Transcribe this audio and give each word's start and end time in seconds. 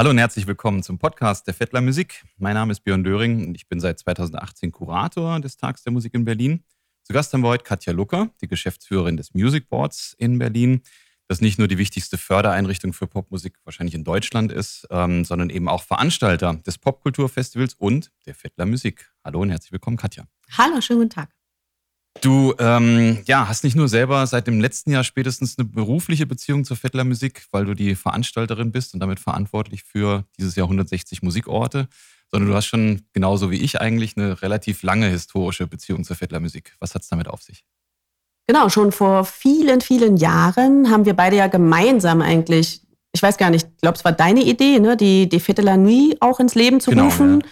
Hallo 0.00 0.08
und 0.08 0.16
herzlich 0.16 0.46
willkommen 0.46 0.82
zum 0.82 0.96
Podcast 0.96 1.46
der 1.46 1.52
Fettler 1.52 1.82
Musik. 1.82 2.24
Mein 2.38 2.54
Name 2.54 2.72
ist 2.72 2.80
Björn 2.80 3.04
Döring 3.04 3.48
und 3.48 3.54
ich 3.54 3.68
bin 3.68 3.80
seit 3.80 3.98
2018 3.98 4.72
Kurator 4.72 5.38
des 5.40 5.58
Tags 5.58 5.82
der 5.82 5.92
Musik 5.92 6.14
in 6.14 6.24
Berlin. 6.24 6.64
Zu 7.02 7.12
Gast 7.12 7.34
haben 7.34 7.42
wir 7.42 7.48
heute 7.48 7.64
Katja 7.64 7.92
Lucker, 7.92 8.30
die 8.40 8.48
Geschäftsführerin 8.48 9.18
des 9.18 9.34
Music 9.34 9.68
Boards 9.68 10.14
in 10.16 10.38
Berlin, 10.38 10.80
das 11.28 11.42
nicht 11.42 11.58
nur 11.58 11.68
die 11.68 11.76
wichtigste 11.76 12.16
Fördereinrichtung 12.16 12.94
für 12.94 13.06
Popmusik 13.08 13.58
wahrscheinlich 13.64 13.94
in 13.94 14.04
Deutschland 14.04 14.52
ist, 14.52 14.88
ähm, 14.90 15.26
sondern 15.26 15.50
eben 15.50 15.68
auch 15.68 15.82
Veranstalter 15.82 16.54
des 16.54 16.78
Popkulturfestivals 16.78 17.74
und 17.74 18.10
der 18.24 18.34
Fettler 18.34 18.64
Musik. 18.64 19.12
Hallo 19.22 19.42
und 19.42 19.50
herzlich 19.50 19.72
willkommen, 19.72 19.98
Katja. 19.98 20.24
Hallo, 20.56 20.80
schönen 20.80 21.00
guten 21.00 21.10
Tag. 21.10 21.39
Du 22.20 22.54
ähm, 22.58 23.22
ja, 23.26 23.48
hast 23.48 23.62
nicht 23.64 23.76
nur 23.76 23.88
selber 23.88 24.26
seit 24.26 24.46
dem 24.46 24.60
letzten 24.60 24.90
Jahr 24.90 25.04
spätestens 25.04 25.56
eine 25.56 25.66
berufliche 25.66 26.26
Beziehung 26.26 26.64
zur 26.64 26.76
Fettler 26.76 27.04
Musik, 27.04 27.46
weil 27.52 27.64
du 27.64 27.74
die 27.74 27.94
Veranstalterin 27.94 28.72
bist 28.72 28.94
und 28.94 29.00
damit 29.00 29.20
verantwortlich 29.20 29.84
für 29.84 30.24
dieses 30.38 30.56
Jahr 30.56 30.66
160 30.66 31.22
Musikorte, 31.22 31.88
sondern 32.30 32.50
du 32.50 32.56
hast 32.56 32.66
schon 32.66 33.02
genauso 33.12 33.50
wie 33.50 33.60
ich 33.60 33.80
eigentlich 33.80 34.16
eine 34.16 34.42
relativ 34.42 34.82
lange 34.82 35.06
historische 35.06 35.66
Beziehung 35.66 36.04
zur 36.04 36.16
Fettler 36.16 36.40
Musik. 36.40 36.74
Was 36.80 36.94
hat 36.94 37.02
es 37.02 37.08
damit 37.08 37.28
auf 37.28 37.42
sich? 37.42 37.64
Genau, 38.48 38.68
schon 38.68 38.90
vor 38.90 39.24
vielen, 39.24 39.80
vielen 39.80 40.16
Jahren 40.16 40.90
haben 40.90 41.04
wir 41.04 41.14
beide 41.14 41.36
ja 41.36 41.46
gemeinsam 41.46 42.20
eigentlich, 42.20 42.82
ich 43.12 43.22
weiß 43.22 43.36
gar 43.38 43.50
nicht, 43.50 43.68
ich 43.76 43.80
glaube, 43.80 43.96
es 43.96 44.04
war 44.04 44.12
deine 44.12 44.42
Idee, 44.42 44.80
ne, 44.80 44.96
die, 44.96 45.28
die 45.28 45.38
Fettler 45.38 45.76
Nuit 45.76 46.20
auch 46.20 46.40
ins 46.40 46.56
Leben 46.56 46.80
zu 46.80 46.90
genau, 46.90 47.04
rufen. 47.04 47.40
Ja. 47.40 47.46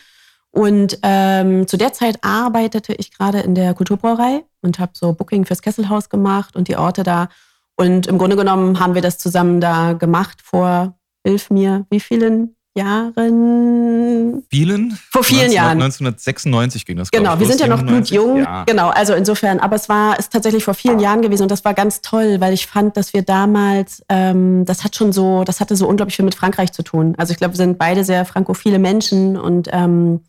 Und 0.59 0.99
ähm, 1.05 1.69
zu 1.69 1.77
der 1.77 1.93
Zeit 1.93 2.19
arbeitete 2.23 2.93
ich 2.93 3.17
gerade 3.17 3.39
in 3.39 3.55
der 3.55 3.75
Kulturbrauerei 3.75 4.43
und 4.61 4.81
habe 4.81 4.91
so 4.93 5.13
Booking 5.13 5.45
fürs 5.45 5.63
Kesselhaus 5.63 6.09
gemacht 6.09 6.57
und 6.57 6.67
die 6.67 6.77
Orte 6.77 7.05
da. 7.05 7.29
Und 7.77 8.09
im 8.09 8.19
Grunde 8.19 8.35
genommen 8.35 8.81
haben 8.81 8.97
wir 8.97 9.01
das 9.01 9.19
zusammen 9.19 9.61
da 9.61 9.93
gemacht 9.93 10.39
vor, 10.43 10.99
hilf 11.25 11.51
mir, 11.51 11.87
wie 11.91 12.01
vielen 12.01 12.57
Jahren? 12.77 14.43
Vielen? 14.51 14.99
Vor 15.13 15.23
vielen 15.23 15.43
19, 15.43 15.57
Jahren. 15.57 15.81
1996 15.81 16.87
ging 16.87 16.97
das. 16.97 17.13
Genau, 17.13 17.39
wir 17.39 17.47
sind 17.47 17.61
ja 17.61 17.69
noch 17.69 17.85
blutjung. 17.85 18.39
Ja. 18.39 18.65
Genau, 18.65 18.89
also 18.89 19.15
insofern, 19.15 19.61
aber 19.61 19.77
es 19.77 19.89
war 19.89 20.19
ist 20.19 20.33
tatsächlich 20.33 20.65
vor 20.65 20.75
vielen 20.75 20.99
Jahren 20.99 21.23
gewesen 21.23 21.45
und 21.45 21.53
das 21.53 21.65
war 21.65 21.75
ganz 21.75 22.01
toll, 22.01 22.41
weil 22.41 22.53
ich 22.53 22.67
fand, 22.67 22.97
dass 22.97 23.15
wir 23.15 23.23
damals, 23.23 24.03
ähm, 24.09 24.65
das 24.65 24.83
hat 24.83 24.97
schon 24.97 25.13
so, 25.13 25.45
das 25.45 25.61
hatte 25.61 25.77
so 25.77 25.87
unglaublich 25.87 26.17
viel 26.17 26.25
mit 26.25 26.35
Frankreich 26.35 26.73
zu 26.73 26.83
tun. 26.83 27.15
Also 27.17 27.31
ich 27.31 27.39
glaube, 27.39 27.55
wir 27.55 27.59
sind 27.59 27.79
beide 27.79 28.03
sehr 28.03 28.25
frankophile 28.25 28.81
Menschen 28.81 29.37
und 29.37 29.69
ähm, 29.71 30.23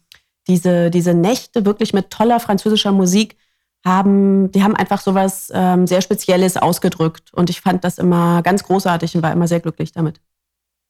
diese, 0.50 0.90
diese 0.90 1.14
Nächte 1.14 1.66
wirklich 1.66 1.94
mit 1.94 2.10
toller 2.10 2.40
französischer 2.40 2.92
Musik 2.92 3.38
haben, 3.86 4.52
die 4.52 4.64
haben 4.64 4.76
einfach 4.76 5.00
sowas 5.00 5.52
ähm, 5.54 5.88
sehr 5.88 6.02
Spezielles 6.02 6.58
ausgedrückt. 6.58 7.34
Und 7.34 7.50
ich 7.50 7.62
fand 7.62 7.84
das 7.84 7.98
immer 7.98 8.42
ganz 8.42 8.64
großartig 8.64 9.16
und 9.16 9.24
war 9.24 9.32
immer 9.32 9.48
sehr 9.48 9.62
glücklich 9.62 9.94
damit. 9.94 10.20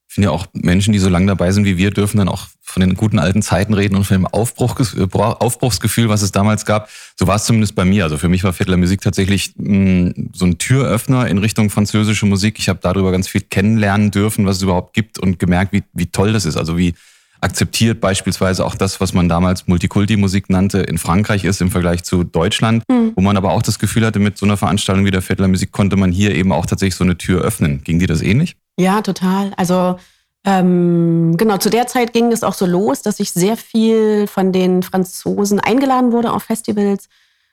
Ich 0.07 0.15
finde 0.15 0.29
ja 0.29 0.31
auch 0.31 0.47
Menschen, 0.53 0.91
die 0.91 0.97
so 0.97 1.07
lange 1.07 1.27
dabei 1.27 1.51
sind 1.51 1.65
wie 1.65 1.77
wir, 1.77 1.91
dürfen 1.91 2.17
dann 2.17 2.29
auch 2.29 2.47
von 2.63 2.81
den 2.81 2.95
guten 2.95 3.19
alten 3.19 3.43
Zeiten 3.43 3.75
reden 3.75 3.95
und 3.95 4.05
von 4.05 4.17
dem 4.17 4.25
Aufbruch, 4.25 4.79
äh, 4.79 5.07
Aufbruchsgefühl, 5.13 6.09
was 6.09 6.23
es 6.23 6.31
damals 6.31 6.65
gab. 6.65 6.89
So 7.15 7.27
war 7.27 7.35
es 7.35 7.45
zumindest 7.45 7.75
bei 7.75 7.85
mir. 7.85 8.05
Also 8.05 8.17
für 8.17 8.27
mich 8.27 8.43
war 8.43 8.51
Viertler 8.51 8.77
Musik 8.77 9.01
tatsächlich 9.01 9.53
mh, 9.57 9.75
mm, 9.75 10.29
so 10.33 10.45
ein 10.45 10.57
Türöffner 10.57 11.27
in 11.27 11.37
Richtung 11.37 11.69
französische 11.69 12.25
Musik. 12.25 12.57
Ich 12.57 12.69
habe 12.69 12.79
darüber 12.81 13.11
ganz 13.11 13.27
viel 13.27 13.41
kennenlernen 13.41 14.09
dürfen, 14.09 14.47
was 14.47 14.57
es 14.57 14.63
überhaupt 14.63 14.95
gibt 14.95 15.19
und 15.19 15.37
gemerkt, 15.37 15.73
wie, 15.73 15.83
wie 15.93 16.07
toll 16.07 16.33
das 16.33 16.45
ist. 16.45 16.57
Also 16.57 16.75
wie 16.75 16.95
akzeptiert 17.41 18.01
beispielsweise 18.01 18.65
auch 18.65 18.75
das, 18.75 18.99
was 18.99 19.13
man 19.13 19.29
damals 19.29 19.67
Multikulti-Musik 19.67 20.49
nannte, 20.49 20.79
in 20.79 20.97
Frankreich 20.97 21.43
ist 21.43 21.61
im 21.61 21.71
Vergleich 21.71 22.03
zu 22.03 22.23
Deutschland, 22.23 22.83
mhm. 22.89 23.13
wo 23.15 23.21
man 23.21 23.37
aber 23.37 23.51
auch 23.51 23.61
das 23.61 23.79
Gefühl 23.79 24.05
hatte, 24.05 24.19
mit 24.19 24.37
so 24.37 24.45
einer 24.45 24.57
Veranstaltung 24.57 25.05
wie 25.05 25.11
der 25.11 25.21
Vettler 25.21 25.47
Musik 25.47 25.71
konnte 25.71 25.95
man 25.95 26.11
hier 26.11 26.35
eben 26.35 26.51
auch 26.51 26.65
tatsächlich 26.65 26.95
so 26.95 27.03
eine 27.03 27.17
Tür 27.17 27.41
öffnen. 27.41 27.81
Ging 27.83 27.99
dir 27.99 28.07
das 28.07 28.21
ähnlich? 28.21 28.55
Ja, 28.77 29.01
total. 29.01 29.51
Also 29.57 29.97
ähm, 30.45 31.35
genau, 31.37 31.57
zu 31.57 31.69
der 31.69 31.87
Zeit 31.87 32.13
ging 32.13 32.31
es 32.31 32.43
auch 32.43 32.53
so 32.53 32.65
los, 32.65 33.01
dass 33.01 33.19
ich 33.19 33.31
sehr 33.31 33.57
viel 33.57 34.27
von 34.27 34.51
den 34.51 34.83
Franzosen 34.83 35.59
eingeladen 35.59 36.11
wurde 36.11 36.31
auf 36.31 36.43
Festivals, 36.43 37.09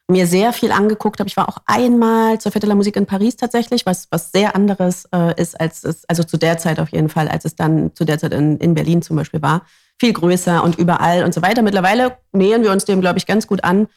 mir 0.09 0.27
sehr 0.27 0.53
viel 0.53 0.71
angeguckt 0.71 1.19
habe. 1.19 1.29
Ich 1.29 1.37
war 1.37 1.49
auch 1.49 1.59
einmal 1.67 2.41
zur 2.41 2.53
Fête 2.53 2.61
de 2.61 2.69
la 2.69 2.75
Musique 2.75 2.97
in 2.97 3.07
Paris 3.07 3.37
tatsächlich, 3.37 3.87
was, 3.87 4.07
was 4.11 4.31
sehr 4.31 4.55
anderes 4.55 5.09
äh, 5.13 5.41
ist, 5.41 5.59
als 5.61 5.83
es, 5.85 6.05
also 6.09 6.23
zu 6.23 6.37
der 6.37 6.59
Zeit 6.59 6.79
auf 6.79 6.91
jeden 6.91 7.09
Fall, 7.09 7.29
als 7.29 7.45
es 7.45 7.57
dann 7.57 7.95
zu 7.95 8.05
der 8.05 8.19
Zeit 8.19 8.33
in, 8.33 8.57
in 8.59 8.75
Berlin 8.75 9.03
zum 9.03 9.17
Beispiel 9.17 9.43
war. 9.43 9.63
Viel 9.99 10.13
größer 10.13 10.63
und 10.63 10.79
überall 10.79 11.25
und 11.25 11.35
so 11.35 11.43
weiter. 11.43 11.63
Mittlerweile 11.63 12.19
nähern 12.33 12.63
wir 12.63 12.71
uns 12.71 12.85
dem, 12.85 13.01
glaube 13.01 13.19
ich, 13.19 13.27
ganz 13.27 13.47
gut 13.47 13.65
an. 13.65 13.89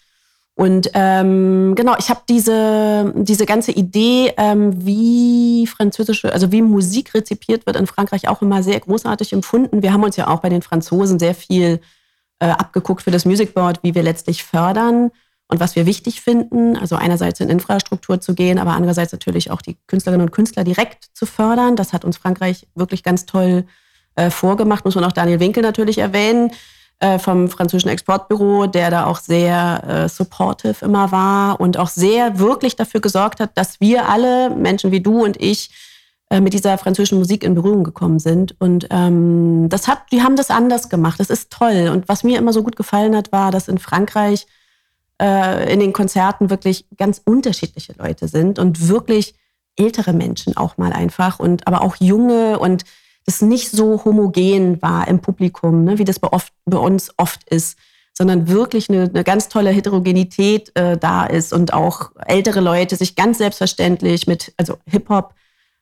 Und 0.56 0.89
ähm, 0.94 1.73
genau, 1.75 1.95
ich 2.00 2.09
habe 2.09 2.22
diese, 2.28 3.13
diese 3.16 3.45
ganze 3.45 3.72
Idee, 3.72 4.34
ähm, 4.35 4.85
wie 4.85 5.67
französische, 5.67 6.34
also 6.34 6.51
wie 6.51 6.61
Musik 6.61 7.13
rezipiert 7.13 7.66
wird 7.66 7.78
in 7.78 7.88
Frankreich 7.88 8.28
auch 8.28 8.41
immer 8.41 8.63
sehr 8.63 8.79
großartig 8.79 9.31
empfunden. 9.31 9.84
Wir 9.84 9.94
haben 9.94 10.03
uns 10.03 10.17
ja 10.17 10.28
auch 10.28 10.39
bei 10.39 10.50
den 10.50 10.61
Franzosen 10.61 11.19
sehr 11.19 11.35
viel 11.35 11.79
äh, 12.39 12.47
abgeguckt 12.47 13.03
für 13.03 13.11
das 13.11 13.25
Music 13.25 13.53
Board, 13.53 13.79
wie 13.84 13.95
wir 13.95 14.03
letztlich 14.03 14.44
fördern 14.44 15.11
und 15.49 15.59
was 15.59 15.75
wir 15.75 15.85
wichtig 15.85 16.21
finden. 16.21 16.77
Also 16.77 16.95
einerseits 16.95 17.39
in 17.39 17.49
Infrastruktur 17.49 18.21
zu 18.21 18.33
gehen, 18.33 18.59
aber 18.59 18.71
andererseits 18.71 19.11
natürlich 19.11 19.51
auch 19.51 19.61
die 19.61 19.77
Künstlerinnen 19.87 20.25
und 20.27 20.31
Künstler 20.31 20.63
direkt 20.63 21.09
zu 21.13 21.25
fördern. 21.25 21.75
Das 21.75 21.91
hat 21.91 22.05
uns 22.05 22.17
Frankreich 22.17 22.67
wirklich 22.75 23.03
ganz 23.03 23.25
toll 23.25 23.65
äh, 24.15 24.29
vorgemacht. 24.29 24.85
Muss 24.85 24.95
man 24.95 25.03
auch 25.03 25.11
Daniel 25.11 25.39
Winkel 25.39 25.63
natürlich 25.63 25.97
erwähnen 25.97 26.51
äh, 26.99 27.17
vom 27.17 27.49
französischen 27.49 27.89
Exportbüro, 27.89 28.67
der 28.67 28.91
da 28.91 29.05
auch 29.07 29.17
sehr 29.17 29.83
äh, 29.87 30.09
supportive 30.09 30.85
immer 30.85 31.11
war 31.11 31.59
und 31.59 31.77
auch 31.77 31.89
sehr 31.89 32.37
wirklich 32.37 32.75
dafür 32.75 33.01
gesorgt 33.01 33.39
hat, 33.39 33.51
dass 33.55 33.81
wir 33.81 34.07
alle, 34.07 34.51
Menschen 34.51 34.91
wie 34.91 35.01
du 35.01 35.23
und 35.23 35.41
ich, 35.41 35.71
äh, 36.29 36.41
mit 36.41 36.53
dieser 36.53 36.77
französischen 36.77 37.17
Musik 37.17 37.43
in 37.43 37.55
Berührung 37.55 37.83
gekommen 37.83 38.19
sind. 38.19 38.55
Und 38.59 38.87
ähm, 38.91 39.67
das 39.67 39.87
hat, 39.87 40.03
die 40.11 40.21
haben 40.21 40.35
das 40.35 40.51
anders 40.51 40.89
gemacht. 40.89 41.19
Das 41.19 41.31
ist 41.31 41.51
toll. 41.51 41.89
Und 41.91 42.07
was 42.07 42.23
mir 42.23 42.37
immer 42.37 42.53
so 42.53 42.61
gut 42.61 42.75
gefallen 42.75 43.16
hat, 43.16 43.31
war, 43.31 43.49
dass 43.49 43.67
in 43.67 43.79
Frankreich 43.79 44.45
äh, 45.22 45.72
in 45.72 45.80
den 45.80 45.94
Konzerten 45.94 46.50
wirklich 46.50 46.85
ganz 46.97 47.22
unterschiedliche 47.24 47.94
Leute 47.97 48.28
sind 48.28 48.59
und 48.59 48.88
wirklich 48.88 49.35
ältere 49.75 50.13
Menschen 50.13 50.57
auch 50.57 50.78
mal 50.78 50.94
einfach 50.94 51.40
und 51.40 51.68
aber 51.68 51.81
auch 51.81 51.96
junge 51.97 52.59
und 52.59 52.84
es 53.25 53.41
nicht 53.41 53.69
so 53.69 54.03
homogen 54.03 54.81
war 54.81 55.08
im 55.08 55.19
Publikum, 55.19 55.84
ne, 55.84 56.00
wie 56.00 56.03
das 56.03 56.19
bei, 56.19 56.31
oft, 56.31 56.52
bei 56.66 56.78
uns 56.78 57.12
oft 57.18 57.44
ist, 57.50 57.78
sondern 58.18 58.47
wirklich 58.50 58.90
eine, 58.90 59.03
eine 59.03 59.24
ganz 59.24 59.50
tolle 59.50 59.69
Heterogenität 59.69 60.75
äh, 60.75 60.97
da 60.97 61.25
ist 61.25 61.53
und 61.53 61.74
auch 61.74 62.12
ältere 62.25 62.59
Leute 62.59 62.96
sich 62.96 63.16
ganz 63.16 63.38
selbstverständlich 63.38 64.28
mit 64.28 64.53
also 64.58 64.78
Hip-Hop 64.88 65.34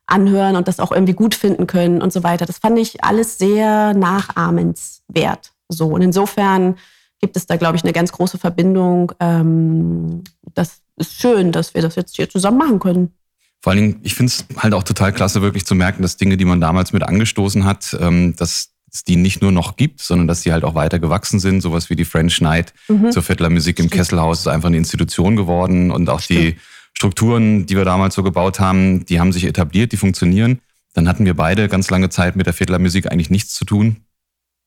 anhören 0.06 0.56
und 0.56 0.68
das 0.68 0.80
auch 0.80 0.92
irgendwie 0.92 1.14
gut 1.14 1.36
finden 1.36 1.68
können 1.68 2.02
und 2.02 2.14
so 2.14 2.24
weiter. 2.24 2.46
Das 2.46 2.59
fand 2.59 2.78
ich 2.80 3.03
alles 3.03 3.38
sehr 3.38 3.94
nachahmenswert. 3.94 5.52
So 5.70 5.88
und 5.88 6.02
insofern 6.02 6.76
gibt 7.19 7.38
es 7.38 7.45
da, 7.45 7.55
glaube 7.55 7.78
ich, 7.78 7.83
eine 7.83 7.94
ganz 7.94 8.11
große 8.11 8.38
Verbindung. 8.38 9.11
Ähm, 9.19 10.23
das 10.53 10.81
ist 10.97 11.19
schön, 11.19 11.51
dass 11.51 11.73
wir 11.73 11.81
das 11.81 11.95
jetzt 11.95 12.16
hier 12.16 12.29
zusammen 12.29 12.57
machen 12.57 12.79
können. 12.79 13.13
Vor 13.61 13.72
allen 13.72 13.81
Dingen, 13.81 14.00
ich 14.03 14.13
finde 14.13 14.31
es 14.31 14.45
halt 14.61 14.73
auch 14.73 14.83
total 14.83 15.11
klasse, 15.11 15.41
wirklich 15.41 15.66
zu 15.66 15.75
merken, 15.75 16.01
dass 16.01 16.17
Dinge, 16.17 16.38
die 16.38 16.45
man 16.45 16.61
damals 16.61 16.94
mit 16.94 17.03
angestoßen 17.03 17.66
hat, 17.66 17.97
ähm, 18.00 18.35
dass 18.35 18.69
es 18.91 19.03
die 19.03 19.16
nicht 19.16 19.41
nur 19.41 19.51
noch 19.51 19.75
gibt, 19.75 20.01
sondern 20.01 20.28
dass 20.28 20.41
die 20.41 20.51
halt 20.51 20.63
auch 20.63 20.75
weiter 20.75 21.00
gewachsen 21.00 21.39
sind. 21.39 21.61
Sowas 21.61 21.89
wie 21.89 21.95
die 21.95 22.05
French 22.05 22.39
Night 22.41 22.73
mhm. 22.88 23.11
zur 23.11 23.23
Vettler 23.23 23.49
Musik 23.49 23.79
im 23.79 23.89
Kesselhaus 23.89 24.41
ist 24.41 24.47
einfach 24.47 24.67
eine 24.67 24.78
Institution 24.78 25.35
geworden 25.35 25.91
und 25.91 26.09
auch 26.09 26.19
Stimmt. 26.19 26.39
die 26.39 26.57
Strukturen, 26.94 27.66
die 27.66 27.75
wir 27.75 27.85
damals 27.85 28.16
so 28.16 28.23
gebaut 28.23 28.59
haben, 28.59 29.05
die 29.05 29.19
haben 29.19 29.31
sich 29.31 29.44
etabliert, 29.44 29.91
die 29.91 29.97
funktionieren. 29.97 30.59
Dann 30.94 31.07
hatten 31.07 31.25
wir 31.25 31.35
beide 31.35 31.67
ganz 31.67 31.89
lange 31.89 32.09
Zeit 32.09 32.35
mit 32.35 32.47
der 32.47 32.53
Vettler 32.53 32.79
Musik 32.79 33.11
eigentlich 33.11 33.29
nichts 33.29 33.53
zu 33.53 33.66
tun 33.66 33.97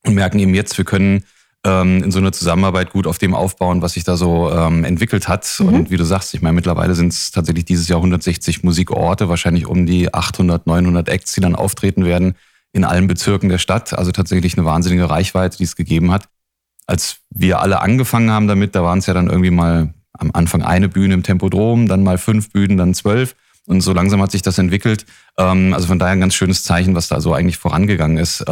und 0.04 0.14
merken 0.14 0.38
eben 0.38 0.54
jetzt, 0.54 0.78
wir 0.78 0.84
können 0.84 1.24
ähm, 1.64 2.02
in 2.02 2.10
so 2.10 2.18
einer 2.18 2.32
Zusammenarbeit 2.32 2.90
gut 2.90 3.06
auf 3.06 3.18
dem 3.18 3.34
aufbauen, 3.34 3.82
was 3.82 3.92
sich 3.92 4.04
da 4.04 4.16
so 4.16 4.50
ähm, 4.50 4.84
entwickelt 4.84 5.28
hat. 5.28 5.46
Mhm. 5.58 5.68
Und 5.68 5.90
wie 5.90 5.96
du 5.96 6.04
sagst, 6.04 6.32
ich 6.34 6.42
meine, 6.42 6.54
mittlerweile 6.54 6.94
sind 6.94 7.12
es 7.12 7.30
tatsächlich 7.30 7.66
dieses 7.66 7.88
Jahr 7.88 7.98
160 7.98 8.62
Musikorte, 8.62 9.28
wahrscheinlich 9.28 9.66
um 9.66 9.86
die 9.86 10.12
800, 10.12 10.66
900 10.66 11.08
Acts, 11.08 11.34
die 11.34 11.40
dann 11.40 11.54
auftreten 11.54 12.04
werden 12.04 12.34
in 12.72 12.84
allen 12.84 13.06
Bezirken 13.08 13.48
der 13.48 13.58
Stadt. 13.58 13.92
Also 13.92 14.12
tatsächlich 14.12 14.56
eine 14.56 14.64
wahnsinnige 14.64 15.10
Reichweite, 15.10 15.58
die 15.58 15.64
es 15.64 15.76
gegeben 15.76 16.12
hat. 16.12 16.28
Als 16.86 17.18
wir 17.30 17.60
alle 17.60 17.80
angefangen 17.80 18.30
haben 18.30 18.48
damit, 18.48 18.74
da 18.74 18.82
waren 18.82 18.98
es 18.98 19.06
ja 19.06 19.14
dann 19.14 19.28
irgendwie 19.28 19.50
mal 19.50 19.92
am 20.12 20.30
Anfang 20.32 20.62
eine 20.62 20.88
Bühne 20.88 21.14
im 21.14 21.22
Tempodrom, 21.22 21.88
dann 21.88 22.02
mal 22.02 22.18
fünf 22.18 22.50
Bühnen, 22.50 22.76
dann 22.76 22.94
zwölf. 22.94 23.36
Und 23.66 23.82
so 23.82 23.92
langsam 23.92 24.20
hat 24.22 24.30
sich 24.30 24.42
das 24.42 24.58
entwickelt. 24.58 25.04
Ähm, 25.36 25.74
also 25.74 25.86
von 25.86 25.98
daher 25.98 26.12
ein 26.12 26.20
ganz 26.20 26.34
schönes 26.34 26.64
Zeichen, 26.64 26.94
was 26.94 27.08
da 27.08 27.20
so 27.20 27.34
eigentlich 27.34 27.58
vorangegangen 27.58 28.16
ist. 28.16 28.44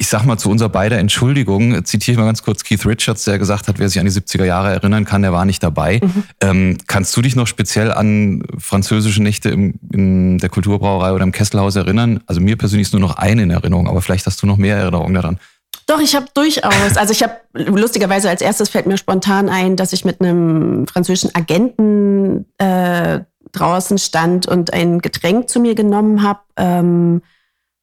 Ich 0.00 0.08
sag 0.08 0.24
mal 0.24 0.38
zu 0.38 0.48
unserer 0.48 0.70
beider 0.70 0.96
Entschuldigung, 0.96 1.84
zitiere 1.84 2.12
ich 2.12 2.18
mal 2.18 2.24
ganz 2.24 2.42
kurz 2.42 2.64
Keith 2.64 2.86
Richards, 2.86 3.24
der 3.24 3.38
gesagt 3.38 3.68
hat, 3.68 3.78
wer 3.78 3.86
sich 3.86 4.00
an 4.00 4.06
die 4.06 4.10
70er 4.10 4.46
Jahre 4.46 4.70
erinnern 4.70 5.04
kann, 5.04 5.20
der 5.20 5.34
war 5.34 5.44
nicht 5.44 5.62
dabei. 5.62 6.00
Mhm. 6.02 6.22
Ähm, 6.40 6.78
kannst 6.86 7.14
du 7.14 7.20
dich 7.20 7.36
noch 7.36 7.46
speziell 7.46 7.92
an 7.92 8.42
französische 8.56 9.22
Nächte 9.22 9.50
im, 9.50 9.74
in 9.92 10.38
der 10.38 10.48
Kulturbrauerei 10.48 11.12
oder 11.12 11.22
im 11.22 11.32
Kesselhaus 11.32 11.76
erinnern? 11.76 12.20
Also 12.24 12.40
mir 12.40 12.56
persönlich 12.56 12.88
ist 12.88 12.94
nur 12.94 13.02
noch 13.02 13.18
eine 13.18 13.42
in 13.42 13.50
Erinnerung, 13.50 13.88
aber 13.90 14.00
vielleicht 14.00 14.24
hast 14.24 14.42
du 14.42 14.46
noch 14.46 14.56
mehr 14.56 14.78
Erinnerungen 14.78 15.12
daran. 15.12 15.38
Doch, 15.84 16.00
ich 16.00 16.16
habe 16.16 16.28
durchaus. 16.32 16.96
Also 16.96 17.12
ich 17.12 17.22
habe 17.22 17.34
lustigerweise 17.52 18.30
als 18.30 18.40
erstes 18.40 18.70
fällt 18.70 18.86
mir 18.86 18.96
spontan 18.96 19.50
ein, 19.50 19.76
dass 19.76 19.92
ich 19.92 20.06
mit 20.06 20.22
einem 20.22 20.86
französischen 20.86 21.34
Agenten 21.34 22.46
äh, 22.56 23.20
draußen 23.52 23.98
stand 23.98 24.46
und 24.46 24.72
ein 24.72 25.00
Getränk 25.00 25.50
zu 25.50 25.60
mir 25.60 25.74
genommen 25.74 26.22
habe. 26.22 26.40
Ähm, 26.56 27.20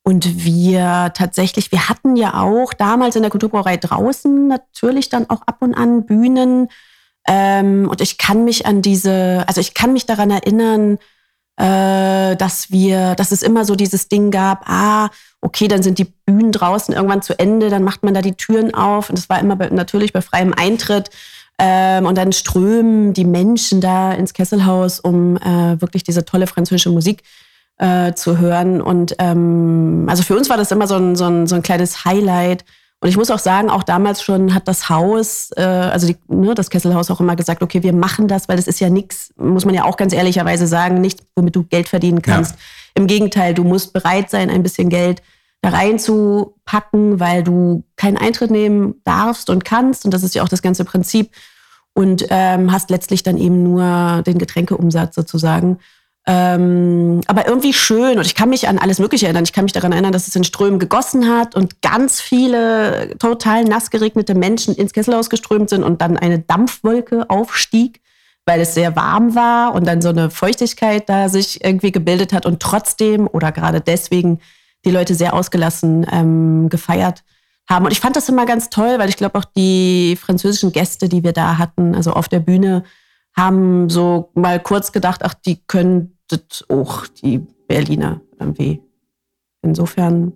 Und 0.07 0.45
wir 0.45 1.12
tatsächlich, 1.15 1.74
wir 1.74 1.89
hatten 1.89 2.15
ja 2.15 2.42
auch 2.42 2.71
damals 2.74 3.18
in 3.18 3.24
der 3.24 3.30
Kulturbrauerei 3.30 3.75
draußen 3.75 4.48
natürlich 4.48 5.09
dann 5.09 5.30
auch 5.30 5.42
ab 5.45 5.57
und 5.59 5.74
an 5.74 6.06
Bühnen. 6.06 6.69
Ähm, 7.27 7.89
und 7.89 8.00
ich 8.00 8.18
kann 8.18 8.45
mich 8.45 8.65
an 8.65 8.81
diese, 8.81 9.44
also 9.48 9.59
ich 9.59 9.74
kann 9.74 9.92
mich 9.92 10.06
daran 10.06 10.31
erinnern, 10.31 10.98
äh, 11.57 12.38
dass 12.38 12.71
wir, 12.71 13.15
dass 13.15 13.33
es 13.33 13.44
immer 13.44 13.65
so 13.65 13.75
dieses 13.75 14.07
Ding 14.07 14.31
gab, 14.31 14.69
ah, 14.69 15.09
okay, 15.42 15.68
dann 15.68 15.83
sind 15.83 16.00
die 16.00 16.13
Bühnen 16.25 16.54
draußen 16.54 16.95
irgendwann 16.95 17.21
zu 17.21 17.38
Ende, 17.38 17.69
dann 17.69 17.83
macht 17.83 18.04
man 18.04 18.13
da 18.13 18.21
die 18.21 18.36
Türen 18.36 18.74
auf. 18.74 19.09
Und 19.09 19.19
das 19.19 19.27
war 19.27 19.42
immer 19.42 19.57
bei, 19.57 19.68
natürlich 19.68 20.13
bei 20.13 20.21
freiem 20.21 20.54
Eintritt. 20.54 21.09
Ähm, 21.59 22.06
und 22.06 22.18
dann 22.18 22.31
strömen 22.31 23.12
die 23.12 23.25
Menschen 23.25 23.81
da 23.81 24.13
ins 24.13 24.33
Kesselhaus, 24.33 25.01
um 25.01 25.36
äh, 25.36 25.81
wirklich 25.81 26.06
diese 26.06 26.24
tolle 26.24 26.48
französische 26.48 26.92
Musik 26.92 27.24
äh, 27.24 27.47
zu 27.80 28.40
hören. 28.40 28.82
Und 28.82 29.16
ähm, 29.20 30.06
also 30.10 30.24
für 30.24 30.36
uns 30.36 30.50
war 30.50 30.58
das 30.58 30.72
immer 30.72 30.88
so 30.88 30.96
ein, 30.96 31.16
so, 31.16 31.26
ein, 31.26 31.46
so 31.46 31.56
ein 31.56 31.62
kleines 31.62 32.06
Highlight. 32.06 32.66
Und 33.00 33.10
ich 33.10 33.18
muss 33.18 33.30
auch 33.30 33.40
sagen, 33.40 33.70
auch 33.70 33.84
damals 33.84 34.24
schon 34.24 34.56
hat 34.56 34.68
das 34.68 34.90
Haus, 34.90 35.52
äh, 35.56 35.62
also 35.62 36.08
die, 36.08 36.18
ne, 36.28 36.56
das 36.56 36.72
Kesselhaus 36.72 37.12
auch 37.12 37.20
immer 37.20 37.36
gesagt, 37.36 37.62
okay, 37.62 37.84
wir 37.84 37.94
machen 37.94 38.28
das, 38.28 38.50
weil 38.50 38.56
das 38.56 38.66
ist 38.66 38.80
ja 38.80 38.90
nichts, 38.90 39.32
muss 39.38 39.66
man 39.66 39.76
ja 39.76 39.84
auch 39.84 39.98
ganz 39.98 40.14
ehrlicherweise 40.14 40.66
sagen, 40.66 41.00
nichts, 41.00 41.24
womit 41.36 41.56
du 41.56 41.64
Geld 41.64 41.88
verdienen 41.88 42.24
kannst. 42.24 42.56
Ja. 42.56 42.62
Im 42.96 43.06
Gegenteil, 43.06 43.54
du 43.54 43.64
musst 43.64 43.94
bereit 43.94 44.32
sein, 44.32 44.50
ein 44.50 44.64
bisschen 44.64 44.90
Geld 44.90 45.22
da 45.62 45.70
reinzupacken, 45.70 47.20
weil 47.20 47.44
du 47.44 47.84
keinen 47.96 48.18
Eintritt 48.18 48.50
nehmen 48.50 48.96
darfst 49.04 49.52
und 49.52 49.64
kannst. 49.64 50.06
Und 50.06 50.14
das 50.14 50.24
ist 50.24 50.34
ja 50.34 50.42
auch 50.42 50.50
das 50.50 50.64
ganze 50.64 50.84
Prinzip. 50.84 51.32
Und 51.94 52.26
ähm, 52.30 52.72
hast 52.72 52.90
letztlich 52.90 53.22
dann 53.22 53.38
eben 53.38 53.64
nur 53.64 54.24
den 54.26 54.38
Getränkeumsatz 54.40 55.16
sozusagen. 55.16 55.78
Ähm, 56.30 57.22
aber 57.28 57.48
irgendwie 57.48 57.72
schön 57.72 58.18
und 58.18 58.26
ich 58.26 58.36
kann 58.36 58.50
mich 58.50 58.68
an 58.68 58.80
alles 58.80 59.00
Mögliche 59.00 59.28
erinnern. 59.28 59.46
Ich 59.46 59.54
kann 59.54 59.64
mich 59.64 59.72
daran 59.72 59.94
erinnern, 59.94 60.12
dass 60.12 60.28
es 60.28 60.36
in 60.36 60.44
Strömen 60.44 60.78
gegossen 60.78 61.30
hat 61.30 61.56
und 61.56 61.82
ganz 61.82 62.20
viele 62.20 63.16
total 63.18 63.64
nass 63.64 63.92
geregnete 63.92 64.36
Menschen 64.36 64.76
ins 64.76 64.92
Kesselhaus 64.92 65.30
geströmt 65.30 65.70
sind 65.70 65.84
und 65.84 66.02
dann 66.02 66.18
eine 66.18 66.40
Dampfwolke 66.40 67.30
aufstieg, 67.30 68.02
weil 68.46 68.60
es 68.60 68.74
sehr 68.74 68.98
warm 68.98 69.36
war 69.36 69.74
und 69.74 69.88
dann 69.88 70.02
so 70.02 70.10
eine 70.10 70.30
Feuchtigkeit 70.30 71.08
da 71.08 71.30
sich 71.30 71.64
irgendwie 71.64 71.94
gebildet 71.94 72.34
hat 72.34 72.46
und 72.46 72.62
trotzdem 72.62 73.30
oder 73.32 73.54
gerade 73.54 73.80
deswegen 73.80 74.42
die 74.84 74.92
Leute 74.92 75.16
sehr 75.16 75.34
ausgelassen 75.34 76.06
ähm, 76.12 76.68
gefeiert 76.68 77.24
haben. 77.70 77.86
Und 77.86 77.92
ich 77.92 78.02
fand 78.02 78.18
das 78.18 78.28
immer 78.28 78.46
ganz 78.46 78.70
toll, 78.70 78.96
weil 79.00 79.08
ich 79.08 79.16
glaube 79.16 79.40
auch 79.40 79.46
die 79.46 80.18
französischen 80.22 80.74
Gäste, 80.74 81.08
die 81.08 81.24
wir 81.24 81.32
da 81.32 81.58
hatten, 81.58 81.96
also 81.96 82.12
auf 82.12 82.28
der 82.28 82.40
Bühne, 82.40 82.84
haben 83.34 83.90
so 83.90 84.32
mal 84.34 84.60
kurz 84.60 84.92
gedacht, 84.92 85.22
ach, 85.24 85.34
die 85.34 85.64
können 85.68 86.17
das 86.28 86.66
auch 86.70 87.08
die 87.08 87.40
Berliner 87.68 88.22
irgendwie. 88.40 88.82
Insofern. 89.62 90.34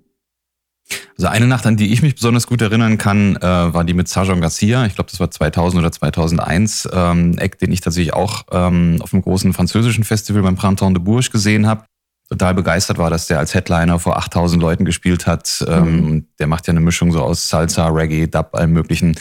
Also 1.17 1.27
eine 1.27 1.47
Nacht, 1.47 1.65
an 1.65 1.77
die 1.77 1.93
ich 1.93 2.01
mich 2.01 2.15
besonders 2.15 2.47
gut 2.47 2.61
erinnern 2.61 2.97
kann, 2.97 3.37
äh, 3.37 3.41
war 3.41 3.83
die 3.83 3.93
mit 3.93 4.09
Sargon 4.09 4.41
Garcia. 4.41 4.85
Ich 4.85 4.95
glaube, 4.95 5.09
das 5.09 5.19
war 5.19 5.31
2000 5.31 5.81
oder 5.81 5.91
2001. 5.91 6.89
Ähm, 6.91 7.37
Eck, 7.37 7.59
den 7.59 7.71
ich 7.71 7.81
tatsächlich 7.81 8.13
auch 8.13 8.43
ähm, 8.51 8.97
auf 9.01 9.13
einem 9.13 9.21
großen 9.21 9.53
französischen 9.53 10.03
Festival 10.03 10.41
beim 10.41 10.55
Printemps 10.55 10.93
de 10.93 11.03
Bourges 11.03 11.31
gesehen 11.31 11.67
habe. 11.67 11.85
Total 12.31 12.53
begeistert 12.53 12.97
war, 12.97 13.09
dass 13.09 13.27
der 13.27 13.39
als 13.39 13.53
Headliner 13.53 13.99
vor 13.99 14.17
8000 14.17 14.61
Leuten 14.61 14.85
gespielt 14.85 15.27
hat. 15.27 15.65
Ähm, 15.67 15.85
mhm. 15.85 16.27
Der 16.39 16.47
macht 16.47 16.65
ja 16.65 16.71
eine 16.71 16.79
Mischung 16.79 17.11
so 17.11 17.21
aus 17.21 17.49
Salsa, 17.49 17.89
Reggae, 17.89 18.27
Dub, 18.27 18.55
allem 18.55 18.71
möglichen, 18.71 19.15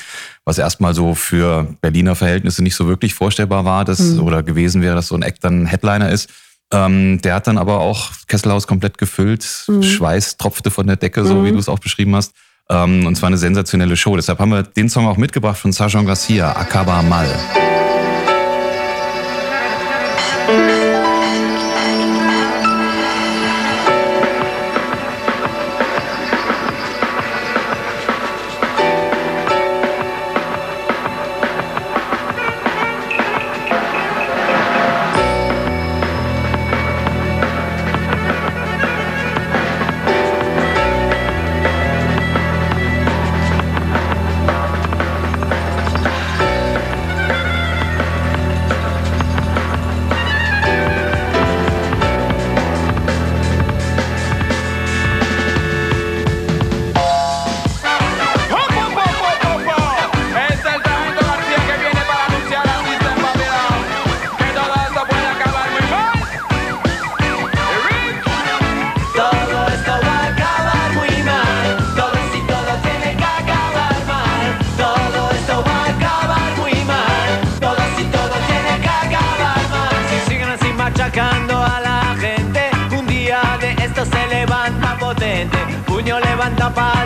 was 0.45 0.59
erstmal 0.59 0.95
so 0.95 1.17
für 1.17 1.77
Berliner 1.81 2.15
Verhältnisse 2.15 2.63
nicht 2.63 2.77
so 2.77 2.87
wirklich 2.87 3.15
vorstellbar 3.15 3.65
war, 3.65 3.85
dass, 3.85 3.99
mhm. 3.99 4.23
oder 4.23 4.45
gewesen 4.45 4.81
wäre, 4.81 4.95
dass 4.95 5.09
so 5.09 5.17
ein 5.17 5.23
Eck 5.23 5.41
dann 5.41 5.67
Headliner 5.67 6.11
ist. 6.11 6.31
Ähm, 6.73 7.21
der 7.23 7.35
hat 7.35 7.47
dann 7.47 7.59
aber 7.59 7.81
auch 7.81 8.11
Kesselhaus 8.29 8.67
komplett 8.67 8.99
gefüllt. 8.99 9.65
Mhm. 9.67 9.83
Schweiß 9.83 10.37
tropfte 10.37 10.71
von 10.71 10.87
der 10.87 10.97
Decke, 10.97 11.25
so 11.25 11.35
mhm. 11.37 11.45
wie 11.45 11.53
du 11.53 11.59
es 11.59 11.69
auch 11.69 11.81
beschrieben 11.81 12.15
hast. 12.15 12.33
Ähm, 12.69 13.07
und 13.07 13.17
zwar 13.17 13.27
eine 13.27 13.39
sensationelle 13.39 13.97
Show. 13.97 14.15
Deshalb 14.15 14.39
haben 14.39 14.51
wir 14.51 14.63
den 14.63 14.89
Song 14.89 15.07
auch 15.07 15.17
mitgebracht 15.17 15.59
von 15.59 15.73
Sargon 15.73 16.07
Garcia, 16.07 16.53
Acaba 16.57 17.03
Mal. 17.03 17.29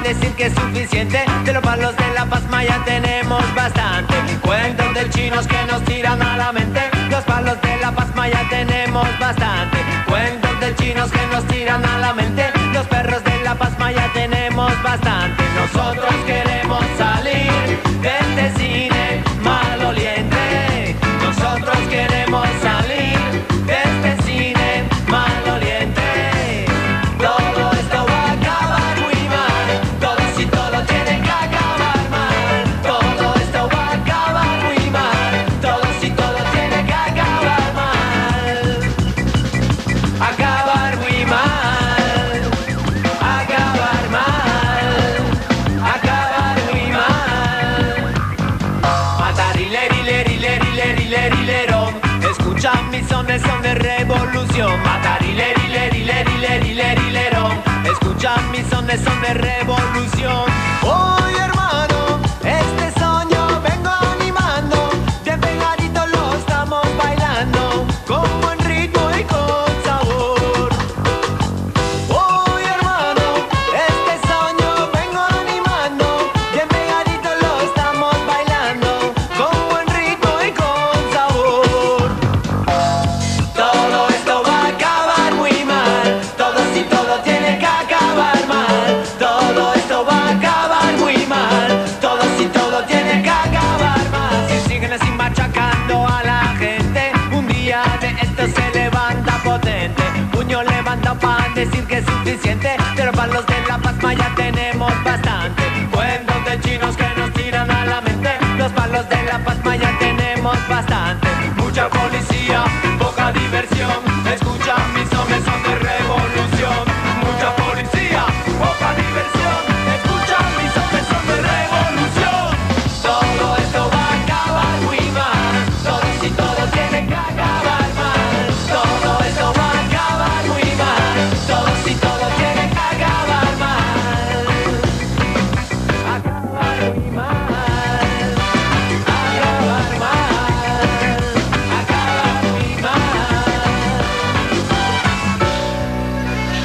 Decir 0.04 0.34
que 0.36 0.46
es 0.46 0.54
suficiente. 0.54 1.24
De 1.44 1.52
los 1.52 1.62
palos 1.62 1.96
de 1.96 2.14
la 2.14 2.26
pasma 2.26 2.62
ya 2.62 2.84
tenemos 2.84 3.42
bastante. 3.54 4.14
Cuentos 4.42 4.94
de 4.94 5.10
chinos 5.10 5.46
que 5.46 5.66
nos 5.70 5.82
tiran 5.84 6.22
a 6.22 6.36
la 6.36 6.52
mente. 6.52 6.80
Los 7.10 7.24
palos 7.24 7.60
de 7.62 7.76
la 7.78 7.90
pasma 7.92 8.28
ya 8.28 8.48
tenemos 8.48 9.08
bastante. 9.18 9.78
Cuentos 10.06 10.60
de 10.60 10.74
chinos 10.76 11.10
que 11.10 11.26
nos 11.32 11.44
tiran 11.46 11.84
a 11.84 11.98
la 11.98 12.14
mente. 12.14 12.44
Los 12.72 12.86
perros 12.86 13.24
de 13.24 13.42
la 13.42 13.54
pasma 13.54 13.92
ya 13.92 14.12
tenemos 14.12 14.70
bastante. 14.82 15.42
Nosotros 15.56 16.14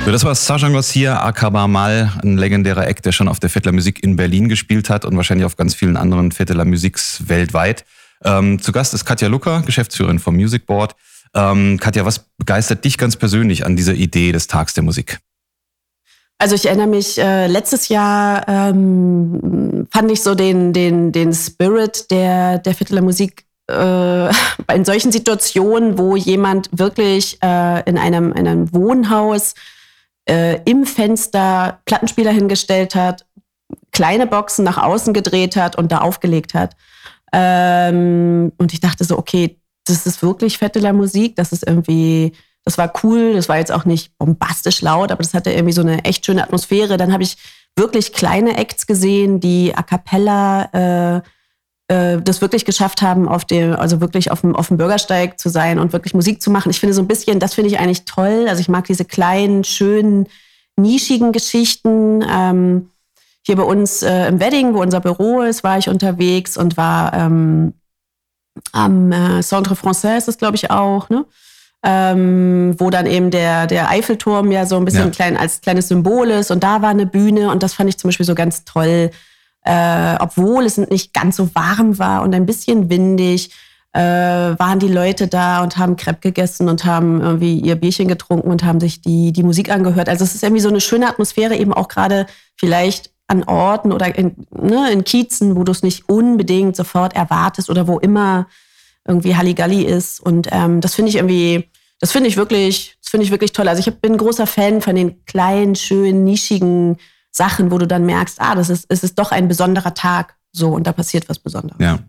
So, 0.09 0.13
das 0.13 0.23
war 0.23 0.33
Sajan 0.33 0.73
Garcia, 0.73 1.23
Akaba 1.23 1.67
Mal, 1.67 2.11
ein 2.23 2.35
legendärer 2.35 2.87
Act, 2.87 3.05
der 3.05 3.11
schon 3.11 3.27
auf 3.27 3.39
der 3.39 3.51
Vettler 3.51 3.71
Musik 3.73 4.03
in 4.03 4.15
Berlin 4.15 4.49
gespielt 4.49 4.89
hat 4.89 5.05
und 5.05 5.15
wahrscheinlich 5.15 5.45
auf 5.45 5.55
ganz 5.55 5.75
vielen 5.75 5.95
anderen 5.97 6.31
Vettler 6.31 6.65
Musiks 6.65 7.27
weltweit. 7.27 7.85
Ähm, 8.25 8.59
zu 8.59 8.71
Gast 8.71 8.95
ist 8.95 9.05
Katja 9.05 9.27
Lucker, 9.27 9.61
Geschäftsführerin 9.63 10.17
vom 10.17 10.35
Music 10.35 10.65
Board. 10.65 10.95
Ähm, 11.35 11.77
Katja, 11.79 12.05
was 12.05 12.25
begeistert 12.39 12.85
dich 12.85 12.97
ganz 12.97 13.17
persönlich 13.17 13.67
an 13.67 13.75
dieser 13.75 13.93
Idee 13.93 14.31
des 14.31 14.47
Tags 14.47 14.73
der 14.73 14.83
Musik? 14.83 15.19
Also 16.39 16.55
ich 16.55 16.65
erinnere 16.65 16.87
mich, 16.87 17.19
äh, 17.19 17.45
letztes 17.45 17.89
Jahr 17.89 18.47
ähm, 18.47 19.87
fand 19.91 20.11
ich 20.11 20.23
so 20.23 20.33
den, 20.33 20.73
den, 20.73 21.11
den 21.11 21.35
Spirit 21.35 22.09
der, 22.09 22.57
der 22.57 22.73
Vierteler 22.73 23.03
Musik 23.03 23.45
äh, 23.69 24.29
in 24.73 24.85
solchen 24.85 25.11
Situationen, 25.11 25.99
wo 25.99 26.15
jemand 26.15 26.67
wirklich 26.71 27.37
äh, 27.43 27.87
in 27.87 27.99
einem, 27.99 28.31
in 28.31 28.47
einem 28.47 28.73
Wohnhaus 28.73 29.53
äh, 30.29 30.61
im 30.63 30.85
Fenster 30.85 31.79
Plattenspieler 31.85 32.31
hingestellt 32.31 32.95
hat, 32.95 33.25
kleine 33.91 34.27
Boxen 34.27 34.63
nach 34.63 34.77
außen 34.77 35.13
gedreht 35.13 35.55
hat 35.55 35.75
und 35.75 35.91
da 35.91 35.99
aufgelegt 35.99 36.53
hat. 36.53 36.75
Ähm, 37.33 38.51
und 38.57 38.73
ich 38.73 38.79
dachte 38.79 39.03
so, 39.03 39.17
okay, 39.17 39.59
das 39.85 40.05
ist 40.05 40.21
wirklich 40.21 40.61
Vetteler 40.61 40.93
Musik, 40.93 41.35
das 41.35 41.51
ist 41.51 41.65
irgendwie, 41.67 42.33
das 42.63 42.77
war 42.77 42.93
cool, 43.03 43.33
das 43.33 43.49
war 43.49 43.57
jetzt 43.57 43.71
auch 43.71 43.85
nicht 43.85 44.17
bombastisch 44.17 44.81
laut, 44.81 45.11
aber 45.11 45.23
das 45.23 45.33
hatte 45.33 45.51
irgendwie 45.51 45.73
so 45.73 45.81
eine 45.81 46.05
echt 46.05 46.25
schöne 46.25 46.43
Atmosphäre. 46.43 46.97
Dann 46.97 47.11
habe 47.11 47.23
ich 47.23 47.37
wirklich 47.75 48.13
kleine 48.13 48.57
Acts 48.57 48.87
gesehen, 48.87 49.39
die 49.39 49.73
a 49.75 49.83
cappella 49.83 51.17
äh, 51.17 51.21
äh, 51.89 52.21
das 52.21 52.39
wirklich 52.39 52.65
geschafft 52.65 53.01
haben, 53.01 53.27
auf 53.27 53.45
dem, 53.45 53.75
also 53.75 53.99
wirklich 53.99 54.31
auf 54.31 54.41
dem, 54.41 54.55
auf 54.55 54.69
dem 54.69 54.77
Bürgersteig 54.77 55.39
zu 55.39 55.49
sein 55.49 55.79
und 55.79 55.91
wirklich 55.91 56.13
Musik 56.13 56.41
zu 56.41 56.49
machen. 56.51 56.69
Ich 56.69 56.79
finde 56.79 56.93
so 56.93 57.01
ein 57.01 57.07
bisschen, 57.07 57.39
das 57.39 57.55
finde 57.55 57.69
ich 57.69 57.79
eigentlich 57.79 58.05
toll. 58.05 58.45
Also 58.47 58.61
ich 58.61 58.69
mag 58.69 58.85
diese 58.85 59.05
kleinen, 59.05 59.63
schönen, 59.63 60.27
nischigen 60.77 61.31
Geschichten. 61.31 62.23
Ähm, 62.31 62.89
hier 63.41 63.55
bei 63.55 63.63
uns 63.63 64.03
äh, 64.03 64.27
im 64.27 64.39
Wedding, 64.39 64.73
wo 64.73 64.81
unser 64.81 64.99
Büro 65.01 65.41
ist, 65.41 65.63
war 65.63 65.77
ich 65.77 65.89
unterwegs 65.89 66.55
und 66.57 66.77
war 66.77 67.13
ähm, 67.13 67.73
am 68.71 69.11
äh, 69.11 69.41
Centre 69.41 69.73
Français 69.75 70.17
ist 70.17 70.27
das, 70.27 70.37
glaube 70.37 70.55
ich, 70.55 70.69
auch, 70.71 71.09
ne? 71.09 71.25
Ähm, 71.81 72.75
wo 72.77 72.89
dann 72.89 73.05
eben 73.05 73.31
der, 73.31 73.65
der 73.65 73.89
Eiffelturm 73.89 74.51
ja 74.51 74.65
so 74.65 74.75
ein 74.75 74.83
bisschen 74.83 75.05
Ja. 75.05 75.09
klein, 75.11 75.37
als 75.37 75.61
kleines 75.61 75.87
Symbol 75.87 76.29
ist. 76.29 76.51
Und 76.51 76.61
da 76.61 76.81
war 76.81 76.89
eine 76.89 77.05
Bühne 77.05 77.49
und 77.49 77.63
das 77.63 77.73
fand 77.73 77.89
ich 77.89 77.97
zum 77.97 78.09
Beispiel 78.09 78.25
so 78.25 78.35
ganz 78.35 78.65
toll. 78.65 79.11
Äh, 79.69 80.17
obwohl 80.19 80.65
es 80.65 80.77
nicht 80.77 81.13
ganz 81.13 81.35
so 81.35 81.53
warm 81.53 81.99
war 81.99 82.23
und 82.23 82.33
ein 82.33 82.47
bisschen 82.47 82.89
windig, 82.89 83.51
äh, 83.93 83.99
waren 84.01 84.79
die 84.79 84.87
Leute 84.87 85.27
da 85.27 85.61
und 85.61 85.77
haben 85.77 85.95
Crepe 85.95 86.21
gegessen 86.21 86.69
und 86.69 86.85
haben 86.85 87.21
irgendwie 87.21 87.59
ihr 87.59 87.75
Bierchen 87.75 88.07
getrunken 88.07 88.49
und 88.49 88.63
haben 88.63 88.79
sich 88.79 89.01
die, 89.01 89.31
die 89.31 89.43
Musik 89.43 89.69
angehört. 89.69 90.09
Also 90.09 90.23
es 90.23 90.33
ist 90.33 90.41
irgendwie 90.41 90.63
so 90.63 90.69
eine 90.69 90.81
schöne 90.81 91.07
Atmosphäre, 91.07 91.55
eben 91.55 91.71
auch 91.71 91.87
gerade 91.87 92.25
vielleicht 92.55 93.11
an 93.27 93.43
Orten 93.43 93.91
oder 93.91 94.17
in, 94.17 94.47
ne, 94.49 94.91
in 94.91 95.03
Kiezen, 95.03 95.55
wo 95.55 95.63
du 95.63 95.71
es 95.71 95.83
nicht 95.83 96.09
unbedingt 96.09 96.75
sofort 96.75 97.15
erwartest 97.15 97.69
oder 97.69 97.87
wo 97.87 97.99
immer 97.99 98.47
irgendwie 99.07 99.35
Halligalli 99.35 99.83
ist. 99.83 100.19
Und 100.19 100.47
ähm, 100.51 100.81
das 100.81 100.95
finde 100.95 101.09
ich 101.09 101.17
irgendwie, 101.17 101.69
das 101.99 102.11
finde 102.11 102.27
ich 102.27 102.37
wirklich, 102.37 102.97
das 103.03 103.11
finde 103.11 103.25
ich 103.25 103.31
wirklich 103.31 103.53
toll. 103.53 103.67
Also 103.67 103.87
ich 103.87 103.95
bin 103.99 104.17
großer 104.17 104.47
Fan 104.47 104.81
von 104.81 104.95
den 104.95 105.23
kleinen, 105.25 105.75
schönen, 105.75 106.23
nischigen 106.23 106.97
Sachen, 107.31 107.71
wo 107.71 107.77
du 107.77 107.87
dann 107.87 108.05
merkst, 108.05 108.41
ah, 108.41 108.55
das 108.55 108.69
ist, 108.69 108.85
es 108.89 109.03
ist 109.03 109.17
doch 109.19 109.31
ein 109.31 109.47
besonderer 109.47 109.93
Tag. 109.93 110.35
So, 110.51 110.69
und 110.73 110.87
da 110.87 110.93
passiert 110.93 111.29
was 111.29 111.39
Besonderes. 111.39 111.77
Ja. 111.79 111.99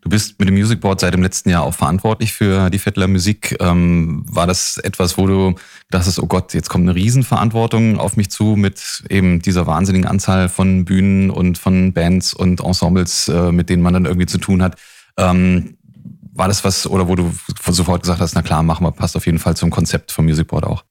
Du 0.00 0.10
bist 0.10 0.38
mit 0.38 0.48
dem 0.48 0.56
Music 0.56 0.80
Board 0.80 1.00
seit 1.00 1.14
dem 1.14 1.22
letzten 1.22 1.48
Jahr 1.50 1.62
auch 1.62 1.74
verantwortlich 1.74 2.32
für 2.32 2.70
die 2.70 2.78
Vettler 2.78 3.08
Musik. 3.08 3.56
Ähm, 3.60 4.24
war 4.28 4.46
das 4.46 4.78
etwas, 4.78 5.16
wo 5.16 5.26
du 5.26 5.54
dachtest, 5.90 6.18
oh 6.18 6.26
Gott, 6.26 6.54
jetzt 6.54 6.68
kommt 6.68 6.88
eine 6.88 6.94
Riesenverantwortung 6.94 7.98
auf 7.98 8.16
mich 8.16 8.30
zu 8.30 8.56
mit 8.56 9.04
eben 9.08 9.40
dieser 9.40 9.66
wahnsinnigen 9.66 10.08
Anzahl 10.08 10.48
von 10.48 10.84
Bühnen 10.84 11.30
und 11.30 11.58
von 11.58 11.92
Bands 11.92 12.34
und 12.34 12.60
Ensembles, 12.60 13.28
äh, 13.28 13.52
mit 13.52 13.70
denen 13.70 13.82
man 13.82 13.94
dann 13.94 14.06
irgendwie 14.06 14.26
zu 14.26 14.38
tun 14.38 14.62
hat. 14.62 14.76
Ähm, 15.16 15.76
war 16.32 16.48
das 16.48 16.64
was, 16.64 16.86
oder 16.86 17.08
wo 17.08 17.14
du 17.14 17.32
sofort 17.70 18.02
gesagt 18.02 18.20
hast, 18.20 18.34
na 18.34 18.42
klar, 18.42 18.62
machen 18.62 18.84
wir, 18.84 18.92
passt 18.92 19.16
auf 19.16 19.26
jeden 19.26 19.38
Fall 19.38 19.56
zum 19.56 19.70
Konzept 19.70 20.12
vom 20.12 20.26
Music 20.26 20.48
Board 20.48 20.64
auch? 20.64 20.84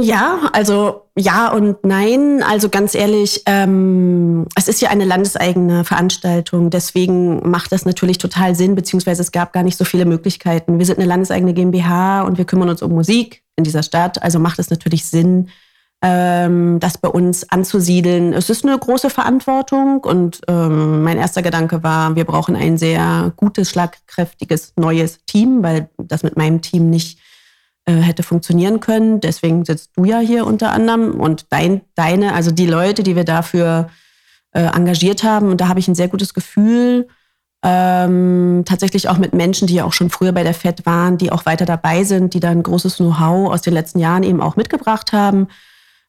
Ja, 0.00 0.48
also 0.54 1.02
ja 1.18 1.52
und 1.52 1.84
nein. 1.84 2.42
Also 2.42 2.70
ganz 2.70 2.94
ehrlich, 2.94 3.42
ähm, 3.44 4.46
es 4.56 4.66
ist 4.66 4.80
ja 4.80 4.88
eine 4.88 5.04
landeseigene 5.04 5.84
Veranstaltung. 5.84 6.70
Deswegen 6.70 7.50
macht 7.50 7.72
das 7.72 7.84
natürlich 7.84 8.16
total 8.16 8.54
Sinn, 8.54 8.74
beziehungsweise 8.74 9.20
es 9.20 9.32
gab 9.32 9.52
gar 9.52 9.62
nicht 9.62 9.76
so 9.76 9.84
viele 9.84 10.06
Möglichkeiten. 10.06 10.78
Wir 10.78 10.86
sind 10.86 10.98
eine 10.98 11.08
landeseigene 11.08 11.52
GmbH 11.52 12.22
und 12.22 12.38
wir 12.38 12.46
kümmern 12.46 12.70
uns 12.70 12.80
um 12.80 12.92
Musik 12.92 13.42
in 13.56 13.64
dieser 13.64 13.82
Stadt. 13.82 14.22
Also 14.22 14.38
macht 14.38 14.58
es 14.58 14.70
natürlich 14.70 15.04
Sinn, 15.04 15.50
ähm, 16.00 16.80
das 16.80 16.96
bei 16.96 17.08
uns 17.08 17.50
anzusiedeln. 17.50 18.32
Es 18.32 18.48
ist 18.48 18.64
eine 18.64 18.78
große 18.78 19.10
Verantwortung 19.10 20.00
und 20.00 20.40
ähm, 20.48 21.02
mein 21.02 21.18
erster 21.18 21.42
Gedanke 21.42 21.82
war, 21.82 22.16
wir 22.16 22.24
brauchen 22.24 22.56
ein 22.56 22.78
sehr 22.78 23.32
gutes, 23.36 23.68
schlagkräftiges, 23.68 24.72
neues 24.76 25.18
Team, 25.26 25.62
weil 25.62 25.90
das 25.98 26.22
mit 26.22 26.38
meinem 26.38 26.62
Team 26.62 26.88
nicht 26.88 27.18
hätte 27.90 28.22
funktionieren 28.22 28.80
können. 28.80 29.20
Deswegen 29.20 29.64
sitzt 29.64 29.90
du 29.96 30.04
ja 30.04 30.20
hier 30.20 30.46
unter 30.46 30.72
anderem 30.72 31.20
und 31.20 31.46
dein, 31.50 31.82
deine, 31.94 32.34
also 32.34 32.50
die 32.50 32.66
Leute, 32.66 33.02
die 33.02 33.16
wir 33.16 33.24
dafür 33.24 33.88
äh, 34.52 34.62
engagiert 34.62 35.24
haben. 35.24 35.48
Und 35.48 35.60
da 35.60 35.68
habe 35.68 35.80
ich 35.80 35.88
ein 35.88 35.94
sehr 35.94 36.08
gutes 36.08 36.34
Gefühl. 36.34 37.08
Ähm, 37.64 38.64
tatsächlich 38.66 39.08
auch 39.08 39.18
mit 39.18 39.34
Menschen, 39.34 39.68
die 39.68 39.74
ja 39.74 39.84
auch 39.84 39.92
schon 39.92 40.10
früher 40.10 40.32
bei 40.32 40.42
der 40.42 40.54
FED 40.54 40.84
waren, 40.84 41.16
die 41.16 41.30
auch 41.30 41.46
weiter 41.46 41.64
dabei 41.64 42.02
sind, 42.02 42.34
die 42.34 42.40
da 42.40 42.50
ein 42.50 42.64
großes 42.64 42.96
Know-how 42.96 43.52
aus 43.52 43.62
den 43.62 43.72
letzten 43.72 44.00
Jahren 44.00 44.24
eben 44.24 44.40
auch 44.40 44.56
mitgebracht 44.56 45.12
haben, 45.12 45.46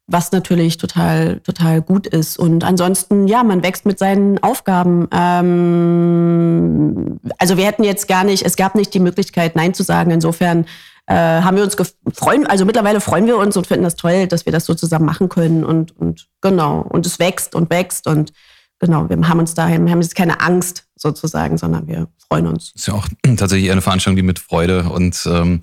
was 0.08 0.32
natürlich 0.32 0.78
total, 0.78 1.42
total 1.42 1.84
gut 1.84 2.08
ist. 2.08 2.40
Und 2.40 2.64
ansonsten, 2.64 3.28
ja, 3.28 3.44
man 3.44 3.64
wächst 3.64 3.86
mit 3.86 4.00
seinen 4.00 4.42
Aufgaben. 4.42 5.08
Ähm, 5.12 7.20
also 7.38 7.56
wir 7.56 7.66
hätten 7.66 7.84
jetzt 7.84 8.08
gar 8.08 8.24
nicht, 8.24 8.44
es 8.44 8.56
gab 8.56 8.74
nicht 8.74 8.94
die 8.94 9.00
Möglichkeit, 9.00 9.56
Nein 9.56 9.76
zu 9.76 9.84
sagen. 9.84 10.10
Insofern 10.10 10.66
äh, 11.08 11.14
haben 11.16 11.58
wir 11.58 11.64
uns 11.64 11.76
gefreut, 11.78 12.50
also 12.50 12.66
mittlerweile 12.66 13.02
freuen 13.02 13.28
wir 13.28 13.38
uns 13.38 13.58
und 13.58 13.68
finden 13.68 13.84
das 13.84 13.96
toll, 13.96 14.28
dass 14.28 14.46
wir 14.46 14.54
das 14.54 14.66
so 14.66 14.74
zusammen 14.74 15.06
machen 15.06 15.30
können 15.30 15.64
und, 15.66 15.96
und 15.98 16.28
genau, 16.42 16.80
und 16.82 17.06
es 17.06 17.20
wächst 17.20 17.56
und 17.56 17.70
wächst 17.70 18.08
und 18.08 18.32
genau, 18.80 19.10
wir 19.10 19.18
haben 19.28 19.40
uns 19.40 19.54
dahin, 19.54 19.86
wir 19.86 19.92
haben 19.92 20.02
jetzt 20.02 20.16
keine 20.16 20.40
Angst 20.42 20.86
sozusagen, 20.96 21.58
sondern 21.58 21.88
wir 21.88 22.08
freuen 22.28 22.48
uns. 22.48 22.72
Ist 22.76 22.88
ja 22.88 22.94
auch 22.94 23.08
tatsächlich 23.38 23.72
eine 23.72 23.82
Veranstaltung, 23.82 24.16
die 24.16 24.24
mit 24.24 24.40
Freude 24.40 24.84
und 24.90 25.26
ähm, 25.26 25.62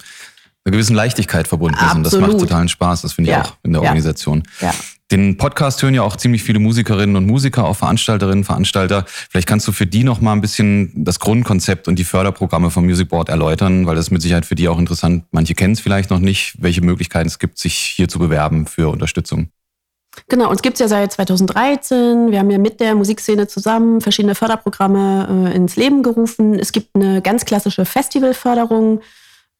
einer 0.64 0.72
gewissen 0.72 0.94
Leichtigkeit 0.94 1.48
verbunden 1.48 1.78
ist. 1.78 1.94
Und 1.94 2.02
das 2.04 2.12
Absolut. 2.12 2.34
macht 2.34 2.40
totalen 2.48 2.68
Spaß, 2.68 3.00
das 3.02 3.14
finde 3.14 3.30
ich 3.30 3.36
Ja. 3.36 3.42
auch 3.44 3.56
in 3.62 3.72
der 3.72 3.80
Ja. 3.82 3.88
Organisation. 3.88 4.42
Ja. 4.60 4.74
Den 5.10 5.36
Podcast 5.36 5.82
hören 5.82 5.94
ja 5.94 6.02
auch 6.02 6.16
ziemlich 6.16 6.44
viele 6.44 6.60
Musikerinnen 6.60 7.16
und 7.16 7.26
Musiker, 7.26 7.64
auch 7.64 7.74
Veranstalterinnen, 7.74 8.44
Veranstalter. 8.44 9.04
Vielleicht 9.08 9.48
kannst 9.48 9.66
du 9.66 9.72
für 9.72 9.86
die 9.86 10.04
noch 10.04 10.20
mal 10.20 10.32
ein 10.32 10.40
bisschen 10.40 10.92
das 10.94 11.18
Grundkonzept 11.18 11.88
und 11.88 11.98
die 11.98 12.04
Förderprogramme 12.04 12.70
vom 12.70 12.84
Music 12.84 13.08
Board 13.08 13.28
erläutern, 13.28 13.86
weil 13.86 13.96
das 13.96 14.06
ist 14.06 14.10
mit 14.12 14.22
Sicherheit 14.22 14.46
für 14.46 14.54
die 14.54 14.68
auch 14.68 14.78
interessant. 14.78 15.24
Manche 15.32 15.54
kennen 15.54 15.72
es 15.72 15.80
vielleicht 15.80 16.10
noch 16.10 16.20
nicht, 16.20 16.54
welche 16.60 16.80
Möglichkeiten 16.80 17.26
es 17.26 17.40
gibt, 17.40 17.58
sich 17.58 17.74
hier 17.74 18.08
zu 18.08 18.20
bewerben 18.20 18.66
für 18.66 18.88
Unterstützung. 18.88 19.48
Genau, 20.28 20.48
uns 20.48 20.62
gibt's 20.62 20.80
ja 20.80 20.88
seit 20.88 21.12
2013. 21.12 22.30
Wir 22.30 22.38
haben 22.38 22.50
ja 22.50 22.58
mit 22.58 22.80
der 22.80 22.94
Musikszene 22.94 23.48
zusammen 23.48 24.00
verschiedene 24.00 24.34
Förderprogramme 24.34 25.50
äh, 25.50 25.56
ins 25.56 25.76
Leben 25.76 26.02
gerufen. 26.02 26.58
Es 26.58 26.72
gibt 26.72 26.94
eine 26.94 27.20
ganz 27.22 27.44
klassische 27.44 27.84
Festivalförderung 27.84 29.00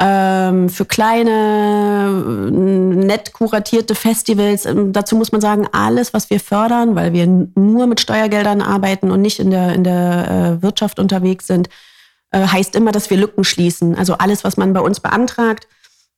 für 0.03 0.87
kleine, 0.87 2.49
äh, 2.49 2.51
nett 2.51 3.35
kuratierte 3.35 3.95
Festivals. 3.95 4.65
Ähm, 4.65 4.95
dazu 4.95 5.15
muss 5.15 5.31
man 5.31 5.43
sagen, 5.43 5.69
alles, 5.73 6.15
was 6.15 6.31
wir 6.31 6.41
fördern, 6.41 6.95
weil 6.95 7.13
wir 7.13 7.27
nur 7.27 7.87
mit 7.87 8.01
Steuergeldern 8.01 8.63
arbeiten 8.63 9.11
und 9.11 9.21
nicht 9.21 9.41
in 9.41 9.51
der, 9.51 9.75
in 9.75 9.85
der 9.85 10.59
äh, 10.59 10.63
Wirtschaft 10.63 10.99
unterwegs 10.99 11.47
sind, 11.47 11.69
äh, 12.31 12.47
heißt 12.47 12.77
immer, 12.77 12.93
dass 12.93 13.11
wir 13.11 13.19
Lücken 13.19 13.45
schließen. 13.45 13.95
Also 13.95 14.15
alles, 14.15 14.43
was 14.43 14.57
man 14.57 14.73
bei 14.73 14.81
uns 14.81 15.01
beantragt, 15.01 15.69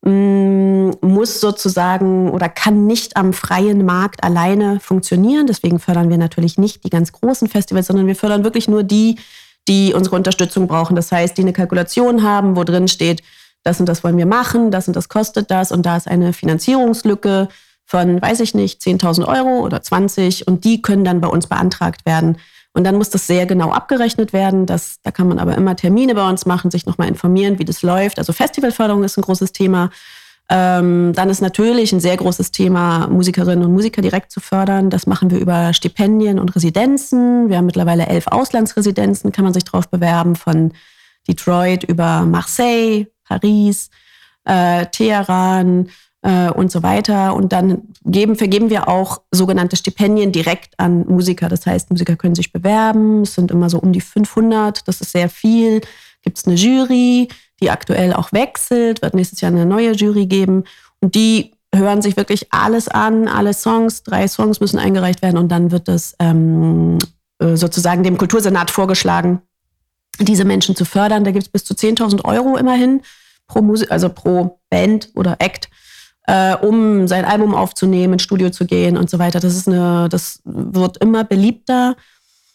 mm, 0.03 0.91
muss 1.01 1.41
sozusagen 1.41 2.31
oder 2.31 2.49
kann 2.49 2.87
nicht 2.87 3.17
am 3.17 3.33
freien 3.33 3.85
Markt 3.85 4.23
alleine 4.23 4.79
funktionieren. 4.79 5.49
Deswegen 5.49 5.81
fördern 5.81 6.09
wir 6.09 6.19
natürlich 6.19 6.57
nicht 6.57 6.85
die 6.85 6.91
ganz 6.91 7.11
großen 7.11 7.49
Festivals, 7.49 7.89
sondern 7.89 8.07
wir 8.07 8.15
fördern 8.15 8.45
wirklich 8.45 8.69
nur 8.69 8.85
die, 8.85 9.19
die 9.67 9.93
unsere 9.93 10.15
Unterstützung 10.15 10.69
brauchen. 10.69 10.95
Das 10.95 11.11
heißt, 11.11 11.37
die 11.37 11.43
eine 11.43 11.53
Kalkulation 11.53 12.23
haben, 12.23 12.55
wo 12.55 12.63
drin 12.63 12.87
steht, 12.87 13.23
das 13.63 13.81
und 13.81 13.87
das 13.87 14.03
wollen 14.03 14.19
wir 14.19 14.27
machen, 14.27 14.71
das 14.71 14.89
und 14.89 14.97
das 14.97 15.09
kostet 15.09 15.51
das 15.51 15.73
und 15.73 15.87
da 15.87 15.97
ist 15.97 16.09
eine 16.09 16.33
Finanzierungslücke 16.33 17.49
von, 17.85 18.23
weiß 18.23 18.41
ich 18.41 18.55
nicht, 18.55 18.81
10.000 18.81 19.27
Euro 19.27 19.61
oder 19.65 19.83
20 19.83 20.47
und 20.49 20.65
die 20.65 20.83
können 20.83 21.05
dann 21.05 21.21
bei 21.21 21.29
uns 21.29 21.47
beantragt 21.47 22.07
werden. 22.07 22.39
Und 22.75 22.85
dann 22.85 22.97
muss 22.97 23.11
das 23.11 23.27
sehr 23.27 23.45
genau 23.45 23.71
abgerechnet 23.71 24.33
werden. 24.33 24.65
Das, 24.65 24.97
da 25.03 25.11
kann 25.11 25.29
man 25.29 25.39
aber 25.39 25.57
immer 25.57 25.77
Termine 25.77 26.15
bei 26.15 26.27
uns 26.27 26.47
machen, 26.47 26.71
sich 26.71 26.87
nochmal 26.87 27.09
informieren, 27.09 27.59
wie 27.59 27.67
das 27.67 27.83
läuft. 27.83 28.19
Also 28.19 28.33
Festivalförderung 28.33 29.05
ist 29.05 29.19
ein 29.19 29.23
großes 29.23 29.53
Thema. 29.53 29.91
Ähm, 30.49 31.13
dann 31.15 31.29
ist 31.29 31.43
natürlich 31.43 31.93
ein 31.93 32.01
sehr 32.01 32.17
großes 32.17 32.51
Thema, 32.51 33.09
Musikerinnen 33.09 33.65
und 33.65 33.73
Musiker 33.73 34.01
direkt 34.01 34.33
zu 34.33 34.41
fördern. 34.41 34.89
Das 34.89 35.07
machen 35.07 35.31
wir 35.31 35.39
über 35.39 35.75
Stipendien 35.75 36.39
und 36.39 36.55
Residenzen. 36.57 37.51
Wir 37.51 37.59
haben 37.59 37.67
mittlerweile 37.67 38.07
elf 38.07 38.27
Auslandsresidenzen, 38.27 39.33
kann 39.33 39.45
man 39.45 39.55
sich 39.55 39.65
drauf 39.65 39.89
bewerben, 39.89 40.35
von 40.35 40.73
Detroit 41.29 41.85
über 41.85 42.23
Marseille, 42.23 43.07
Paris, 43.33 43.91
äh, 44.45 44.87
Teheran, 44.87 45.89
äh, 46.23 46.51
und 46.51 46.71
so 46.71 46.83
weiter. 46.83 47.35
Und 47.35 47.53
dann 47.53 47.83
geben, 48.05 48.37
vergeben 48.37 48.71
wir 48.71 48.89
auch 48.89 49.23
sogenannte 49.31 49.77
Stipendien 49.77 50.33
direkt 50.33 50.79
an 50.79 51.05
Musiker. 51.07 51.49
Das 51.49 51.67
heißt, 51.67 51.91
Musiker 51.91 52.17
können 52.17 52.35
sich 52.35 52.53
bewerben. 52.53 53.23
Es 53.23 53.35
sind 53.35 53.51
immer 53.51 53.69
so 53.69 53.79
um 53.79 53.93
die 53.93 54.01
500. 54.01 54.87
Das 54.89 55.01
ist 55.01 55.13
sehr 55.13 55.29
viel. 55.29 55.81
Gibt 56.23 56.39
es 56.39 56.47
eine 56.47 56.55
Jury, 56.55 57.29
die 57.61 57.71
aktuell 57.71 58.13
auch 58.13 58.33
wechselt, 58.33 59.03
wird 59.03 59.15
nächstes 59.15 59.41
Jahr 59.41 59.51
eine 59.51 59.67
neue 59.67 59.93
Jury 59.93 60.27
geben. 60.27 60.65
Und 61.01 61.15
die 61.17 61.55
hören 61.75 62.03
sich 62.03 62.17
wirklich 62.17 62.53
alles 62.53 62.87
an, 62.87 63.27
alle 63.27 63.55
Songs. 63.55 64.05
Drei 64.05 64.29
Songs 64.29 64.61
müssen 64.61 64.79
eingereicht 64.79 65.23
werden 65.23 65.39
und 65.39 65.49
dann 65.49 65.73
wird 65.73 65.89
das 65.89 66.15
ähm, 66.21 66.99
äh, 67.41 67.57
sozusagen 67.57 68.05
dem 68.05 68.19
Kultursenat 68.19 68.71
vorgeschlagen, 68.71 69.41
diese 70.21 70.45
Menschen 70.45 70.77
zu 70.77 70.85
fördern. 70.85 71.25
Da 71.25 71.33
gibt 71.33 71.47
es 71.47 71.49
bis 71.49 71.65
zu 71.65 71.75
10.000 71.75 72.25
Euro 72.25 72.57
immerhin 72.57 73.03
pro 73.53 73.63
Musik, 73.63 73.91
also 73.91 74.09
pro 74.09 74.61
Band 74.71 75.11
oder 75.15 75.37
Act 75.39 75.69
äh, 76.27 76.57
um 76.57 77.07
sein 77.09 77.25
Album 77.25 77.55
aufzunehmen, 77.55 78.13
ins 78.15 78.23
Studio 78.23 78.51
zu 78.51 78.67
gehen 78.67 78.97
und 78.97 79.11
so 79.11 79.19
weiter. 79.19 79.41
Das 79.41 79.57
ist 79.57 79.67
eine, 79.69 80.09
das 80.09 80.41
wird 80.45 80.97
immer 80.99 81.25
beliebter. 81.25 81.97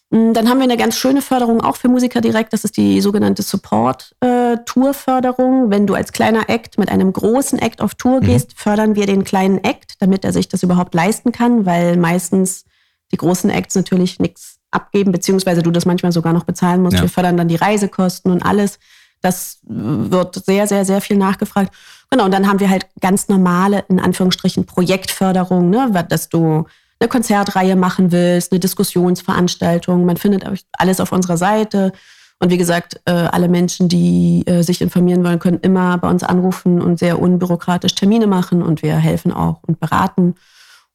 Mm, 0.09 0.31
dann 0.33 0.49
haben 0.49 0.59
wir 0.59 0.63
eine 0.63 0.77
ganz 0.77 0.97
schöne 0.97 1.21
Förderung 1.21 1.59
auch 1.61 1.75
für 1.75 1.89
Musiker 1.89 2.21
direkt. 2.21 2.53
Das 2.53 2.63
ist 2.63 2.77
die 2.77 3.01
sogenannte 3.01 3.43
Support-Tour-Förderung. 3.43 5.69
Wenn 5.69 5.85
du 5.85 5.95
als 5.95 6.13
kleiner 6.13 6.49
Act 6.49 6.77
mit 6.77 6.87
einem 6.89 7.11
großen 7.11 7.59
Act 7.59 7.81
auf 7.81 7.95
Tour 7.95 8.21
mhm. 8.21 8.25
gehst, 8.25 8.51
mhm. 8.51 8.57
fördern 8.57 8.95
wir 8.95 9.05
den 9.05 9.25
kleinen 9.25 9.61
Act, 9.63 9.95
damit 9.99 10.23
er 10.23 10.31
sich 10.33 10.47
das 10.47 10.63
überhaupt 10.63 10.95
leisten 10.95 11.33
kann, 11.33 11.65
weil 11.65 11.97
meistens 11.97 12.63
die 13.11 13.17
großen 13.17 13.49
Acts 13.49 13.75
natürlich 13.75 14.19
nichts 14.19 14.59
abgeben, 14.71 15.11
beziehungsweise 15.11 15.61
du 15.61 15.71
das 15.71 15.85
manchmal 15.85 16.11
sogar 16.11 16.33
noch 16.33 16.45
bezahlen 16.45 16.81
musst. 16.81 16.97
Ja. 16.97 17.03
Wir 17.03 17.09
fördern 17.09 17.37
dann 17.37 17.47
die 17.47 17.55
Reisekosten 17.55 18.31
und 18.31 18.43
alles. 18.43 18.79
Das 19.21 19.59
wird 19.63 20.35
sehr, 20.45 20.67
sehr, 20.67 20.85
sehr 20.85 21.01
viel 21.01 21.17
nachgefragt. 21.17 21.73
Genau, 22.09 22.25
und 22.25 22.33
dann 22.33 22.47
haben 22.47 22.59
wir 22.59 22.69
halt 22.69 22.87
ganz 23.01 23.27
normale, 23.27 23.83
in 23.89 23.99
Anführungsstrichen, 23.99 24.65
Projektförderung, 24.65 25.69
ne, 25.69 26.05
dass 26.09 26.29
du 26.29 26.65
eine 26.99 27.09
Konzertreihe 27.09 27.75
machen 27.75 28.11
willst, 28.11 28.51
eine 28.51 28.59
Diskussionsveranstaltung. 28.59 30.05
Man 30.05 30.17
findet 30.17 30.43
alles 30.73 30.99
auf 30.99 31.11
unserer 31.11 31.37
Seite. 31.37 31.91
Und 32.39 32.51
wie 32.51 32.57
gesagt, 32.57 33.01
äh, 33.05 33.11
alle 33.11 33.49
Menschen, 33.49 33.89
die 33.89 34.43
äh, 34.45 34.61
sich 34.61 34.81
informieren 34.81 35.23
wollen, 35.23 35.39
können 35.39 35.59
immer 35.61 35.97
bei 35.97 36.09
uns 36.09 36.23
anrufen 36.23 36.81
und 36.81 36.99
sehr 36.99 37.19
unbürokratisch 37.19 37.95
Termine 37.95 38.27
machen 38.27 38.61
und 38.61 38.83
wir 38.83 38.95
helfen 38.95 39.33
auch 39.33 39.61
und 39.63 39.79
beraten. 39.79 40.35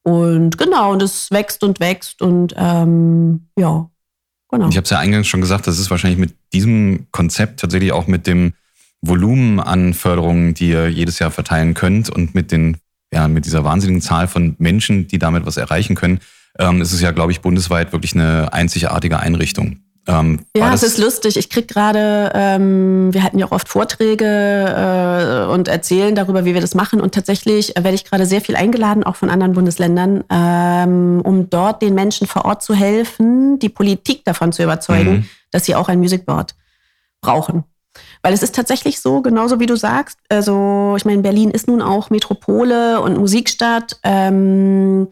Und 0.05 0.59
genau, 0.59 0.93
und 0.93 1.02
es 1.02 1.31
wächst 1.31 1.62
und 1.64 1.81
wächst 1.81 2.23
und 2.23 2.55
ähm, 2.57 3.49
ja, 3.57 3.88
genau. 4.52 4.68
Ich 4.68 4.76
habe 4.76 4.85
es 4.85 4.90
ja 4.90 4.99
eingangs 4.99 5.26
schon 5.26 5.41
gesagt, 5.41 5.67
das 5.67 5.78
ist 5.78 5.91
wahrscheinlich 5.91 6.21
mit 6.21 6.34
diesem 6.52 7.06
Konzept 7.10 7.60
tatsächlich 7.60 7.93
auch 7.93 8.06
mit 8.06 8.26
dem 8.26 8.52
Volumen 9.00 9.58
an 9.58 9.95
Förderungen, 9.95 10.54
die 10.54 10.69
ihr 10.69 10.88
jedes 10.88 11.19
Jahr 11.19 11.32
verteilen 11.32 11.75
könnt 11.75 12.08
und 12.08 12.34
mit 12.34 12.52
den, 12.52 12.76
ja, 13.12 13.26
mit 13.26 13.45
dieser 13.45 13.65
wahnsinnigen 13.65 14.00
Zahl 14.00 14.28
von 14.28 14.54
Menschen, 14.58 15.08
die 15.08 15.19
damit 15.19 15.45
was 15.45 15.56
erreichen 15.56 15.97
können, 15.97 16.21
ähm, 16.58 16.80
ist 16.80 16.93
es 16.93 17.00
ja, 17.00 17.10
glaube 17.10 17.32
ich, 17.32 17.41
bundesweit 17.41 17.93
wirklich 17.93 18.15
eine 18.15 18.52
einzigartige 18.52 19.19
Einrichtung. 19.19 19.80
Ähm, 20.08 20.41
ja, 20.56 20.75
es 20.75 20.82
ist 20.82 20.99
lustig. 20.99 21.36
Ich 21.36 21.49
krieg 21.49 21.69
gerade, 21.69 22.32
ähm, 22.34 23.15
wir 23.15 23.23
hatten 23.23 23.38
ja 23.38 23.47
auch 23.47 23.52
oft 23.52 23.69
Vorträge 23.69 24.25
äh, 24.26 25.52
und 25.52 25.69
erzählen 25.69 26.15
darüber, 26.15 26.45
wie 26.45 26.54
wir 26.54 26.60
das 26.60 26.75
machen. 26.75 27.00
Und 27.00 27.15
tatsächlich 27.15 27.75
werde 27.76 27.95
ich 27.95 28.04
gerade 28.04 28.26
sehr 28.26 28.41
viel 28.41 28.56
eingeladen, 28.56 29.04
auch 29.04 29.17
von 29.17 29.30
anderen 29.30 29.52
Bundesländern, 29.52 30.25
ähm, 30.28 31.21
um 31.23 31.49
dort 31.50 31.82
den 31.82 31.95
Menschen 31.95 32.26
vor 32.26 32.45
Ort 32.45 32.62
zu 32.62 32.75
helfen, 32.75 33.60
die 33.60 33.69
Politik 33.69 34.25
davon 34.25 34.52
zu 34.52 34.65
überzeugen, 34.65 35.12
mhm. 35.12 35.28
dass 35.52 35.67
sie 35.67 35.76
auch 35.76 35.88
ein 35.88 36.00
Music 36.00 36.26
Board 36.26 36.56
brauchen. 37.21 37.65
Weil 38.23 38.32
es 38.32 38.43
ist 38.43 38.54
tatsächlich 38.54 39.00
so, 39.00 39.21
genauso 39.21 39.60
wie 39.60 39.67
du 39.67 39.76
sagst, 39.76 40.19
also 40.28 40.95
ich 40.97 41.04
meine, 41.04 41.23
Berlin 41.23 41.50
ist 41.50 41.69
nun 41.69 41.82
auch 41.82 42.10
Metropole 42.10 43.00
und 43.00 43.19
Musikstadt. 43.19 43.99
Ähm, 44.02 45.08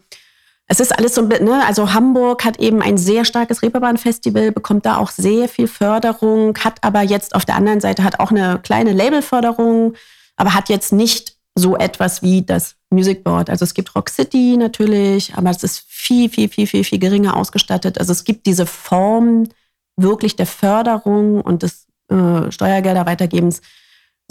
es 0.71 0.79
ist 0.79 0.97
alles 0.97 1.15
so, 1.15 1.21
ne, 1.23 1.65
also 1.67 1.93
Hamburg 1.93 2.45
hat 2.45 2.57
eben 2.61 2.81
ein 2.81 2.97
sehr 2.97 3.25
starkes 3.25 3.61
Reeperbahn-Festival, 3.61 4.53
bekommt 4.53 4.85
da 4.85 4.95
auch 4.97 5.11
sehr 5.11 5.49
viel 5.49 5.67
Förderung, 5.67 6.57
hat 6.59 6.81
aber 6.81 7.01
jetzt 7.01 7.35
auf 7.35 7.43
der 7.43 7.55
anderen 7.57 7.81
Seite 7.81 8.05
hat 8.05 8.21
auch 8.21 8.31
eine 8.31 8.57
kleine 8.63 8.93
Labelförderung, 8.93 9.95
aber 10.37 10.53
hat 10.53 10.69
jetzt 10.69 10.93
nicht 10.93 11.35
so 11.55 11.75
etwas 11.75 12.21
wie 12.23 12.43
das 12.43 12.75
Music 12.89 13.25
Board. 13.25 13.49
Also 13.49 13.65
es 13.65 13.73
gibt 13.73 13.93
Rock 13.95 14.09
City 14.09 14.55
natürlich, 14.55 15.33
aber 15.35 15.49
es 15.49 15.61
ist 15.61 15.83
viel, 15.89 16.29
viel, 16.29 16.47
viel, 16.47 16.65
viel, 16.65 16.85
viel 16.85 16.99
geringer 16.99 17.35
ausgestattet. 17.35 17.99
Also 17.99 18.13
es 18.13 18.23
gibt 18.23 18.45
diese 18.45 18.65
Form 18.65 19.49
wirklich 19.97 20.37
der 20.37 20.47
Förderung 20.47 21.41
und 21.41 21.63
des 21.63 21.85
äh, 22.09 22.49
Steuergelder 22.49 23.05
weitergebens 23.05 23.61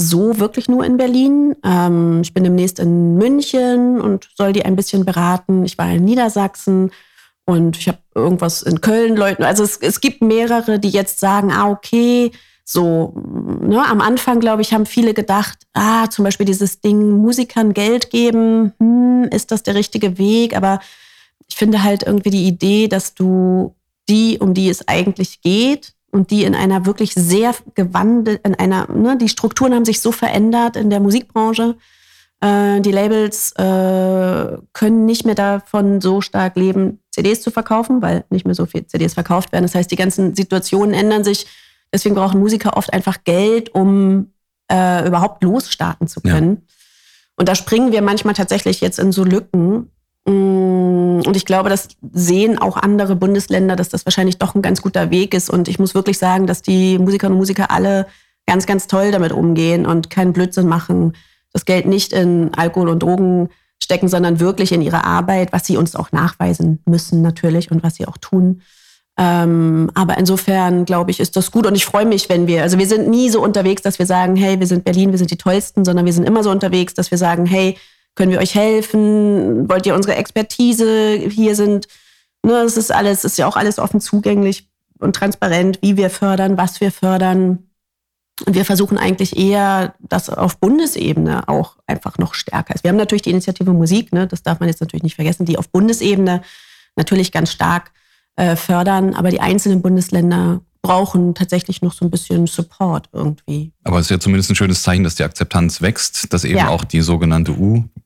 so 0.01 0.39
wirklich 0.39 0.69
nur 0.69 0.85
in 0.85 0.97
Berlin. 0.97 1.55
Ähm, 1.65 2.21
ich 2.23 2.33
bin 2.33 2.45
demnächst 2.45 2.79
in 2.79 3.17
München 3.17 4.01
und 4.01 4.29
soll 4.35 4.53
die 4.53 4.65
ein 4.65 4.77
bisschen 4.77 5.05
beraten. 5.05 5.65
Ich 5.65 5.79
war 5.79 5.91
in 5.91 6.05
Niedersachsen 6.05 6.91
und 7.45 7.77
ich 7.77 7.89
habe 7.89 7.99
irgendwas 8.15 8.63
in 8.63 8.81
Köln 8.81 9.17
Leuten. 9.17 9.45
Also 9.45 9.63
es, 9.63 9.77
es 9.77 10.01
gibt 10.01 10.23
mehrere, 10.23 10.79
die 10.79 10.89
jetzt 10.89 11.21
sagen, 11.21 11.53
ah, 11.53 11.71
okay, 11.71 12.33
so, 12.65 13.13
ne, 13.61 13.85
am 13.85 14.01
Anfang, 14.01 14.39
glaube 14.41 14.63
ich, 14.63 14.73
haben 14.73 14.87
viele 14.87 15.13
gedacht, 15.13 15.67
ah, 15.75 16.09
zum 16.09 16.25
Beispiel 16.25 16.47
dieses 16.47 16.81
Ding, 16.81 17.11
Musikern 17.11 17.75
Geld 17.75 18.11
geben, 18.11 18.73
hm, 18.79 19.29
ist 19.33 19.51
das 19.51 19.65
der 19.65 19.75
richtige 19.75 20.19
Weg? 20.19 20.57
Aber 20.57 20.81
ich 21.49 21.57
finde 21.57 21.83
halt 21.83 22.05
irgendwie 22.05 22.31
die 22.31 22.47
Idee, 22.47 22.89
dass 22.89 23.15
du 23.15 23.75
die, 24.09 24.39
um 24.39 24.55
die 24.55 24.69
es 24.71 24.87
eigentlich 24.87 25.41
geht, 25.43 25.95
und 26.11 26.31
die 26.31 26.45
in 26.45 26.55
einer 26.55 26.87
wirklich 26.87 27.15
sehr 27.15 27.55
gewandelt, 27.75 28.41
in 28.45 28.55
einer, 28.55 28.91
ne, 28.91 29.17
die 29.17 29.29
Strukturen 29.29 29.75
haben 29.75 29.85
sich 29.85 30.01
so 30.01 30.13
verändert 30.13 30.77
in 30.77 30.91
der 30.91 31.01
Musikbranche. 31.01 31.77
Äh, 32.41 32.81
die 32.81 32.93
Labels 32.93 33.53
äh, 33.53 34.59
können 34.73 35.07
nicht 35.07 35.25
mehr 35.25 35.35
davon 35.35 36.01
so 36.01 36.21
stark 36.21 36.57
leben, 36.57 37.01
CDs 37.11 37.43
zu 37.43 37.51
verkaufen, 37.51 38.03
weil 38.03 38.25
nicht 38.31 38.47
mehr 38.47 38.55
so 38.55 38.67
viel 38.67 38.87
CDs 38.87 39.15
verkauft 39.15 39.53
werden. 39.53 39.65
Das 39.65 39.75
heißt, 39.75 39.91
die 39.91 39.97
ganzen 39.97 40.35
Situationen 40.35 40.95
ändern 40.95 41.25
sich. 41.25 41.47
Deswegen 41.93 42.15
brauchen 42.15 42.41
Musiker 42.41 42.77
oft 42.77 42.93
einfach 42.93 43.25
Geld, 43.25 43.75
um 43.75 44.33
äh, 44.71 45.07
überhaupt 45.07 45.43
losstarten 45.43 46.07
zu 46.07 46.21
können. 46.21 46.57
Ja. 46.57 46.75
Und 47.37 47.49
da 47.49 47.55
springen 47.55 47.93
wir 47.93 48.03
manchmal 48.03 48.35
tatsächlich 48.35 48.81
jetzt 48.81 48.99
in 48.99 49.13
so 49.13 49.25
Lücken, 49.25 49.91
Mm, 50.27 50.80
und 51.27 51.37
ich 51.37 51.45
glaube, 51.45 51.69
das 51.69 51.89
sehen 52.13 52.59
auch 52.59 52.77
andere 52.77 53.17
Bundesländer, 53.17 53.77
dass 53.77 53.89
das 53.89 54.07
wahrscheinlich 54.07 54.39
doch 54.39 54.55
ein 54.55 54.63
ganz 54.63 54.83
guter 54.83 55.11
Weg 55.11 55.35
ist. 55.35 55.51
Und 55.51 55.69
ich 55.69 55.79
muss 55.79 55.95
wirklich 55.95 56.19
sagen, 56.19 56.47
dass 56.47 56.63
die 56.63 56.99
Musikerinnen 56.99 57.35
und 57.35 57.41
Musiker 57.41 57.71
alle 57.71 58.07
ganz, 58.47 58.67
ganz 58.67 58.87
toll 58.87 59.11
damit 59.13 59.33
umgehen 59.33 59.87
und 59.87 60.11
keinen 60.11 60.33
Blödsinn 60.33 60.67
machen. 60.67 61.15
Das 61.53 61.65
Geld 61.65 61.87
nicht 61.87 62.13
in 62.13 62.53
Alkohol 62.55 62.89
und 62.89 63.03
Drogen 63.03 63.49
stecken, 63.83 64.09
sondern 64.09 64.41
wirklich 64.41 64.73
in 64.73 64.83
ihre 64.83 65.05
Arbeit, 65.05 65.53
was 65.53 65.67
sie 65.67 65.77
uns 65.77 65.97
auch 65.97 66.13
nachweisen 66.13 66.83
müssen 66.85 67.23
natürlich 67.23 67.71
und 67.71 67.83
was 67.83 67.97
sie 67.97 68.07
auch 68.07 68.19
tun. 68.19 68.63
Ähm, 69.19 69.91
aber 69.95 70.17
insofern, 70.19 70.85
glaube 70.85 71.11
ich, 71.11 71.21
ist 71.21 71.37
das 71.37 71.51
gut 71.51 71.67
und 71.67 71.75
ich 71.75 71.85
freue 71.85 72.07
mich, 72.07 72.29
wenn 72.29 72.47
wir, 72.47 72.63
also 72.63 72.79
wir 72.79 72.87
sind 72.87 73.09
nie 73.09 73.29
so 73.29 73.43
unterwegs, 73.43 73.83
dass 73.83 73.99
wir 73.99 74.07
sagen, 74.07 74.37
hey, 74.37 74.61
wir 74.61 74.67
sind 74.67 74.85
Berlin, 74.85 75.11
wir 75.11 75.19
sind 75.19 75.31
die 75.31 75.37
Tollsten, 75.37 75.85
sondern 75.85 76.07
wir 76.07 76.13
sind 76.13 76.27
immer 76.27 76.43
so 76.43 76.51
unterwegs, 76.51 76.95
dass 76.95 77.11
wir 77.11 77.19
sagen, 77.19 77.47
hey, 77.47 77.77
können 78.15 78.33
wir 78.33 78.41
euch 78.41 78.55
helfen? 78.55 79.69
Wollt 79.69 79.87
ihr 79.87 79.95
unsere 79.95 80.17
Expertise? 80.17 81.17
Hier 81.17 81.55
sind, 81.55 81.89
ne, 82.45 82.55
es 82.63 82.77
ist 82.77 82.93
alles, 82.93 83.25
ist 83.25 83.39
ja 83.39 83.47
auch 83.47 83.57
alles 83.57 83.79
offen 83.79 84.01
zugänglich 84.01 84.69
und 84.99 85.17
transparent, 85.17 85.79
wie 85.83 85.97
wir 85.97 86.11
fördern, 86.11 86.57
was 86.57 86.81
wir 86.81 86.93
fördern. 86.93 87.71
Und 88.47 88.55
wir 88.55 88.65
versuchen 88.65 88.99
eigentlich 88.99 89.37
eher, 89.37 89.95
dass 90.01 90.31
auf 90.31 90.59
Bundesebene 90.59 91.49
auch 91.49 91.77
einfach 91.87 92.19
noch 92.19 92.35
stärker 92.35 92.75
ist. 92.75 92.85
Wir 92.85 92.91
haben 92.91 92.97
natürlich 92.97 93.23
die 93.23 93.31
Initiative 93.31 93.73
Musik, 93.73 94.13
ne, 94.13 94.27
das 94.27 94.43
darf 94.43 94.61
man 94.61 94.69
jetzt 94.69 94.81
natürlich 94.81 95.03
nicht 95.03 95.17
vergessen, 95.17 95.45
die 95.45 95.59
auf 95.59 95.69
Bundesebene 95.69 96.43
natürlich 96.97 97.33
ganz 97.33 97.53
stark 97.53 97.93
äh, 98.37 98.57
fördern, 98.57 99.15
aber 99.15 99.31
die 99.31 99.41
einzelnen 99.41 99.83
Bundesländer 99.83 100.61
brauchen 100.83 101.35
tatsächlich 101.35 101.83
noch 101.83 101.93
so 101.93 102.05
ein 102.07 102.11
bisschen 102.11 102.47
Support 102.47 103.11
irgendwie. 103.13 103.73
Aber 103.85 103.99
es 103.99 104.07
ist 104.07 104.11
ja 104.11 104.21
zumindest 104.21 104.51
ein 104.51 104.57
schönes 104.57 104.83
Zeichen, 104.83 105.05
dass 105.05 105.15
die 105.15 105.25
Akzeptanz 105.25 105.83
wächst, 105.83 106.33
dass 106.33 106.45
eben 106.45 106.57
ja. 106.57 106.69
auch 106.69 106.85
die 106.85 107.03
sogenannte 107.03 107.53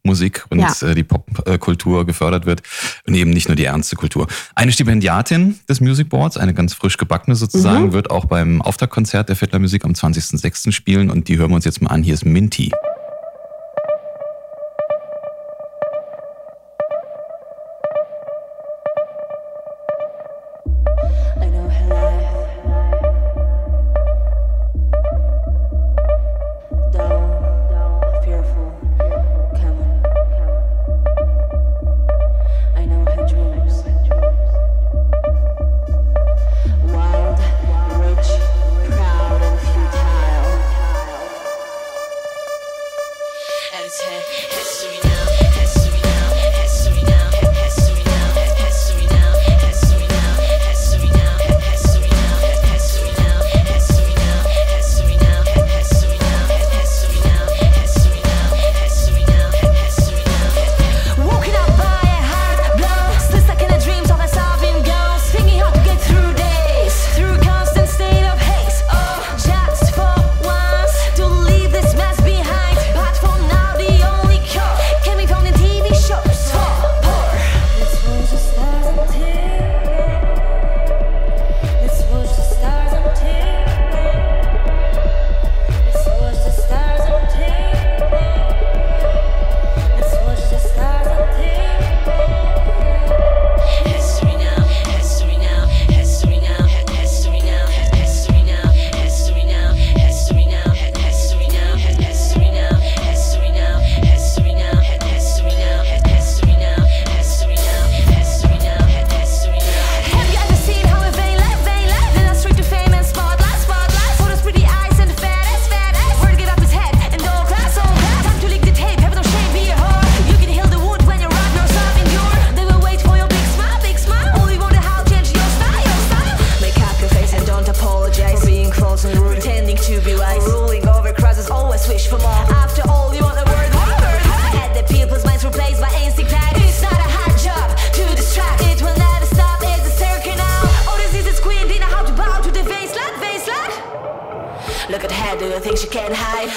U-Musik 0.05 0.45
und 0.51 0.61
ja. 0.61 0.73
Äh, 0.83 0.95
die 0.95 1.05
Popkultur 1.05 2.07
gefördert 2.07 2.47
wird 2.47 2.63
und 3.07 3.15
eben 3.15 3.31
nicht 3.31 3.49
nur 3.49 3.57
die 3.57 3.65
ernste 3.65 3.97
Kultur. 3.97 4.27
Eine 4.55 4.73
Stipendiatin 4.73 5.59
des 5.69 5.81
Music 5.81 6.09
Boards, 6.09 6.37
eine 6.37 6.55
ganz 6.55 6.75
frisch 6.75 6.97
gebackene 6.97 7.35
sozusagen, 7.35 7.87
mhm. 7.87 7.93
wird 7.93 8.11
auch 8.11 8.27
beim 8.27 8.63
Auftaktkonzert 8.63 9.29
der 9.29 9.37
Vettler 9.37 9.59
Musik 9.59 9.85
am 9.85 9.93
20.06. 9.93 10.73
spielen 10.73 11.11
und 11.11 11.29
die 11.29 11.39
hören 11.39 11.51
wir 11.51 11.57
uns 11.57 11.65
jetzt 11.65 11.81
mal 11.81 11.91
an. 11.91 12.03
Hier 12.03 12.15
ist 12.15 12.25
Minty. 12.25 12.71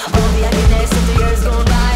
Won't 0.05 0.35
be 0.35 0.41
happiness 0.41 0.91
in 0.91 1.07
the 1.07 1.23
years 1.23 1.43
gone 1.43 1.65
by. 1.65 1.86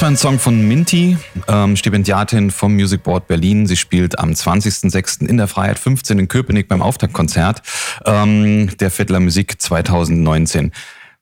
War 0.00 0.08
ein 0.08 0.16
Song 0.16 0.38
von 0.38 0.66
Minty, 0.66 1.18
ähm, 1.48 1.76
Stipendiatin 1.76 2.50
vom 2.50 2.72
Music 2.72 3.02
Board 3.02 3.26
Berlin. 3.26 3.66
Sie 3.66 3.76
spielt 3.76 4.18
am 4.18 4.30
20.06. 4.30 5.26
in 5.26 5.36
der 5.36 5.48
Freiheit 5.48 5.78
15 5.78 6.18
in 6.18 6.28
Köpenick 6.28 6.68
beim 6.68 6.80
Auftaktkonzert 6.80 7.60
ähm, 8.06 8.70
der 8.78 8.90
Vettler 8.90 9.20
Musik 9.20 9.60
2019. 9.60 10.72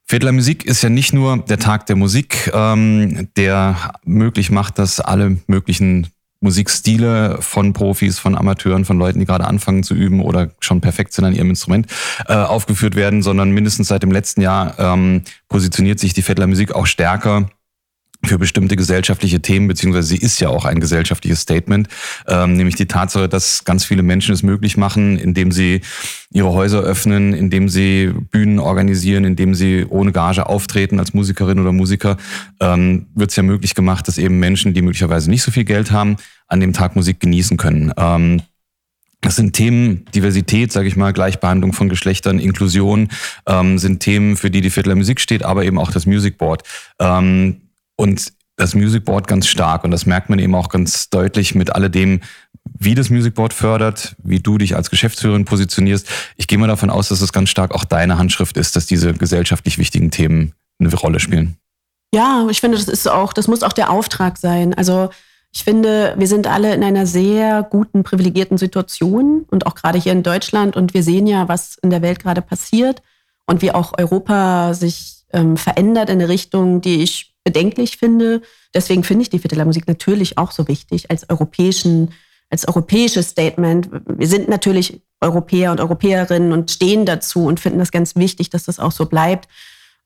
Vettler 0.06 0.30
Musik 0.33 0.64
ist 0.66 0.83
ja 0.83 0.88
nicht 0.88 1.12
nur 1.12 1.38
der 1.38 1.59
Tag 1.59 1.87
der 1.87 1.96
Musik, 1.96 2.50
ähm, 2.54 3.28
der 3.37 3.94
möglich 4.04 4.50
macht, 4.50 4.78
dass 4.78 5.00
alle 5.00 5.38
möglichen 5.48 6.06
Musikstile 6.40 7.38
von 7.40 7.72
Profis, 7.72 8.18
von 8.18 8.37
Amateuren, 8.37 8.85
von 8.85 8.98
Leuten, 8.98 9.18
die 9.18 9.26
gerade 9.26 9.46
anfangen 9.46 9.83
zu 9.83 9.94
üben 9.94 10.20
oder 10.20 10.50
schon 10.61 10.80
perfekt 10.80 11.12
sind 11.12 11.24
an 11.24 11.35
ihrem 11.35 11.50
Instrument, 11.50 11.87
äh, 12.28 12.35
aufgeführt 12.35 12.94
werden, 12.94 13.22
sondern 13.22 13.50
mindestens 13.50 13.88
seit 13.88 14.02
dem 14.02 14.12
letzten 14.12 14.42
Jahr 14.42 14.78
ähm, 14.78 15.22
positioniert 15.48 15.98
sich 15.98 16.12
die 16.12 16.22
Vettler 16.22 16.46
Musik 16.46 16.72
auch 16.72 16.87
stärker 16.87 17.48
für 18.24 18.38
bestimmte 18.38 18.76
gesellschaftliche 18.76 19.40
Themen, 19.40 19.66
beziehungsweise 19.66 20.09
sie 20.09 20.18
ist 20.18 20.40
ja 20.40 20.48
auch 20.48 20.64
ein 20.64 20.80
gesellschaftliches 20.80 21.40
Statement, 21.40 21.88
ähm, 22.28 22.54
nämlich 22.54 22.76
die 22.76 22.87
Tatsache, 22.87 23.28
dass 23.28 23.64
ganz 23.64 23.85
viele 23.85 24.02
Menschen 24.02 24.35
es 24.35 24.42
möglich 24.42 24.76
machen, 24.76 25.18
indem 25.18 25.52
sie 25.52 25.80
ihre 26.33 26.52
Häuser 26.52 26.80
öffnen, 26.80 27.33
indem 27.33 27.68
sie 27.68 28.12
Bühnen 28.30 28.59
organisieren, 28.59 29.24
indem 29.24 29.54
sie 29.54 29.87
ohne 29.88 30.12
Gage 30.12 30.46
auftreten 30.46 30.98
als 30.98 31.14
Musikerin 31.14 31.59
oder 31.59 31.72
Musiker, 31.72 32.18
ähm, 32.61 33.06
wird 33.14 33.30
es 33.30 33.37
ja 33.37 33.42
möglich 33.42 33.74
gemacht, 33.74 34.06
dass 34.06 34.18
eben 34.18 34.38
Menschen, 34.38 34.74
die 34.74 34.83
möglicherweise 34.83 35.30
nicht 35.30 35.42
so 35.42 35.50
viel 35.50 35.64
Geld 35.64 35.90
haben, 35.90 36.16
an 36.46 36.61
dem 36.61 36.72
Tag 36.72 36.96
Musik 36.96 37.20
genießen 37.20 37.56
können. 37.56 37.92
Ähm, 37.96 38.42
das 39.22 39.37
sind 39.37 39.52
Themen, 39.54 40.06
Diversität, 40.14 40.72
sage 40.72 40.88
ich 40.88 40.96
mal, 40.96 41.12
Gleichbehandlung 41.12 41.72
von 41.72 41.88
Geschlechtern, 41.88 42.38
Inklusion, 42.38 43.09
ähm, 43.46 43.78
sind 43.78 44.00
Themen, 44.00 44.37
für 44.37 44.50
die 44.50 44.62
die 44.62 44.70
Vierteler 44.70 44.94
Musik 44.94 45.20
steht, 45.20 45.42
aber 45.42 45.64
eben 45.64 45.78
auch 45.78 45.90
das 45.90 46.06
Music 46.06 46.38
Board. 46.38 46.62
Ähm, 46.98 47.61
und 48.00 48.32
das 48.56 48.74
Music 48.74 49.04
Board 49.04 49.28
ganz 49.28 49.46
stark. 49.46 49.84
Und 49.84 49.90
das 49.90 50.06
merkt 50.06 50.30
man 50.30 50.38
eben 50.38 50.54
auch 50.54 50.70
ganz 50.70 51.10
deutlich 51.10 51.54
mit 51.54 51.74
alledem, 51.74 52.20
wie 52.78 52.94
das 52.94 53.10
Music 53.10 53.34
Board 53.34 53.52
fördert, 53.52 54.16
wie 54.22 54.40
du 54.40 54.56
dich 54.56 54.74
als 54.74 54.88
Geschäftsführerin 54.88 55.44
positionierst. 55.44 56.08
Ich 56.36 56.46
gehe 56.46 56.56
mal 56.56 56.66
davon 56.66 56.88
aus, 56.88 57.10
dass 57.10 57.20
es 57.20 57.32
ganz 57.32 57.50
stark 57.50 57.74
auch 57.74 57.84
deine 57.84 58.16
Handschrift 58.16 58.56
ist, 58.56 58.74
dass 58.74 58.86
diese 58.86 59.12
gesellschaftlich 59.12 59.76
wichtigen 59.76 60.10
Themen 60.10 60.54
eine 60.78 60.94
Rolle 60.94 61.20
spielen. 61.20 61.56
Ja, 62.14 62.46
ich 62.50 62.60
finde, 62.60 62.78
das 62.78 62.88
ist 62.88 63.06
auch, 63.06 63.34
das 63.34 63.48
muss 63.48 63.62
auch 63.62 63.74
der 63.74 63.90
Auftrag 63.90 64.38
sein. 64.38 64.72
Also 64.72 65.10
ich 65.52 65.62
finde, 65.62 66.14
wir 66.16 66.26
sind 66.26 66.46
alle 66.46 66.74
in 66.74 66.82
einer 66.82 67.06
sehr 67.06 67.62
guten, 67.62 68.02
privilegierten 68.02 68.56
Situation 68.56 69.44
und 69.50 69.66
auch 69.66 69.74
gerade 69.74 69.98
hier 69.98 70.12
in 70.12 70.22
Deutschland. 70.22 70.74
Und 70.74 70.94
wir 70.94 71.02
sehen 71.02 71.26
ja, 71.26 71.48
was 71.48 71.76
in 71.82 71.90
der 71.90 72.00
Welt 72.00 72.20
gerade 72.20 72.40
passiert 72.40 73.02
und 73.46 73.60
wie 73.60 73.72
auch 73.72 73.92
Europa 73.98 74.72
sich 74.72 75.24
ähm, 75.32 75.58
verändert 75.58 76.08
in 76.08 76.18
eine 76.18 76.28
Richtung, 76.28 76.80
die 76.80 77.02
ich 77.02 77.30
bedenklich 77.44 77.96
finde. 77.96 78.42
Deswegen 78.74 79.05
finde 79.05 79.22
ich 79.22 79.31
die 79.31 79.38
Vierteler 79.38 79.64
Musik 79.64 79.87
natürlich 79.88 80.38
auch 80.38 80.53
so 80.53 80.68
wichtig 80.68 81.11
als 81.11 81.29
europäischen, 81.29 82.12
als 82.50 82.66
europäisches 82.68 83.31
Statement. 83.31 83.88
Wir 84.07 84.26
sind 84.26 84.48
natürlich 84.48 85.03
Europäer 85.20 85.70
und 85.70 85.81
Europäerinnen 85.81 86.53
und 86.53 86.70
stehen 86.70 87.05
dazu 87.07 87.46
und 87.46 87.61
finden 87.61 87.79
das 87.79 87.90
ganz 87.90 88.16
wichtig, 88.16 88.50
dass 88.50 88.64
das 88.64 88.79
auch 88.79 88.92
so 88.92 89.07
bleibt. 89.07 89.48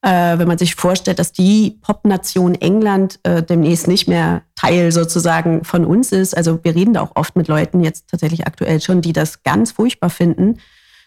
Äh, 0.01 0.37
wenn 0.37 0.47
man 0.47 0.59
sich 0.59 0.75
vorstellt, 0.75 1.17
dass 1.17 1.31
die 1.31 1.79
Popnation 1.81 2.53
England 2.53 3.19
äh, 3.23 3.41
demnächst 3.41 3.87
nicht 3.87 4.07
mehr 4.07 4.43
Teil 4.55 4.91
sozusagen 4.91 5.63
von 5.63 5.83
uns 5.83 6.11
ist. 6.11 6.37
Also 6.37 6.63
wir 6.63 6.75
reden 6.75 6.93
da 6.93 7.01
auch 7.01 7.15
oft 7.15 7.35
mit 7.35 7.47
Leuten 7.47 7.83
jetzt 7.83 8.09
tatsächlich 8.09 8.45
aktuell 8.45 8.81
schon, 8.81 9.01
die 9.01 9.13
das 9.13 9.41
ganz 9.41 9.71
furchtbar 9.71 10.11
finden, 10.11 10.59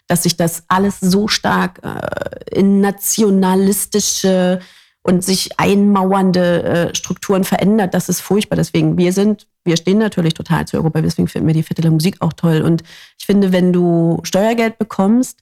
dass 0.08 0.24
sich 0.24 0.36
das 0.36 0.64
alles 0.66 0.98
so 0.98 1.28
stark 1.28 1.80
äh, 1.84 2.58
in 2.58 2.80
nationalistische 2.80 4.58
und 5.02 5.24
sich 5.24 5.58
einmauernde 5.58 6.62
äh, 6.62 6.94
Strukturen 6.94 7.44
verändert, 7.44 7.94
das 7.94 8.08
ist 8.08 8.20
furchtbar. 8.20 8.56
Deswegen, 8.56 8.98
wir 8.98 9.12
sind, 9.12 9.46
wir 9.64 9.76
stehen 9.76 9.98
natürlich 9.98 10.34
total 10.34 10.66
zu 10.66 10.76
Europa, 10.76 11.00
deswegen 11.00 11.28
finden 11.28 11.46
wir 11.46 11.54
die 11.54 11.62
Viertel 11.62 11.90
Musik 11.90 12.16
auch 12.20 12.32
toll. 12.32 12.62
Und 12.62 12.82
ich 13.18 13.26
finde, 13.26 13.52
wenn 13.52 13.72
du 13.72 14.20
Steuergeld 14.24 14.78
bekommst 14.78 15.40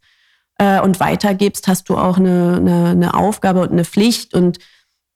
äh, 0.58 0.80
und 0.80 1.00
weitergibst, 1.00 1.68
hast 1.68 1.88
du 1.88 1.96
auch 1.96 2.18
eine, 2.18 2.56
eine, 2.56 2.88
eine 2.90 3.14
Aufgabe 3.14 3.60
und 3.60 3.72
eine 3.72 3.84
Pflicht. 3.84 4.34
Und 4.34 4.58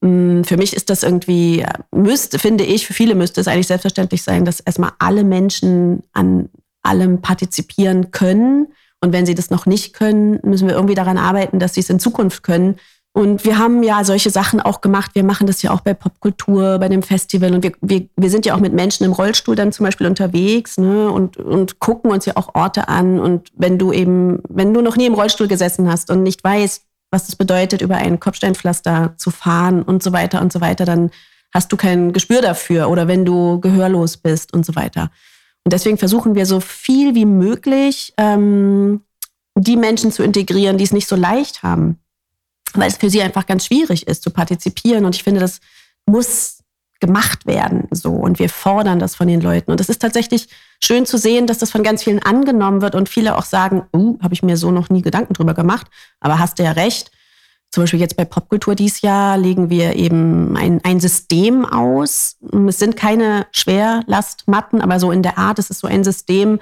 mm, 0.00 0.42
für 0.42 0.56
mich 0.56 0.74
ist 0.74 0.90
das 0.90 1.02
irgendwie, 1.02 1.64
müsste, 1.92 2.38
finde 2.38 2.64
ich, 2.64 2.86
für 2.86 2.94
viele 2.94 3.14
müsste 3.14 3.40
es 3.40 3.48
eigentlich 3.48 3.68
selbstverständlich 3.68 4.22
sein, 4.22 4.44
dass 4.44 4.60
erstmal 4.60 4.92
alle 4.98 5.22
Menschen 5.22 6.02
an 6.12 6.48
allem 6.82 7.20
partizipieren 7.20 8.10
können. 8.10 8.68
Und 9.02 9.12
wenn 9.12 9.26
sie 9.26 9.34
das 9.34 9.50
noch 9.50 9.66
nicht 9.66 9.94
können, 9.94 10.40
müssen 10.42 10.66
wir 10.66 10.74
irgendwie 10.74 10.94
daran 10.94 11.18
arbeiten, 11.18 11.58
dass 11.58 11.74
sie 11.74 11.80
es 11.80 11.90
in 11.90 12.00
Zukunft 12.00 12.42
können 12.42 12.76
und 13.12 13.44
wir 13.44 13.58
haben 13.58 13.82
ja 13.82 14.04
solche 14.04 14.30
Sachen 14.30 14.60
auch 14.60 14.80
gemacht. 14.80 15.12
Wir 15.14 15.24
machen 15.24 15.48
das 15.48 15.62
ja 15.62 15.72
auch 15.72 15.80
bei 15.80 15.94
Popkultur, 15.94 16.78
bei 16.78 16.88
dem 16.88 17.02
Festival. 17.02 17.52
Und 17.52 17.64
wir, 17.64 17.72
wir, 17.80 18.08
wir 18.16 18.30
sind 18.30 18.46
ja 18.46 18.54
auch 18.54 18.60
mit 18.60 18.72
Menschen 18.72 19.04
im 19.04 19.12
Rollstuhl 19.12 19.56
dann 19.56 19.72
zum 19.72 19.84
Beispiel 19.84 20.06
unterwegs 20.06 20.78
ne? 20.78 21.10
und, 21.10 21.36
und 21.36 21.80
gucken 21.80 22.12
uns 22.12 22.24
ja 22.26 22.36
auch 22.36 22.54
Orte 22.54 22.88
an. 22.88 23.18
Und 23.18 23.48
wenn 23.56 23.78
du 23.78 23.92
eben, 23.92 24.40
wenn 24.48 24.72
du 24.72 24.80
noch 24.80 24.96
nie 24.96 25.06
im 25.06 25.14
Rollstuhl 25.14 25.48
gesessen 25.48 25.90
hast 25.90 26.10
und 26.10 26.22
nicht 26.22 26.44
weißt, 26.44 26.84
was 27.10 27.28
es 27.28 27.34
bedeutet, 27.34 27.82
über 27.82 27.96
ein 27.96 28.20
Kopfsteinpflaster 28.20 29.14
zu 29.16 29.32
fahren 29.32 29.82
und 29.82 30.04
so 30.04 30.12
weiter 30.12 30.40
und 30.40 30.52
so 30.52 30.60
weiter, 30.60 30.84
dann 30.84 31.10
hast 31.52 31.72
du 31.72 31.76
kein 31.76 32.12
Gespür 32.12 32.40
dafür. 32.42 32.88
Oder 32.88 33.08
wenn 33.08 33.24
du 33.24 33.58
gehörlos 33.60 34.18
bist 34.18 34.54
und 34.54 34.64
so 34.64 34.76
weiter. 34.76 35.10
Und 35.64 35.72
deswegen 35.72 35.98
versuchen 35.98 36.36
wir 36.36 36.46
so 36.46 36.60
viel 36.60 37.16
wie 37.16 37.26
möglich, 37.26 38.14
ähm, 38.18 39.00
die 39.56 39.76
Menschen 39.76 40.12
zu 40.12 40.22
integrieren, 40.22 40.78
die 40.78 40.84
es 40.84 40.92
nicht 40.92 41.08
so 41.08 41.16
leicht 41.16 41.64
haben 41.64 41.99
weil 42.74 42.88
es 42.88 42.96
für 42.96 43.10
sie 43.10 43.22
einfach 43.22 43.46
ganz 43.46 43.66
schwierig 43.66 44.06
ist 44.06 44.22
zu 44.22 44.30
partizipieren. 44.30 45.04
Und 45.04 45.14
ich 45.14 45.22
finde, 45.22 45.40
das 45.40 45.60
muss 46.06 46.60
gemacht 47.00 47.46
werden 47.46 47.88
so 47.90 48.12
und 48.12 48.38
wir 48.38 48.50
fordern 48.50 48.98
das 48.98 49.14
von 49.14 49.26
den 49.26 49.40
Leuten 49.40 49.70
und 49.70 49.80
es 49.80 49.88
ist 49.88 50.02
tatsächlich 50.02 50.48
schön 50.84 51.06
zu 51.06 51.16
sehen, 51.16 51.46
dass 51.46 51.58
das 51.58 51.70
von 51.70 51.82
ganz 51.82 52.04
vielen 52.04 52.22
angenommen 52.22 52.82
wird 52.82 52.94
und 52.94 53.08
viele 53.08 53.36
auch 53.36 53.44
sagen, 53.44 53.86
uh, 53.96 54.18
habe 54.22 54.34
ich 54.34 54.42
mir 54.42 54.58
so 54.58 54.70
noch 54.70 54.90
nie 54.90 55.00
Gedanken 55.00 55.32
drüber 55.32 55.54
gemacht, 55.54 55.86
aber 56.20 56.38
hast 56.38 56.58
du 56.58 56.62
ja 56.62 56.72
recht. 56.72 57.10
Zum 57.72 57.84
Beispiel 57.84 58.00
jetzt 58.00 58.16
bei 58.16 58.24
Popkultur 58.24 58.74
dieses 58.74 59.00
Jahr 59.00 59.38
legen 59.38 59.70
wir 59.70 59.94
eben 59.94 60.56
ein, 60.56 60.80
ein 60.82 60.98
System 60.98 61.64
aus. 61.64 62.36
Es 62.66 62.78
sind 62.80 62.96
keine 62.96 63.46
Schwerlastmatten, 63.52 64.80
aber 64.80 64.98
so 64.98 65.12
in 65.12 65.22
der 65.22 65.38
Art, 65.38 65.60
es 65.60 65.70
ist 65.70 65.78
so 65.78 65.86
ein 65.86 66.02
System, 66.02 66.58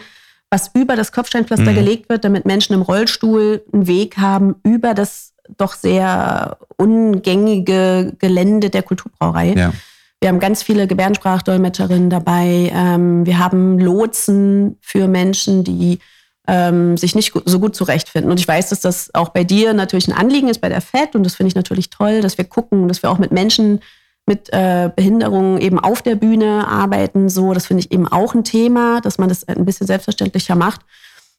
was 0.51 0.71
über 0.75 0.97
das 0.97 1.11
Kopfsteinpflaster 1.11 1.71
mhm. 1.71 1.77
gelegt 1.77 2.11
wird, 2.11 2.25
damit 2.25 2.44
Menschen 2.44 2.75
im 2.75 2.83
Rollstuhl 2.83 3.64
einen 3.73 3.87
Weg 3.87 4.18
haben 4.18 4.57
über 4.62 4.92
das 4.92 5.33
doch 5.57 5.75
sehr 5.75 6.59
ungängige 6.77 8.15
Gelände 8.19 8.71
der 8.71 8.83
Kulturbrauerei. 8.83 9.55
Ja. 9.57 9.73
Wir 10.21 10.29
haben 10.29 10.41
ganz 10.41 10.63
viele 10.63 10.87
Gebärdensprachdolmetscherinnen 10.87 12.11
dabei. 12.11 12.73
Ähm, 12.75 13.25
wir 13.25 13.39
haben 13.39 13.79
Lotsen 13.79 14.77
für 14.81 15.07
Menschen, 15.07 15.63
die 15.63 16.01
ähm, 16.49 16.97
sich 16.97 17.15
nicht 17.15 17.33
so 17.45 17.61
gut 17.61 17.77
zurechtfinden. 17.77 18.31
Und 18.31 18.41
ich 18.41 18.49
weiß, 18.49 18.71
dass 18.71 18.81
das 18.81 19.15
auch 19.15 19.29
bei 19.29 19.45
dir 19.45 19.75
natürlich 19.75 20.09
ein 20.09 20.17
Anliegen 20.17 20.49
ist, 20.49 20.61
bei 20.61 20.69
der 20.69 20.81
FED. 20.81 21.15
Und 21.15 21.25
das 21.25 21.37
finde 21.37 21.49
ich 21.49 21.55
natürlich 21.55 21.91
toll, 21.91 22.21
dass 22.21 22.39
wir 22.39 22.45
gucken, 22.45 22.89
dass 22.89 23.03
wir 23.03 23.11
auch 23.11 23.19
mit 23.19 23.31
Menschen 23.31 23.81
mit 24.27 24.53
äh, 24.53 24.91
Behinderungen 24.95 25.59
eben 25.59 25.79
auf 25.79 26.03
der 26.03 26.15
Bühne 26.15 26.67
arbeiten. 26.69 27.29
So, 27.29 27.55
das 27.55 27.67
finde 27.67 27.83
ich 27.83 27.93
eben 27.93 28.07
auch 28.07 28.35
ein 28.35 28.45
Thema, 28.45 29.01
dass 29.01 29.19
man 29.19 29.29
das 29.29 29.47
ein 29.49 29.65
bisschen 29.65 29.87
selbstverständlicher 29.87 30.55
macht. 30.55 30.83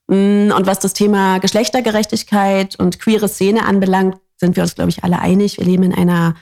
Mm, 0.09 0.51
und 0.51 0.65
was 0.65 0.79
das 0.79 0.93
Thema 0.93 1.37
Geschlechtergerechtigkeit 1.37 2.75
und 2.77 2.99
queere 2.99 3.29
Szene 3.29 3.65
anbelangt, 3.65 4.17
sind 4.37 4.55
wir 4.55 4.63
uns, 4.63 4.73
glaube 4.73 4.89
ich, 4.89 5.03
alle 5.03 5.19
einig. 5.19 5.57
Wir 5.59 5.65
leben 5.65 5.83
in 5.83 5.93
einer, 5.93 6.33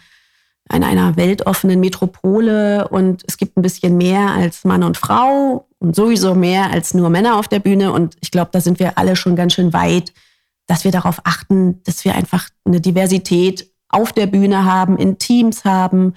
in 0.74 0.84
einer 0.84 1.18
weltoffenen 1.18 1.80
Metropole 1.80 2.88
und 2.88 3.24
es 3.28 3.38
gibt 3.38 3.58
ein 3.58 3.62
bisschen 3.62 3.98
mehr 3.98 4.30
als 4.32 4.64
Mann 4.64 4.84
und 4.84 4.98
Frau 4.98 5.68
und 5.80 5.96
sowieso 5.96 6.34
mehr 6.34 6.72
als 6.72 6.94
nur 6.94 7.10
Männer 7.10 7.38
auf 7.38 7.50
der 7.50 7.60
Bühne. 7.60 7.92
Und 7.92 8.16
ich 8.22 8.32
glaube, 8.32 8.52
da 8.54 8.62
sind 8.62 8.80
wir 8.80 8.98
alle 8.98 9.18
schon 9.18 9.36
ganz 9.36 9.54
schön 9.54 9.74
weit, 9.74 10.14
dass 10.68 10.86
wir 10.86 10.92
darauf 10.92 11.20
achten, 11.26 11.84
dass 11.84 12.06
wir 12.06 12.16
einfach 12.16 12.48
eine 12.64 12.80
Diversität 12.80 13.70
auf 13.90 14.14
der 14.14 14.28
Bühne 14.28 14.64
haben, 14.64 14.98
in 14.98 15.18
Teams 15.18 15.66
haben, 15.66 16.14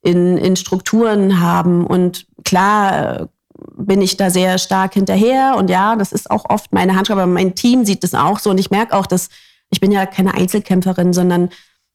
in, 0.00 0.36
in 0.36 0.54
Strukturen 0.54 1.40
haben. 1.40 1.86
Und 1.86 2.26
klar 2.44 3.30
bin 3.76 4.02
ich 4.02 4.16
da 4.16 4.30
sehr 4.30 4.58
stark 4.58 4.94
hinterher. 4.94 5.54
Und 5.56 5.70
ja, 5.70 5.96
das 5.96 6.12
ist 6.12 6.30
auch 6.30 6.48
oft 6.48 6.72
meine 6.72 6.96
Handschrift, 6.96 7.18
aber 7.18 7.30
mein 7.30 7.54
Team 7.54 7.84
sieht 7.84 8.04
das 8.04 8.14
auch 8.14 8.38
so. 8.38 8.50
Und 8.50 8.58
ich 8.58 8.70
merke 8.70 8.94
auch, 8.94 9.06
dass 9.06 9.28
ich 9.70 9.80
bin 9.80 9.92
ja 9.92 10.06
keine 10.06 10.34
Einzelkämpferin, 10.34 11.12
sondern 11.12 11.50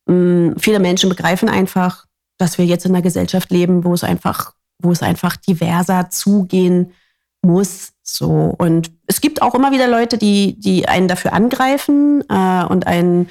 mh, 0.06 0.14
mm, 0.14 0.56
viele 0.60 0.80
Menschen 0.80 1.10
begreifen 1.10 1.50
einfach, 1.50 2.06
dass 2.38 2.58
wir 2.58 2.66
jetzt 2.66 2.86
in 2.86 2.94
einer 2.94 3.02
Gesellschaft 3.02 3.52
leben, 3.52 3.84
wo 3.84 3.94
es 3.94 4.04
einfach, 4.04 4.54
wo 4.82 4.92
es 4.92 5.02
einfach 5.02 5.36
diverser 5.36 6.10
zugehen 6.10 6.94
muss. 7.42 7.92
So. 8.04 8.56
Und 8.58 8.92
es 9.08 9.22
gibt 9.22 9.42
auch 9.42 9.56
immer 9.56 9.72
wieder 9.72 9.88
Leute, 9.88 10.18
die, 10.18 10.60
die 10.60 10.88
einen 10.88 11.08
dafür 11.08 11.34
angreifen 11.34 12.24
äh, 12.30 12.64
und 12.66 12.88
einen 12.88 13.30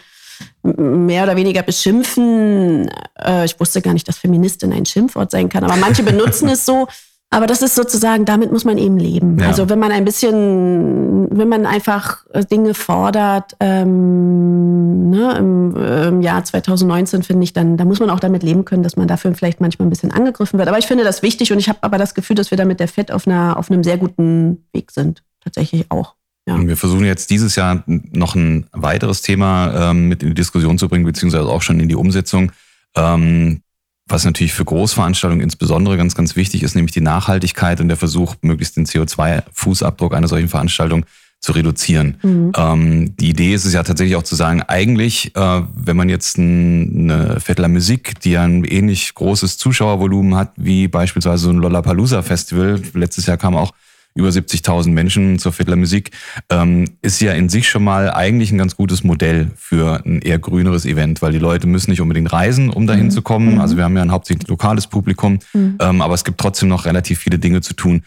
mehr 0.62 1.24
oder 1.24 1.36
weniger 1.36 1.62
beschimpfen. 1.62 2.90
Äh, 3.18 3.44
ich 3.44 3.58
wusste 3.58 3.82
gar 3.82 3.92
nicht, 3.92 4.08
dass 4.08 4.18
Feministin 4.18 4.72
ein 4.72 4.86
Schimpfwort 4.86 5.30
sein 5.30 5.48
kann, 5.48 5.64
aber 5.64 5.76
manche 5.76 6.02
benutzen 6.02 6.48
es 6.50 6.64
so. 6.64 6.88
Aber 7.30 7.46
das 7.46 7.60
ist 7.60 7.74
sozusagen, 7.74 8.24
damit 8.24 8.52
muss 8.52 8.64
man 8.64 8.78
eben 8.78 8.96
leben. 8.96 9.38
Ja. 9.38 9.48
Also 9.48 9.68
wenn 9.68 9.78
man 9.78 9.92
ein 9.92 10.06
bisschen, 10.06 11.28
wenn 11.30 11.48
man 11.48 11.66
einfach 11.66 12.24
äh, 12.32 12.42
Dinge 12.42 12.72
fordert, 12.72 13.54
ähm, 13.60 15.10
ne, 15.10 15.36
im, 15.36 15.76
im, 15.76 16.22
Jahr 16.22 16.42
2019 16.42 17.22
finde 17.22 17.44
ich, 17.44 17.52
dann 17.52 17.76
da 17.76 17.84
muss 17.84 18.00
man 18.00 18.08
auch 18.08 18.20
damit 18.20 18.42
leben 18.42 18.64
können, 18.64 18.82
dass 18.82 18.96
man 18.96 19.08
dafür 19.08 19.34
vielleicht 19.34 19.60
manchmal 19.60 19.86
ein 19.86 19.90
bisschen 19.90 20.10
angegriffen 20.10 20.58
wird. 20.58 20.68
Aber 20.68 20.78
ich 20.78 20.86
finde 20.86 21.04
das 21.04 21.22
wichtig 21.22 21.52
und 21.52 21.58
ich 21.58 21.68
habe 21.68 21.78
aber 21.82 21.98
das 21.98 22.14
Gefühl, 22.14 22.34
dass 22.34 22.50
wir 22.50 22.56
da 22.56 22.64
mit 22.64 22.80
der 22.80 22.88
FED 22.88 23.12
auf, 23.12 23.26
einer, 23.26 23.58
auf 23.58 23.70
einem 23.70 23.84
sehr 23.84 23.98
guten 23.98 24.64
Weg 24.72 24.90
sind. 24.90 25.22
Tatsächlich 25.44 25.90
auch. 25.90 26.14
Ja. 26.46 26.58
Wir 26.66 26.78
versuchen 26.78 27.04
jetzt 27.04 27.28
dieses 27.28 27.56
Jahr 27.56 27.84
noch 27.86 28.34
ein 28.34 28.68
weiteres 28.72 29.20
Thema 29.20 29.90
ähm, 29.90 30.08
mit 30.08 30.22
in 30.22 30.30
die 30.30 30.34
Diskussion 30.34 30.78
zu 30.78 30.88
bringen, 30.88 31.04
beziehungsweise 31.04 31.46
auch 31.46 31.60
schon 31.60 31.78
in 31.78 31.90
die 31.90 31.94
Umsetzung. 31.94 32.52
Ähm, 32.96 33.60
was 34.08 34.24
natürlich 34.24 34.52
für 34.52 34.64
Großveranstaltungen 34.64 35.42
insbesondere 35.42 35.96
ganz, 35.96 36.14
ganz 36.14 36.36
wichtig 36.36 36.62
ist, 36.62 36.74
nämlich 36.74 36.92
die 36.92 37.00
Nachhaltigkeit 37.00 37.80
und 37.80 37.88
der 37.88 37.96
Versuch, 37.96 38.36
möglichst 38.42 38.76
den 38.76 38.86
CO2-Fußabdruck 38.86 40.14
einer 40.14 40.28
solchen 40.28 40.48
Veranstaltung 40.48 41.04
zu 41.40 41.52
reduzieren. 41.52 42.16
Mhm. 42.22 42.52
Ähm, 42.56 43.16
die 43.16 43.28
Idee 43.30 43.54
ist 43.54 43.64
es 43.64 43.72
ja 43.72 43.82
tatsächlich 43.84 44.16
auch 44.16 44.24
zu 44.24 44.34
sagen, 44.34 44.62
eigentlich, 44.62 45.36
äh, 45.36 45.62
wenn 45.74 45.96
man 45.96 46.08
jetzt 46.08 46.36
ein, 46.36 47.10
eine 47.10 47.40
Vettler 47.40 47.68
Musik, 47.68 48.20
die 48.20 48.32
ja 48.32 48.42
ein 48.42 48.64
ähnlich 48.64 49.14
großes 49.14 49.56
Zuschauervolumen 49.56 50.34
hat, 50.34 50.52
wie 50.56 50.88
beispielsweise 50.88 51.44
so 51.44 51.50
ein 51.50 51.58
Lollapalooza 51.58 52.22
Festival, 52.22 52.82
letztes 52.94 53.26
Jahr 53.26 53.36
kam 53.36 53.56
auch 53.56 53.72
über 54.14 54.28
70.000 54.28 54.90
Menschen 54.90 55.38
zur 55.38 55.52
Vettler 55.52 55.76
Musik, 55.76 56.10
ähm, 56.50 56.86
ist 57.02 57.20
ja 57.20 57.32
in 57.32 57.48
sich 57.48 57.68
schon 57.68 57.84
mal 57.84 58.10
eigentlich 58.10 58.50
ein 58.50 58.58
ganz 58.58 58.76
gutes 58.76 59.04
Modell 59.04 59.50
für 59.56 60.02
ein 60.04 60.20
eher 60.20 60.38
grüneres 60.38 60.86
Event, 60.86 61.22
weil 61.22 61.32
die 61.32 61.38
Leute 61.38 61.66
müssen 61.66 61.90
nicht 61.90 62.00
unbedingt 62.00 62.32
reisen, 62.32 62.70
um 62.70 62.86
dahin 62.86 63.06
mhm. 63.06 63.10
zu 63.10 63.22
kommen. 63.22 63.54
Mhm. 63.54 63.60
Also 63.60 63.76
wir 63.76 63.84
haben 63.84 63.96
ja 63.96 64.02
ein 64.02 64.12
hauptsächlich 64.12 64.48
lokales 64.48 64.86
Publikum, 64.86 65.38
mhm. 65.52 65.78
ähm, 65.80 66.02
aber 66.02 66.14
es 66.14 66.24
gibt 66.24 66.40
trotzdem 66.40 66.68
noch 66.68 66.84
relativ 66.84 67.20
viele 67.20 67.38
Dinge 67.38 67.60
zu 67.60 67.74
tun. 67.74 68.02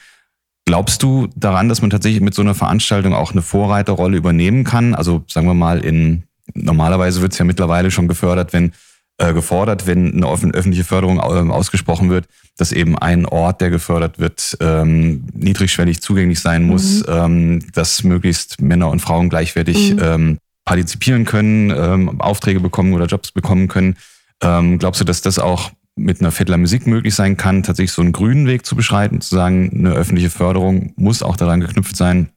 Glaubst 0.65 1.01
du 1.01 1.27
daran, 1.35 1.69
dass 1.69 1.81
man 1.81 1.89
tatsächlich 1.89 2.21
mit 2.21 2.33
so 2.33 2.41
einer 2.41 2.55
Veranstaltung 2.55 3.13
auch 3.13 3.31
eine 3.31 3.41
Vorreiterrolle 3.41 4.17
übernehmen 4.17 4.63
kann? 4.63 4.93
Also 4.93 5.23
sagen 5.27 5.47
wir 5.47 5.53
mal, 5.53 5.79
in 5.79 6.23
normalerweise 6.53 7.21
wird 7.21 7.33
es 7.33 7.39
ja 7.39 7.45
mittlerweile 7.45 7.89
schon 7.89 8.07
gefördert, 8.07 8.53
wenn 8.53 8.73
äh, 9.17 9.33
gefordert, 9.33 9.87
wenn 9.87 10.13
eine 10.13 10.27
öffentliche 10.27 10.83
Förderung 10.83 11.17
äh, 11.17 11.51
ausgesprochen 11.51 12.09
wird, 12.09 12.27
dass 12.57 12.71
eben 12.71 12.97
ein 12.97 13.25
Ort, 13.25 13.61
der 13.61 13.69
gefördert 13.69 14.19
wird, 14.19 14.57
ähm, 14.59 15.25
niedrigschwellig 15.33 16.01
zugänglich 16.01 16.39
sein 16.39 16.63
muss, 16.63 17.05
mhm. 17.07 17.13
ähm, 17.13 17.71
dass 17.73 18.03
möglichst 18.03 18.61
Männer 18.61 18.89
und 18.89 18.99
Frauen 18.99 19.29
gleichwertig 19.29 19.93
mhm. 19.93 19.99
ähm, 20.01 20.37
partizipieren 20.65 21.25
können, 21.25 21.71
ähm, 21.71 22.21
Aufträge 22.21 22.59
bekommen 22.59 22.93
oder 22.93 23.05
Jobs 23.05 23.31
bekommen 23.31 23.67
können. 23.67 23.95
Ähm, 24.43 24.79
glaubst 24.79 25.01
du, 25.01 25.05
dass 25.05 25.21
das 25.21 25.39
auch 25.39 25.71
mit 25.95 26.21
einer 26.21 26.31
Vettler 26.31 26.57
Musik 26.57 26.87
möglich 26.87 27.15
sein 27.15 27.37
kann, 27.37 27.63
tatsächlich 27.63 27.91
so 27.91 28.01
einen 28.01 28.11
grünen 28.11 28.47
Weg 28.47 28.65
zu 28.65 28.75
beschreiten, 28.75 29.21
zu 29.21 29.35
sagen, 29.35 29.71
eine 29.73 29.91
öffentliche 29.91 30.29
Förderung 30.29 30.93
muss 30.95 31.23
auch 31.23 31.37
daran 31.37 31.59
geknüpft 31.59 31.95
sein, 31.95 32.29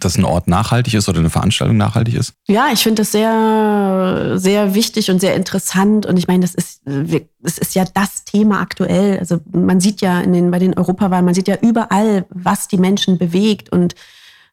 dass 0.00 0.16
ein 0.16 0.24
Ort 0.24 0.48
nachhaltig 0.48 0.94
ist 0.94 1.08
oder 1.08 1.18
eine 1.18 1.30
Veranstaltung 1.30 1.76
nachhaltig 1.76 2.14
ist? 2.14 2.32
Ja, 2.46 2.68
ich 2.72 2.82
finde 2.82 3.02
das 3.02 3.12
sehr, 3.12 4.32
sehr 4.36 4.74
wichtig 4.74 5.10
und 5.10 5.20
sehr 5.20 5.34
interessant. 5.34 6.06
Und 6.06 6.16
ich 6.16 6.26
meine, 6.26 6.40
das 6.40 6.54
ist, 6.54 6.80
das 6.84 7.58
ist 7.58 7.74
ja 7.74 7.84
das 7.92 8.24
Thema 8.24 8.60
aktuell. 8.60 9.18
Also 9.18 9.40
man 9.52 9.80
sieht 9.80 10.00
ja 10.00 10.20
in 10.20 10.32
den, 10.32 10.50
bei 10.50 10.58
den 10.58 10.74
Europawahlen, 10.74 11.24
man 11.24 11.34
sieht 11.34 11.48
ja 11.48 11.56
überall, 11.60 12.24
was 12.30 12.68
die 12.68 12.78
Menschen 12.78 13.18
bewegt 13.18 13.70
und 13.70 13.94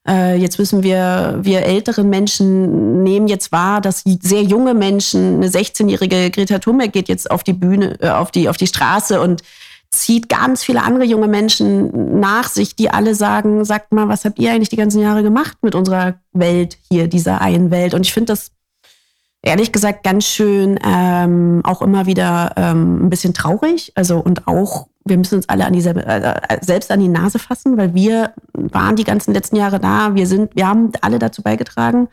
äh, 0.08 0.36
jetzt 0.36 0.60
müssen 0.60 0.84
wir, 0.84 1.40
wir 1.42 1.64
älteren 1.64 2.10
Menschen 2.10 3.02
nehmen 3.04 3.28
jetzt 3.28 3.52
wahr, 3.52 3.82
dass 3.82 4.04
sehr 4.04 4.44
junge 4.44 4.76
Menschen, 4.76 5.38
eine 5.38 5.48
16-jährige 5.48 6.30
Greta 6.30 6.60
Thunberg 6.60 6.94
geht 6.94 7.10
jetzt 7.10 7.32
auf 7.32 7.44
die 7.44 7.54
Bühne, 7.54 7.98
äh, 8.02 8.10
auf 8.10 8.32
die, 8.32 8.48
auf 8.48 8.58
die 8.58 8.68
Straße 8.68 9.20
und 9.20 9.42
zieht 9.96 10.30
ganz 10.30 10.64
viele 10.64 10.84
andere 10.84 11.06
junge 11.06 11.28
Menschen 11.28 12.20
nach 12.20 12.50
sich, 12.50 12.76
die 12.76 12.90
alle 12.90 13.16
sagen, 13.16 13.66
sagt 13.66 13.92
mal, 13.92 14.08
was 14.08 14.26
habt 14.26 14.40
ihr 14.40 14.52
eigentlich 14.52 14.70
die 14.70 14.76
ganzen 14.76 15.02
Jahre 15.02 15.24
gemacht 15.24 15.58
mit 15.62 15.76
unserer 15.76 16.16
Welt 16.34 16.78
hier, 16.90 17.08
dieser 17.08 17.42
einen 17.42 17.72
Welt? 17.72 17.94
Und 17.94 18.06
ich 18.06 18.14
finde 18.14 18.34
das 18.34 18.52
ehrlich 19.42 19.72
gesagt 19.72 20.04
ganz 20.04 20.26
schön 20.26 20.80
ähm, 20.84 21.62
auch 21.64 21.82
immer 21.82 22.06
wieder 22.06 22.54
ähm, 22.58 23.06
ein 23.06 23.10
bisschen 23.10 23.34
traurig. 23.34 23.92
Also 23.96 24.18
und 24.20 24.48
auch, 24.48 24.88
wir 25.06 25.18
müssen 25.18 25.36
uns 25.36 25.48
alle 25.48 25.66
an 25.66 25.74
diese, 25.74 25.92
äh, 25.92 26.58
selbst 26.62 26.92
an 26.92 27.00
die 27.00 27.08
Nase 27.08 27.40
fassen, 27.40 27.78
weil 27.78 27.94
wir 27.94 28.34
waren 28.54 28.96
die 28.96 29.04
ganzen 29.04 29.34
letzten 29.34 29.56
Jahre 29.56 29.80
da. 29.80 30.16
Wir 30.16 30.28
sind, 30.28 30.56
wir 30.56 30.68
haben 30.68 30.92
alle 31.02 31.20
dazu 31.20 31.42
beigetragen, 31.42 32.10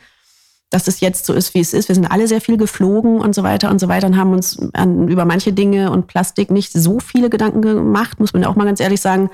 dass 0.73 0.89
es 0.89 1.01
jetzt 1.01 1.27
so 1.27 1.35
ist, 1.35 1.55
wie 1.55 1.61
es 1.61 1.75
ist. 1.75 1.89
Wir 1.89 1.95
sind 1.95 2.07
alle 2.07 2.27
sehr 2.27 2.41
viel 2.41 2.57
geflogen 2.57 3.21
und 3.21 3.35
so 3.35 3.43
weiter 3.43 3.71
und 3.71 3.79
so 3.79 3.89
weiter 3.89 4.07
und 4.07 4.17
haben 4.17 4.33
uns 4.33 4.59
an, 4.73 5.09
über 5.09 5.25
manche 5.25 5.53
Dinge 5.53 5.91
und 5.91 6.07
Plastik 6.07 6.51
nicht 6.51 6.73
so 6.73 6.99
viele 6.99 7.29
Gedanken 7.29 7.61
gemacht, 7.61 8.19
muss 8.19 8.33
man 8.33 8.45
auch 8.45 8.57
mal 8.57 8.65
ganz 8.65 8.81
ehrlich 8.81 9.01
sagen. 9.01 9.31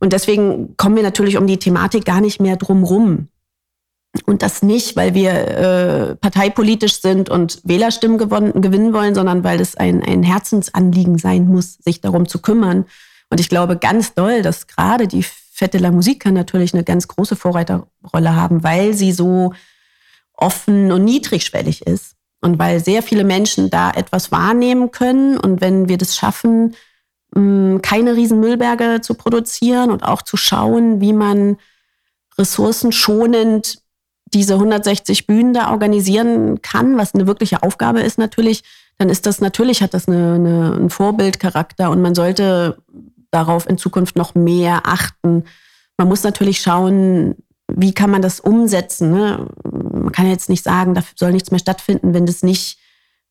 Und 0.00 0.12
deswegen 0.12 0.76
kommen 0.76 0.96
wir 0.96 1.02
natürlich 1.02 1.36
um 1.36 1.46
die 1.46 1.58
Thematik 1.58 2.04
gar 2.04 2.20
nicht 2.20 2.40
mehr 2.40 2.56
drum 2.56 2.82
rum. 2.82 3.28
Und 4.26 4.42
das 4.42 4.62
nicht, 4.62 4.96
weil 4.96 5.14
wir 5.14 5.32
äh, 5.32 6.16
parteipolitisch 6.16 7.00
sind 7.00 7.28
und 7.28 7.60
Wählerstimmen 7.64 8.16
gewonnen, 8.16 8.62
gewinnen 8.62 8.92
wollen, 8.92 9.14
sondern 9.14 9.44
weil 9.44 9.60
es 9.60 9.76
ein, 9.76 10.02
ein 10.02 10.22
Herzensanliegen 10.22 11.18
sein 11.18 11.46
muss, 11.46 11.74
sich 11.74 12.00
darum 12.00 12.28
zu 12.28 12.40
kümmern. 12.40 12.84
Und 13.28 13.40
ich 13.40 13.48
glaube 13.48 13.76
ganz 13.76 14.14
doll, 14.14 14.42
dass 14.42 14.66
gerade 14.66 15.08
die 15.08 15.24
Fette 15.24 15.78
la 15.78 15.90
Musica 15.90 16.30
natürlich 16.30 16.74
eine 16.74 16.84
ganz 16.84 17.08
große 17.08 17.36
Vorreiterrolle 17.36 18.36
haben, 18.36 18.62
weil 18.62 18.94
sie 18.94 19.12
so 19.12 19.52
offen 20.36 20.92
und 20.92 21.04
niedrigschwellig 21.04 21.86
ist. 21.86 22.14
Und 22.40 22.58
weil 22.58 22.84
sehr 22.84 23.02
viele 23.02 23.24
Menschen 23.24 23.70
da 23.70 23.90
etwas 23.90 24.30
wahrnehmen 24.30 24.90
können. 24.90 25.38
Und 25.38 25.60
wenn 25.60 25.88
wir 25.88 25.96
das 25.96 26.14
schaffen, 26.14 26.74
keine 27.34 28.14
riesen 28.14 28.38
Müllberge 28.38 29.00
zu 29.00 29.14
produzieren 29.14 29.90
und 29.90 30.04
auch 30.04 30.22
zu 30.22 30.36
schauen, 30.36 31.00
wie 31.00 31.12
man 31.12 31.56
ressourcenschonend 32.38 33.78
diese 34.32 34.54
160 34.54 35.26
Bühnen 35.26 35.54
da 35.54 35.70
organisieren 35.70 36.62
kann, 36.62 36.96
was 36.96 37.14
eine 37.14 37.26
wirkliche 37.26 37.62
Aufgabe 37.62 38.00
ist 38.00 38.18
natürlich, 38.18 38.62
dann 38.98 39.08
ist 39.08 39.26
das 39.26 39.40
natürlich, 39.40 39.82
hat 39.82 39.94
das 39.94 40.06
eine, 40.06 40.34
eine, 40.34 40.74
einen 40.74 40.90
Vorbildcharakter 40.90 41.90
und 41.90 42.02
man 42.02 42.14
sollte 42.14 42.78
darauf 43.30 43.68
in 43.68 43.78
Zukunft 43.78 44.16
noch 44.16 44.34
mehr 44.34 44.82
achten. 44.84 45.44
Man 45.96 46.08
muss 46.08 46.22
natürlich 46.22 46.60
schauen, 46.60 47.34
wie 47.76 47.92
kann 47.92 48.10
man 48.10 48.22
das 48.22 48.40
umsetzen. 48.40 49.10
Ne? 49.10 49.46
Man 49.64 50.12
kann 50.12 50.28
jetzt 50.28 50.48
nicht 50.48 50.62
sagen, 50.62 50.94
da 50.94 51.02
soll 51.16 51.32
nichts 51.32 51.50
mehr 51.50 51.60
stattfinden, 51.60 52.14
wenn 52.14 52.26
das 52.26 52.42
nicht 52.42 52.78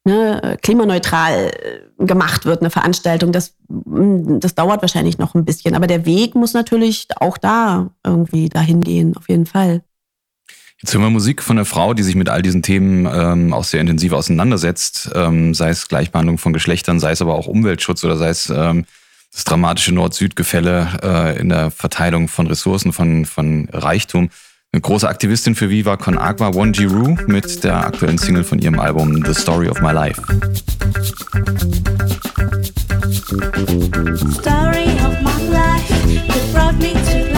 ne, 0.06 0.58
klimaneutral 0.62 1.52
äh, 2.00 2.06
gemacht 2.06 2.46
wird, 2.46 2.62
eine 2.62 2.70
Veranstaltung. 2.70 3.32
Das, 3.32 3.56
mm, 3.68 4.40
das 4.40 4.56
dauert 4.56 4.82
wahrscheinlich 4.82 5.18
noch 5.18 5.36
ein 5.36 5.46
bisschen. 5.46 5.76
Aber 5.76 5.88
der 5.88 6.06
Weg 6.06 6.36
muss 6.36 6.54
natürlich 6.54 7.08
auch 7.18 7.38
da 7.38 7.92
irgendwie 8.06 8.50
dahin 8.50 8.82
gehen, 8.82 9.16
auf 9.18 9.30
jeden 9.30 9.46
Fall. 9.46 9.82
Jetzt 10.82 10.94
hören 10.94 11.04
wir 11.04 11.10
Musik 11.10 11.42
von 11.42 11.58
einer 11.58 11.66
Frau, 11.66 11.94
die 11.94 12.04
sich 12.04 12.16
mit 12.16 12.28
all 12.28 12.42
diesen 12.42 12.62
Themen 12.62 13.06
ähm, 13.06 13.54
auch 13.54 13.64
sehr 13.64 13.80
intensiv 13.80 14.12
auseinandersetzt, 14.12 15.12
ähm, 15.16 15.54
sei 15.54 15.70
es 15.70 15.88
Gleichbehandlung 15.88 16.38
von 16.38 16.52
Geschlechtern, 16.52 17.00
sei 17.00 17.12
es 17.12 17.22
aber 17.22 17.36
auch 17.36 17.48
Umweltschutz 17.48 18.04
oder 18.04 18.18
sei 18.18 18.28
es 18.28 18.50
ähm, 18.50 18.86
das 19.34 19.44
dramatische 19.46 19.94
Nord-Süd-Gefälle 19.94 21.00
äh, 21.02 21.40
in 21.40 21.50
der 21.50 21.72
Verteilung 21.72 22.28
von 22.28 22.48
Ressourcen, 22.48 22.94
von, 22.94 23.26
von 23.26 23.68
Reichtum. 23.72 24.30
Eine 24.72 24.82
große 24.82 25.08
Aktivistin 25.08 25.56
für 25.56 25.70
Viva 25.70 25.98
Con 25.98 26.18
Agua, 26.18 26.54
Wonji 26.54 26.86
Ru, 26.86 27.16
mit 27.28 27.64
der 27.64 27.86
aktuellen 27.86 28.18
Single 28.18 28.44
von 28.44 28.60
ihrem 28.60 28.80
Album 28.80 29.24
The 29.26 29.34
Story 29.34 29.70
of 29.70 29.82
My 29.82 29.92
Life. 29.92 30.22
Story 34.40 34.90
of 35.00 35.22
my 35.22 35.38
life, 35.52 35.90
you 36.08 36.54
brought 36.54 36.78
me 36.80 36.94
to 36.94 37.34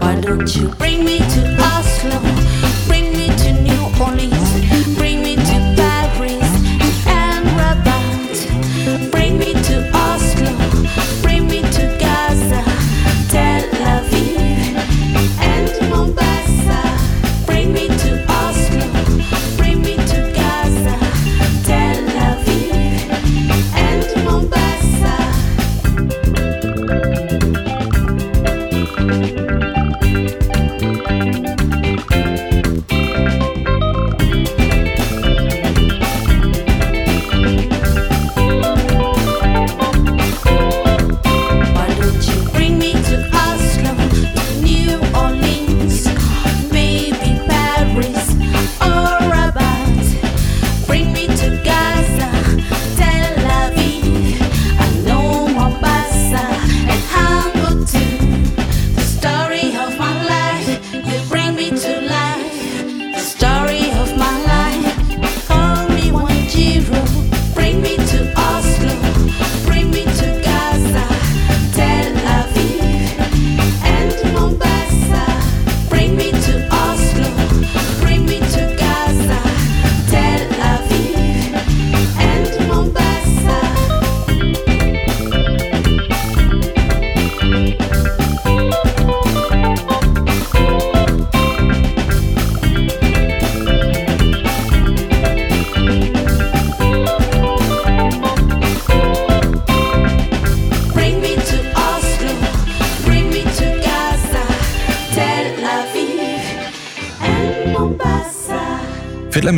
Why 0.00 0.20
don't 0.20 0.56
you 0.56 0.68
bring 0.78 1.04
me 1.04 1.18
to 1.18 1.56
Oslo? 1.60 1.89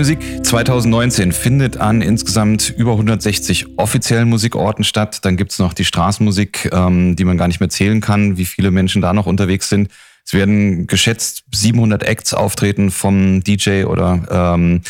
Musik 0.03 0.19
2019 0.43 1.31
findet 1.31 1.77
an 1.77 2.03
insgesamt 2.03 2.75
über 2.77 2.91
160 2.91 3.79
offiziellen 3.79 4.29
Musikorten 4.29 4.83
statt. 4.83 5.25
Dann 5.25 5.37
gibt's 5.37 5.61
noch 5.61 5.75
die 5.75 5.85
Straßenmusik, 5.85 6.71
ähm, 6.73 7.15
die 7.15 7.25
man 7.25 7.39
gar 7.39 7.47
nicht 7.47 7.61
mehr 7.61 7.69
zählen 7.69 8.01
kann, 8.01 8.37
wie 8.37 8.45
viele 8.45 8.73
Menschen 8.73 9.01
da 9.01 9.13
noch 9.13 9.27
unterwegs 9.27 9.69
sind. 9.69 9.93
Es 10.27 10.35
werden 10.35 10.89
geschätzt 10.89 11.45
700 11.53 12.03
Acts 12.03 12.35
auftreten 12.35 12.91
vom 12.91 13.45
DJ 13.45 13.85
oder 13.85 14.55
ähm, 14.57 14.81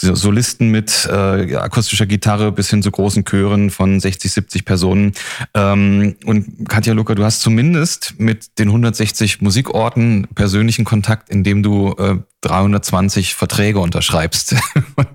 Solisten 0.00 0.70
mit 0.70 1.08
äh, 1.10 1.56
akustischer 1.56 2.06
Gitarre 2.06 2.52
bis 2.52 2.70
hin 2.70 2.84
zu 2.84 2.90
großen 2.92 3.24
Chören 3.24 3.70
von 3.70 3.98
60, 3.98 4.30
70 4.30 4.64
Personen. 4.64 5.12
Ähm, 5.54 6.14
und 6.24 6.68
Katja 6.68 6.92
Luca, 6.92 7.16
du 7.16 7.24
hast 7.24 7.40
zumindest 7.40 8.14
mit 8.16 8.58
den 8.60 8.68
160 8.68 9.40
Musikorten 9.40 10.28
persönlichen 10.36 10.84
Kontakt, 10.84 11.30
indem 11.30 11.64
du 11.64 11.96
äh, 11.98 12.16
320 12.42 13.34
Verträge 13.34 13.80
unterschreibst. 13.80 14.54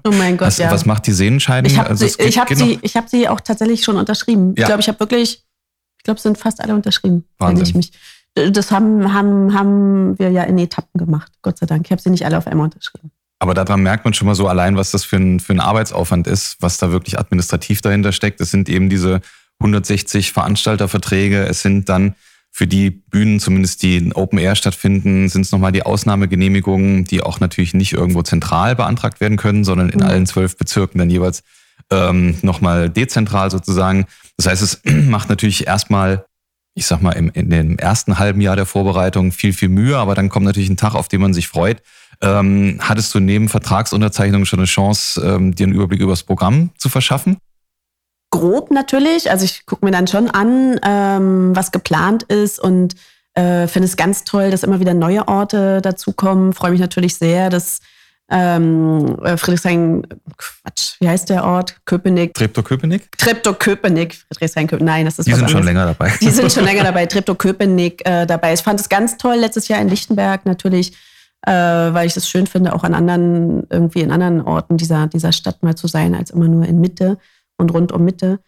Oh 0.06 0.12
mein 0.12 0.36
Gott, 0.36 0.48
was, 0.48 0.58
ja. 0.58 0.70
Was 0.70 0.86
macht 0.86 1.08
die 1.08 1.14
Sehenscheidung? 1.14 1.72
Ich 1.72 1.78
habe 1.78 1.90
also 1.90 2.06
sie, 2.06 2.22
ich 2.22 2.38
hab 2.38 2.50
sie, 2.54 2.78
ich 2.82 2.98
hab 2.98 3.08
sie 3.08 3.30
auch 3.30 3.40
tatsächlich 3.40 3.86
schon 3.86 3.96
unterschrieben. 3.96 4.54
Ja. 4.58 4.64
Ich 4.64 4.66
glaube, 4.66 4.82
ich 4.82 4.90
habe 4.90 5.00
wirklich, 5.00 5.46
ich 5.98 6.04
glaube, 6.04 6.18
es 6.18 6.24
sind 6.24 6.38
fast 6.38 6.60
alle 6.60 6.76
unterschrieben. 6.76 7.24
wenn 7.40 7.48
Wahnsinn. 7.48 7.66
ich 7.66 7.74
mich. 7.74 7.92
Das 8.52 8.72
haben, 8.72 9.14
haben, 9.14 9.54
haben 9.54 10.20
wir 10.20 10.30
ja 10.30 10.44
in 10.44 10.58
Etappen 10.58 10.98
gemacht, 11.00 11.32
Gott 11.42 11.58
sei 11.58 11.68
Dank. 11.68 11.86
Ich 11.86 11.92
habe 11.92 12.02
sie 12.02 12.10
nicht 12.10 12.26
alle 12.26 12.38
auf 12.38 12.48
einmal 12.48 12.66
unterschrieben. 12.66 13.12
Aber 13.44 13.54
daran 13.54 13.84
merkt 13.84 14.06
man 14.06 14.14
schon 14.14 14.26
mal 14.26 14.36
so 14.36 14.48
allein, 14.48 14.78
was 14.78 14.92
das 14.92 15.04
für 15.04 15.18
ein, 15.18 15.42
für 15.42 15.52
ein 15.52 15.60
Arbeitsaufwand 15.60 16.28
ist, 16.28 16.56
was 16.62 16.78
da 16.78 16.94
wirklich 16.94 17.20
administrativ 17.20 17.82
dahinter 17.82 18.14
steckt. 18.14 18.40
Es 18.40 18.52
sind 18.52 18.70
eben 18.70 18.88
diese 18.90 19.20
160 19.60 20.32
Veranstalterverträge. 20.32 21.44
Es 21.44 21.62
sind 21.62 21.90
dann 21.90 22.16
für 22.52 22.68
die 22.68 22.90
Bühnen, 22.90 23.42
zumindest 23.42 23.84
die 23.84 23.98
in 23.98 24.14
Open 24.14 24.40
Air 24.40 24.56
stattfinden, 24.56 25.28
sind 25.28 25.42
es 25.42 25.52
nochmal 25.52 25.74
die 25.74 25.84
Ausnahmegenehmigungen, 25.84 27.04
die 27.04 27.22
auch 27.22 27.42
natürlich 27.42 27.74
nicht 27.74 27.92
irgendwo 27.92 28.22
zentral 28.22 28.78
beantragt 28.78 29.20
werden 29.20 29.38
können, 29.38 29.66
sondern 29.66 29.90
in 29.90 30.00
Mhm. 30.00 30.06
allen 30.06 30.26
zwölf 30.26 30.56
Bezirken 30.56 31.00
dann 31.00 31.10
jeweils 31.10 31.44
ähm, 31.92 32.38
nochmal 32.44 32.90
dezentral 32.90 33.52
sozusagen. 33.52 34.06
Das 34.38 34.48
heißt, 34.48 34.62
es 34.62 34.82
macht 35.10 35.28
natürlich 35.28 35.68
erstmal, 35.68 36.24
ich 36.76 36.86
sag 36.86 37.02
mal, 37.02 37.12
im, 37.12 37.30
in 37.34 37.50
dem 37.50 37.78
ersten 37.78 38.18
halben 38.18 38.42
Jahr 38.42 38.56
der 38.56 38.66
Vorbereitung 38.66 39.32
viel, 39.32 39.54
viel 39.54 39.70
Mühe, 39.70 39.98
aber 39.98 40.16
dann 40.16 40.30
kommt 40.30 40.46
natürlich 40.46 40.70
ein 40.70 40.78
Tag, 40.78 40.96
auf 40.96 41.08
den 41.08 41.22
man 41.22 41.34
sich 41.34 41.48
freut. 41.48 41.82
Ähm, 42.22 42.80
hattest 42.82 43.14
du 43.14 43.20
neben 43.20 43.50
Vertragsunterzeichnung 43.50 44.46
schon 44.46 44.60
eine 44.60 44.66
Chance, 44.66 45.22
ähm, 45.22 45.54
dir 45.54 45.66
einen 45.66 45.76
Überblick 45.76 46.00
über 46.00 46.12
das 46.12 46.24
Programm 46.24 46.72
zu 46.78 46.90
verschaffen? 46.90 47.38
Grob 48.32 48.72
natürlich. 48.72 49.30
Also 49.30 49.46
ich 49.46 49.66
gucke 49.66 49.86
mir 49.86 49.92
dann 49.92 50.08
schon 50.08 50.30
an, 50.30 50.80
ähm, 50.84 51.56
was 51.56 51.72
geplant 51.72 52.24
ist 52.24 52.60
und 52.60 52.96
äh, 53.36 53.68
finde 53.68 53.88
es 53.88 53.98
ganz 53.98 54.24
toll, 54.24 54.50
dass 54.52 54.64
immer 54.64 54.80
wieder 54.80 54.94
neue 54.94 55.28
Orte 55.28 55.82
dazukommen. 55.82 56.54
Freue 56.54 56.72
mich 56.72 56.80
natürlich 56.80 57.16
sehr, 57.16 57.50
dass 57.50 57.80
ähm, 58.36 59.16
äh, 59.24 59.38
Friedrichshain, 59.38 60.08
Quatsch, 60.38 60.96
wie 61.00 61.08
heißt 61.08 61.30
der 61.30 61.44
Ort? 61.46 61.76
Köpenick. 61.86 62.34
Treptow-Köpenick? 62.34 63.12
Treptow-Köpenick. 63.18 64.16
Friedrichshain, 64.28 64.66
Köpenick. 64.66 64.88
Nein, 64.88 65.06
das 65.06 65.20
ist 65.20 65.28
Die 65.28 65.34
sind 65.34 65.52
schon 65.52 65.60
anderes. 65.60 65.66
länger 65.66 65.86
dabei. 65.86 66.12
Die 66.20 66.30
sind 66.32 66.52
schon 66.52 66.66
länger 66.66 66.84
dabei, 66.90 67.06
Treptow-Köpenick 67.06 68.02
äh, 68.06 68.26
dabei. 68.26 68.54
Ich 68.54 68.62
fand 68.62 68.80
es 68.80 68.90
ganz 68.90 69.18
toll 69.18 69.36
letztes 69.36 69.68
Jahr 69.68 69.80
in 69.82 69.88
Lichtenberg 69.88 70.48
natürlich, 70.48 70.94
äh, 71.46 71.52
weil 71.52 72.08
ich 72.08 72.18
es 72.18 72.28
schön 72.28 72.48
finde, 72.48 72.74
auch 72.74 72.84
an 72.84 72.96
anderen, 72.96 73.68
irgendwie 73.70 74.02
in 74.02 74.12
anderen 74.12 74.42
Orten 74.42 74.78
dieser, 74.78 75.06
dieser 75.06 75.32
Stadt 75.32 75.62
mal 75.62 75.76
zu 75.76 75.88
sein, 75.88 76.16
als 76.16 76.32
immer 76.32 76.48
nur 76.48 76.66
in 76.66 76.82
Mitte 76.82 77.20
und 77.58 77.72
rund 77.72 77.92
um 77.92 78.04
Mitte. 78.04 78.40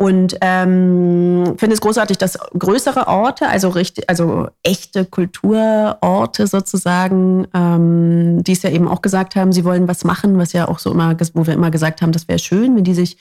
Und 0.00 0.38
ähm, 0.40 1.56
finde 1.58 1.74
es 1.74 1.82
großartig, 1.82 2.16
dass 2.16 2.38
größere 2.58 3.06
Orte, 3.06 3.48
also 3.48 3.68
richtig, 3.68 4.08
also 4.08 4.48
echte 4.62 5.04
Kulturorte 5.04 6.46
sozusagen, 6.46 7.46
ähm, 7.52 8.42
die 8.42 8.52
es 8.52 8.62
ja 8.62 8.70
eben 8.70 8.88
auch 8.88 9.02
gesagt 9.02 9.36
haben, 9.36 9.52
sie 9.52 9.62
wollen 9.62 9.88
was 9.88 10.04
machen, 10.04 10.38
was 10.38 10.54
ja 10.54 10.68
auch 10.68 10.78
so 10.78 10.90
immer, 10.90 11.14
wo 11.34 11.46
wir 11.46 11.52
immer 11.52 11.70
gesagt 11.70 12.00
haben, 12.00 12.12
das 12.12 12.28
wäre 12.28 12.38
schön, 12.38 12.76
wenn 12.76 12.84
die 12.84 12.94
sich 12.94 13.18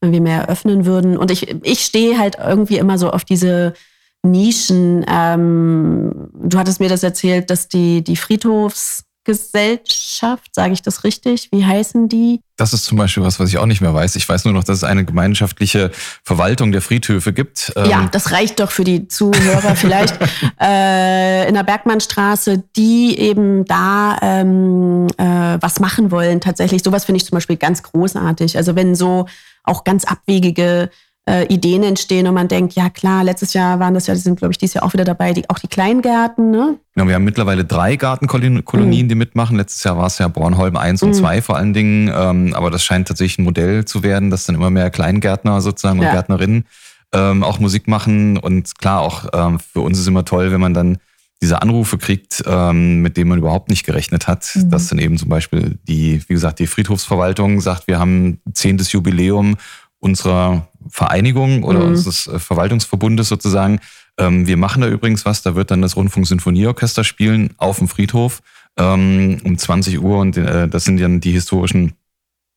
irgendwie 0.00 0.20
mehr 0.20 0.48
öffnen 0.48 0.86
würden. 0.86 1.16
Und 1.16 1.32
ich, 1.32 1.56
ich 1.64 1.80
stehe 1.80 2.16
halt 2.16 2.36
irgendwie 2.38 2.78
immer 2.78 2.98
so 2.98 3.10
auf 3.10 3.24
diese 3.24 3.72
Nischen. 4.22 5.04
Ähm, 5.08 6.30
du 6.34 6.56
hattest 6.56 6.78
mir 6.78 6.88
das 6.88 7.02
erzählt, 7.02 7.50
dass 7.50 7.66
die, 7.66 8.04
die 8.04 8.16
Friedhofsgesellschaft, 9.24 10.54
sage 10.54 10.72
ich 10.72 10.82
das 10.82 11.04
richtig? 11.04 11.48
Wie 11.52 11.64
heißen 11.64 12.08
die? 12.08 12.40
Das 12.56 12.72
ist 12.72 12.84
zum 12.84 12.98
Beispiel 12.98 13.22
was, 13.22 13.40
was 13.40 13.48
ich 13.48 13.58
auch 13.58 13.66
nicht 13.66 13.80
mehr 13.80 13.94
weiß. 13.94 14.16
Ich 14.16 14.28
weiß 14.28 14.44
nur 14.44 14.54
noch, 14.54 14.64
dass 14.64 14.78
es 14.78 14.84
eine 14.84 15.04
gemeinschaftliche 15.04 15.90
Verwaltung 16.24 16.72
der 16.72 16.82
Friedhöfe 16.82 17.32
gibt. 17.32 17.72
Ähm, 17.76 17.90
Ja, 17.90 18.08
das 18.10 18.32
reicht 18.32 18.60
doch 18.60 18.70
für 18.70 18.84
die 18.84 19.08
Zuhörer 19.08 19.74
vielleicht. 19.76 20.18
äh, 20.60 21.48
in 21.48 21.54
der 21.54 21.64
Bergmannstraße, 21.64 22.62
die 22.76 23.18
eben 23.18 23.64
da 23.64 24.18
ähm, 24.22 25.06
äh, 25.16 25.58
was 25.60 25.80
machen 25.80 26.10
wollen 26.10 26.40
tatsächlich. 26.40 26.82
Sowas 26.82 27.04
finde 27.04 27.18
ich 27.18 27.26
zum 27.26 27.36
Beispiel 27.36 27.56
ganz 27.56 27.82
großartig. 27.82 28.56
Also 28.56 28.76
wenn 28.76 28.94
so 28.94 29.26
auch 29.64 29.84
ganz 29.84 30.04
abwegige 30.04 30.90
äh, 31.28 31.46
Ideen 31.46 31.84
entstehen 31.84 32.26
und 32.26 32.34
man 32.34 32.48
denkt, 32.48 32.74
ja 32.74 32.90
klar, 32.90 33.22
letztes 33.22 33.52
Jahr 33.52 33.78
waren 33.78 33.94
das 33.94 34.08
ja, 34.08 34.14
die 34.14 34.20
sind 34.20 34.38
glaube 34.40 34.52
ich 34.52 34.58
dieses 34.58 34.74
Jahr 34.74 34.84
auch 34.84 34.92
wieder 34.92 35.04
dabei, 35.04 35.32
die, 35.32 35.48
auch 35.50 35.58
die 35.58 35.68
Kleingärten, 35.68 36.50
ne? 36.50 36.78
Genau, 36.94 37.06
wir 37.06 37.14
haben 37.14 37.24
mittlerweile 37.24 37.64
drei 37.64 37.94
Gartenkolonien, 37.96 39.08
die 39.08 39.14
mitmachen. 39.14 39.56
Letztes 39.56 39.84
Jahr 39.84 39.96
war 39.96 40.06
es 40.06 40.18
ja 40.18 40.26
Bornholm 40.28 40.76
1 40.76 41.02
und 41.02 41.10
Mhm. 41.10 41.14
2 41.14 41.42
vor 41.42 41.56
allen 41.56 41.72
Dingen. 41.74 42.10
Ähm, 42.14 42.54
aber 42.54 42.70
das 42.70 42.84
scheint 42.84 43.06
tatsächlich 43.08 43.38
ein 43.38 43.44
Modell 43.44 43.84
zu 43.84 44.02
werden, 44.02 44.30
dass 44.30 44.46
dann 44.46 44.56
immer 44.56 44.70
mehr 44.70 44.90
Kleingärtner 44.90 45.60
sozusagen 45.60 46.00
und 46.00 46.06
Ja. 46.06 46.12
Gärtnerinnen 46.12 46.64
ähm, 47.14 47.44
auch 47.44 47.58
Musik 47.60 47.86
machen. 47.88 48.36
Und 48.36 48.76
klar, 48.78 49.00
auch 49.02 49.26
ähm, 49.32 49.60
für 49.60 49.80
uns 49.80 49.98
ist 50.00 50.08
immer 50.08 50.24
toll, 50.24 50.50
wenn 50.50 50.60
man 50.60 50.74
dann 50.74 50.98
diese 51.40 51.60
Anrufe 51.62 51.98
kriegt, 51.98 52.42
ähm, 52.46 53.00
mit 53.02 53.16
denen 53.16 53.28
man 53.28 53.38
überhaupt 53.38 53.68
nicht 53.70 53.84
gerechnet 53.86 54.26
hat. 54.28 54.50
Mhm. 54.54 54.70
Dass 54.70 54.88
dann 54.88 54.98
eben 54.98 55.16
zum 55.18 55.28
Beispiel 55.28 55.78
die, 55.88 56.20
wie 56.28 56.34
gesagt, 56.34 56.58
die 56.58 56.66
Friedhofsverwaltung 56.66 57.60
sagt, 57.60 57.86
wir 57.86 57.98
haben 57.98 58.40
zehntes 58.54 58.92
Jubiläum 58.92 59.56
unserer 59.98 60.68
Vereinigung 60.92 61.64
oder 61.64 61.80
Mhm. 61.80 61.86
unseres 61.86 62.26
äh, 62.26 62.38
Verwaltungsverbundes 62.38 63.28
sozusagen. 63.28 63.80
Ähm, 64.18 64.46
wir 64.46 64.58
machen 64.58 64.82
da 64.82 64.88
übrigens 64.88 65.24
was, 65.24 65.40
da 65.42 65.54
wird 65.54 65.70
dann 65.70 65.80
das 65.80 65.96
Rundfunksinfonieorchester 65.96 67.02
spielen 67.02 67.54
auf 67.56 67.78
dem 67.78 67.88
Friedhof 67.88 68.42
ähm, 68.78 69.40
um 69.44 69.56
20 69.56 70.00
Uhr 70.00 70.18
und 70.18 70.36
äh, 70.36 70.68
das 70.68 70.84
sind 70.84 71.00
dann 71.00 71.20
die 71.20 71.32
historischen 71.32 71.94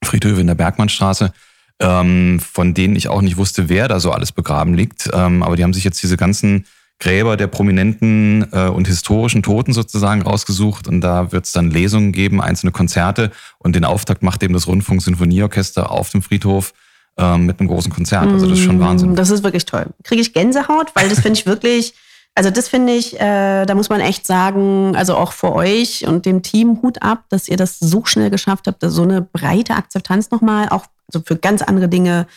Friedhöfe 0.04 0.42
in 0.42 0.48
der 0.48 0.56
Bergmannstraße, 0.56 1.32
ähm, 1.80 2.40
von 2.42 2.74
denen 2.74 2.98
ich 2.98 3.08
auch 3.08 3.22
nicht 3.22 3.38
wusste, 3.38 3.70
wer 3.70 3.88
da 3.88 4.00
so 4.02 4.12
alles 4.12 4.34
begraben 4.34 4.74
liegt. 4.74 5.10
Ähm, 5.14 5.42
aber 5.42 5.56
die 5.56 5.64
haben 5.64 5.74
sich 5.74 5.86
jetzt 5.86 6.04
diese 6.04 6.18
ganzen 6.18 6.66
Gräber 7.00 7.36
der 7.38 7.48
prominenten 7.48 8.48
äh, 8.52 8.68
und 8.68 8.88
historischen 8.88 9.44
Toten 9.44 9.72
sozusagen 9.74 10.22
rausgesucht 10.22 10.88
und 10.90 11.00
da 11.02 11.32
wird 11.32 11.46
es 11.46 11.52
dann 11.54 11.72
Lesungen 11.72 12.12
geben, 12.12 12.42
einzelne 12.42 12.72
Konzerte 12.74 13.32
und 13.60 13.76
den 13.76 13.84
Auftakt 13.86 14.24
macht 14.24 14.44
eben 14.44 14.54
das 14.54 14.68
Rundfunksinfonieorchester 14.68 15.90
auf 15.90 16.10
dem 16.10 16.22
Friedhof 16.22 16.74
ähm, 17.18 17.46
mit 17.46 17.60
einem 17.60 17.70
großen 17.70 17.92
Konzert. 17.92 18.28
Also 18.28 18.48
das 18.48 18.60
ist 18.60 18.66
schon 18.66 18.80
Wahnsinn. 18.80 19.12
Mm, 19.12 19.16
Das 19.16 19.30
ist 19.30 19.44
wirklich 19.44 19.66
toll. 19.66 19.88
Kriege 20.04 20.22
ich 20.22 20.34
Gänsehaut, 20.34 20.92
weil 20.96 21.10
das 21.10 21.20
finde 21.20 21.40
ich 21.40 21.46
wirklich, 21.46 21.94
also 22.36 22.50
das 22.50 22.68
finde 22.68 22.94
ich, 22.94 23.20
äh, 23.20 23.66
da 23.66 23.76
muss 23.76 23.90
man 23.90 24.02
echt 24.02 24.28
sagen, 24.28 24.96
also 24.96 25.16
auch 25.16 25.32
für 25.32 25.54
euch 25.54 26.06
und 26.08 26.26
dem 26.26 26.42
Team 26.42 26.82
Hut 26.82 27.02
ab, 27.02 27.24
dass 27.30 27.48
ihr 27.48 27.58
das 27.58 27.80
so 27.80 28.04
schnell 28.06 28.30
geschafft 28.30 28.68
habt, 28.68 28.84
so 28.86 29.04
eine 29.04 29.22
breite 29.22 29.76
Akzeptanz 29.76 30.32
nochmal, 30.32 30.70
auch 30.70 30.86
so 31.12 31.22
für 31.26 31.38
ganz 31.38 31.62
andere 31.62 31.88
Dinge 31.88 32.28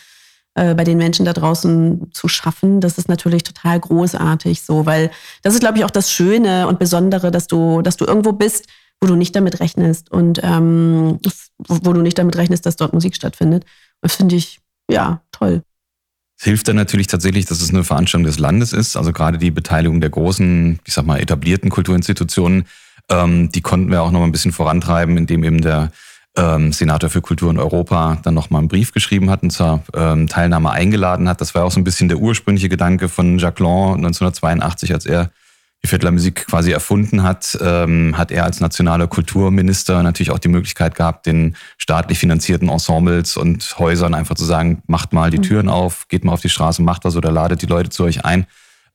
äh, 0.55 0.73
bei 0.75 0.83
den 0.83 0.97
Menschen 0.97 1.25
da 1.25 1.33
draußen 1.33 2.11
zu 2.13 2.27
schaffen. 2.27 2.81
Das 2.81 2.97
ist 2.97 3.09
natürlich 3.09 3.43
total 3.43 3.79
großartig 3.79 4.61
so, 4.61 4.85
weil 4.85 5.11
das 5.43 5.53
ist, 5.53 5.59
glaube 5.59 5.77
ich, 5.77 5.85
auch 5.85 5.91
das 5.91 6.11
Schöne 6.11 6.67
und 6.67 6.79
Besondere, 6.79 7.31
dass 7.31 7.47
du, 7.47 7.81
dass 7.81 7.97
du 7.97 8.05
irgendwo 8.05 8.31
bist, 8.31 8.67
wo 9.01 9.07
du 9.07 9.15
nicht 9.15 9.35
damit 9.35 9.59
rechnest 9.59 10.11
und 10.11 10.41
ähm, 10.43 11.19
wo 11.67 11.93
du 11.93 12.01
nicht 12.01 12.17
damit 12.17 12.35
rechnest, 12.35 12.65
dass 12.65 12.75
dort 12.75 12.93
Musik 12.93 13.15
stattfindet. 13.15 13.65
Das 14.01 14.15
finde 14.15 14.35
ich, 14.35 14.59
ja, 14.89 15.21
toll. 15.31 15.63
Es 16.37 16.45
hilft 16.45 16.67
dann 16.69 16.77
natürlich 16.77 17.07
tatsächlich, 17.07 17.45
dass 17.45 17.61
es 17.61 17.69
eine 17.69 17.83
Veranstaltung 17.83 18.25
des 18.25 18.39
Landes 18.39 18.71
ist. 18.71 18.95
Also 18.95 19.11
gerade 19.11 19.37
die 19.37 19.51
Beteiligung 19.51 19.99
der 19.99 20.09
großen, 20.09 20.79
ich 20.85 20.93
sag 20.93 21.05
mal, 21.05 21.19
etablierten 21.19 21.69
Kulturinstitutionen, 21.69 22.65
ähm, 23.09 23.51
die 23.51 23.61
konnten 23.61 23.91
wir 23.91 24.01
auch 24.01 24.11
noch 24.11 24.19
mal 24.19 24.25
ein 24.25 24.31
bisschen 24.31 24.53
vorantreiben, 24.53 25.17
indem 25.17 25.43
eben 25.43 25.59
der 25.59 25.91
ähm, 26.37 26.71
Senator 26.71 27.09
für 27.09 27.21
Kultur 27.21 27.51
in 27.51 27.59
Europa 27.59 28.19
dann 28.23 28.33
noch 28.33 28.49
mal 28.49 28.59
einen 28.59 28.67
Brief 28.69 28.93
geschrieben 28.93 29.29
hat 29.29 29.43
und 29.43 29.49
zur 29.49 29.83
ähm, 29.93 30.27
Teilnahme 30.27 30.71
eingeladen 30.71 31.27
hat. 31.27 31.41
Das 31.41 31.55
war 31.55 31.65
auch 31.65 31.71
so 31.71 31.79
ein 31.79 31.83
bisschen 31.83 32.07
der 32.07 32.19
ursprüngliche 32.19 32.69
Gedanke 32.69 33.09
von 33.09 33.37
Jacques 33.37 33.59
Lang 33.59 33.95
1982, 33.95 34.93
als 34.93 35.05
er 35.05 35.31
die 35.83 35.87
Viertlermusik 35.87 36.47
quasi 36.47 36.71
erfunden 36.71 37.23
hat, 37.23 37.57
ähm, 37.61 38.17
hat 38.17 38.31
er 38.31 38.43
als 38.43 38.59
nationaler 38.59 39.07
Kulturminister 39.07 40.03
natürlich 40.03 40.31
auch 40.31 40.39
die 40.39 40.49
Möglichkeit 40.49 40.95
gehabt, 40.95 41.25
den 41.25 41.55
staatlich 41.77 42.19
finanzierten 42.19 42.69
Ensembles 42.69 43.37
und 43.37 43.77
Häusern 43.79 44.13
einfach 44.13 44.35
zu 44.35 44.45
sagen, 44.45 44.81
macht 44.87 45.13
mal 45.13 45.31
die 45.31 45.39
Türen 45.39 45.69
auf, 45.69 46.07
geht 46.09 46.25
mal 46.25 46.33
auf 46.33 46.41
die 46.41 46.49
Straße, 46.49 46.81
macht 46.81 47.05
was 47.05 47.15
oder 47.15 47.31
ladet 47.31 47.61
die 47.61 47.67
Leute 47.67 47.89
zu 47.89 48.03
euch 48.03 48.25
ein. 48.25 48.45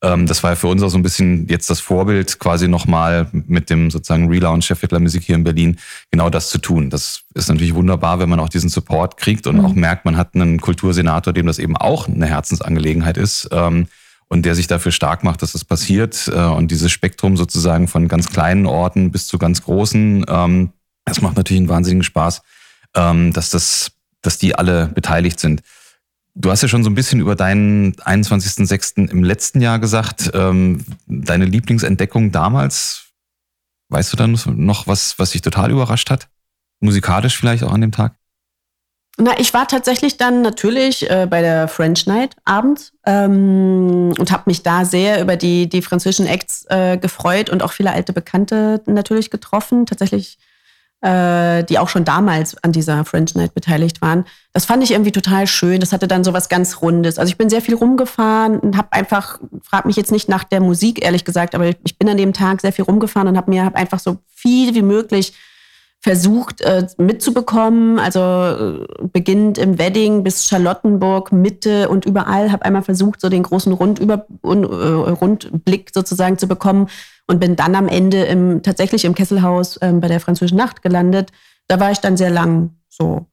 Ähm, 0.03 0.27
das 0.27 0.43
war 0.43 0.51
ja 0.51 0.55
für 0.55 0.67
uns 0.67 0.83
auch 0.83 0.89
so 0.89 0.97
ein 0.97 1.03
bisschen 1.03 1.47
jetzt 1.47 1.69
das 1.69 1.79
Vorbild, 1.79 2.37
quasi 2.37 2.67
nochmal 2.67 3.27
mit 3.31 3.69
dem 3.71 3.89
sozusagen 3.89 4.29
Relaunch 4.29 4.67
der 4.67 4.75
Viertlermusik 4.75 5.23
hier 5.23 5.35
in 5.35 5.43
Berlin 5.43 5.77
genau 6.11 6.29
das 6.29 6.49
zu 6.49 6.59
tun. 6.59 6.91
Das 6.91 7.23
ist 7.33 7.49
natürlich 7.49 7.73
wunderbar, 7.73 8.19
wenn 8.19 8.29
man 8.29 8.39
auch 8.39 8.49
diesen 8.49 8.69
Support 8.69 9.17
kriegt 9.17 9.47
und 9.47 9.59
auch 9.59 9.73
merkt, 9.73 10.05
man 10.05 10.17
hat 10.17 10.35
einen 10.35 10.61
Kultursenator, 10.61 11.33
dem 11.33 11.47
das 11.47 11.57
eben 11.57 11.75
auch 11.75 12.07
eine 12.07 12.27
Herzensangelegenheit 12.27 13.17
ist. 13.17 13.49
Ähm, 13.51 13.87
und 14.27 14.43
der 14.45 14.55
sich 14.55 14.67
dafür 14.67 14.91
stark 14.91 15.23
macht, 15.23 15.41
dass 15.41 15.51
das 15.51 15.65
passiert. 15.65 16.27
Äh, 16.27 16.39
Und 16.39 16.71
dieses 16.71 16.91
Spektrum 16.91 17.37
sozusagen 17.37 17.87
von 17.87 18.07
ganz 18.07 18.29
kleinen 18.29 18.65
Orten 18.65 19.11
bis 19.11 19.27
zu 19.27 19.37
ganz 19.37 19.63
großen, 19.63 20.25
ähm, 20.27 20.71
das 21.05 21.21
macht 21.21 21.37
natürlich 21.37 21.61
einen 21.61 21.69
wahnsinnigen 21.69 22.03
Spaß, 22.03 22.41
ähm, 22.95 23.31
dass 23.33 23.51
das, 23.51 23.91
dass 24.21 24.37
die 24.37 24.55
alle 24.55 24.87
beteiligt 24.87 25.39
sind. 25.39 25.61
Du 26.33 26.51
hast 26.51 26.61
ja 26.61 26.67
schon 26.67 26.83
so 26.83 26.89
ein 26.89 26.95
bisschen 26.95 27.21
über 27.21 27.35
deinen 27.35 27.93
21.06. 27.93 29.09
im 29.09 29.23
letzten 29.23 29.61
Jahr 29.61 29.79
gesagt, 29.79 30.31
ähm, 30.33 30.83
deine 31.07 31.45
Lieblingsentdeckung 31.45 32.31
damals. 32.31 33.03
Weißt 33.89 34.11
du 34.11 34.17
dann 34.17 34.37
noch 34.55 34.87
was, 34.87 35.17
was 35.19 35.31
dich 35.31 35.41
total 35.41 35.71
überrascht 35.71 36.09
hat? 36.09 36.27
Musikalisch 36.81 37.37
vielleicht 37.37 37.63
auch 37.63 37.71
an 37.71 37.81
dem 37.81 37.91
Tag? 37.91 38.15
Na, 39.17 39.39
ich 39.39 39.53
war 39.53 39.67
tatsächlich 39.67 40.17
dann 40.17 40.41
natürlich 40.41 41.09
äh, 41.09 41.25
bei 41.29 41.41
der 41.41 41.69
French 41.69 42.05
Night 42.05 42.35
abends 42.43 42.91
ähm, 43.05 44.13
und 44.19 44.31
habe 44.31 44.43
mich 44.47 44.61
da 44.61 44.83
sehr 44.83 45.21
über 45.21 45.37
die, 45.37 45.69
die 45.69 45.81
französischen 45.81 46.27
Acts 46.27 46.65
äh, 46.69 46.97
gefreut 46.97 47.49
und 47.49 47.63
auch 47.63 47.71
viele 47.71 47.91
alte 47.91 48.11
Bekannte 48.11 48.81
natürlich 48.85 49.29
getroffen. 49.29 49.85
Tatsächlich 49.85 50.37
äh, 51.05 51.63
die 51.63 51.77
auch 51.77 51.87
schon 51.87 52.03
damals 52.03 52.61
an 52.63 52.71
dieser 52.71 53.05
French 53.05 53.35
Night 53.35 53.53
beteiligt 53.53 54.01
waren. 54.01 54.25
Das 54.53 54.65
fand 54.65 54.83
ich 54.83 54.91
irgendwie 54.91 55.11
total 55.11 55.45
schön. 55.45 55.79
Das 55.79 55.91
hatte 55.91 56.07
dann 56.07 56.23
so 56.23 56.33
was 56.33 56.49
ganz 56.49 56.81
Rundes. 56.81 57.19
Also 57.19 57.29
ich 57.29 57.37
bin 57.37 57.49
sehr 57.49 57.61
viel 57.61 57.75
rumgefahren 57.75 58.59
und 58.59 58.75
habe 58.75 58.91
einfach, 58.91 59.39
frag 59.61 59.85
mich 59.85 59.97
jetzt 59.97 60.11
nicht 60.11 60.29
nach 60.29 60.43
der 60.43 60.61
Musik, 60.61 61.03
ehrlich 61.05 61.23
gesagt, 61.23 61.53
aber 61.53 61.67
ich 61.67 61.99
bin 61.99 62.09
an 62.09 62.17
dem 62.17 62.33
Tag 62.33 62.61
sehr 62.61 62.73
viel 62.73 62.85
rumgefahren 62.85 63.27
und 63.27 63.37
habe 63.37 63.51
mir 63.51 63.65
hab 63.65 63.75
einfach 63.75 63.99
so 63.99 64.17
viel 64.33 64.73
wie 64.73 64.81
möglich 64.81 65.33
versucht 66.05 66.61
äh, 66.61 66.85
mitzubekommen. 66.99 67.97
Also 67.97 68.19
äh, 68.19 69.07
beginnend 69.11 69.57
im 69.57 69.79
Wedding 69.79 70.23
bis 70.23 70.47
Charlottenburg, 70.47 71.31
Mitte 71.31 71.89
und 71.89 72.05
überall. 72.05 72.51
Habe 72.51 72.63
einmal 72.63 72.83
versucht, 72.83 73.19
so 73.19 73.27
den 73.27 73.41
großen 73.41 73.73
Rundüber, 73.73 74.27
äh, 74.43 74.47
Rundblick 74.47 75.89
sozusagen 75.91 76.37
zu 76.37 76.47
bekommen 76.47 76.89
und 77.25 77.39
bin 77.39 77.55
dann 77.55 77.73
am 77.73 77.87
Ende 77.87 78.21
im, 78.25 78.61
tatsächlich 78.61 79.03
im 79.03 79.15
Kesselhaus 79.15 79.79
ähm, 79.81 79.99
bei 79.99 80.07
der 80.07 80.19
Französischen 80.19 80.59
Nacht 80.59 80.83
gelandet. 80.83 81.31
Da 81.67 81.79
war 81.79 81.89
ich 81.89 81.97
dann 81.97 82.17
sehr 82.17 82.29
lang 82.29 82.75
so. 82.87 83.25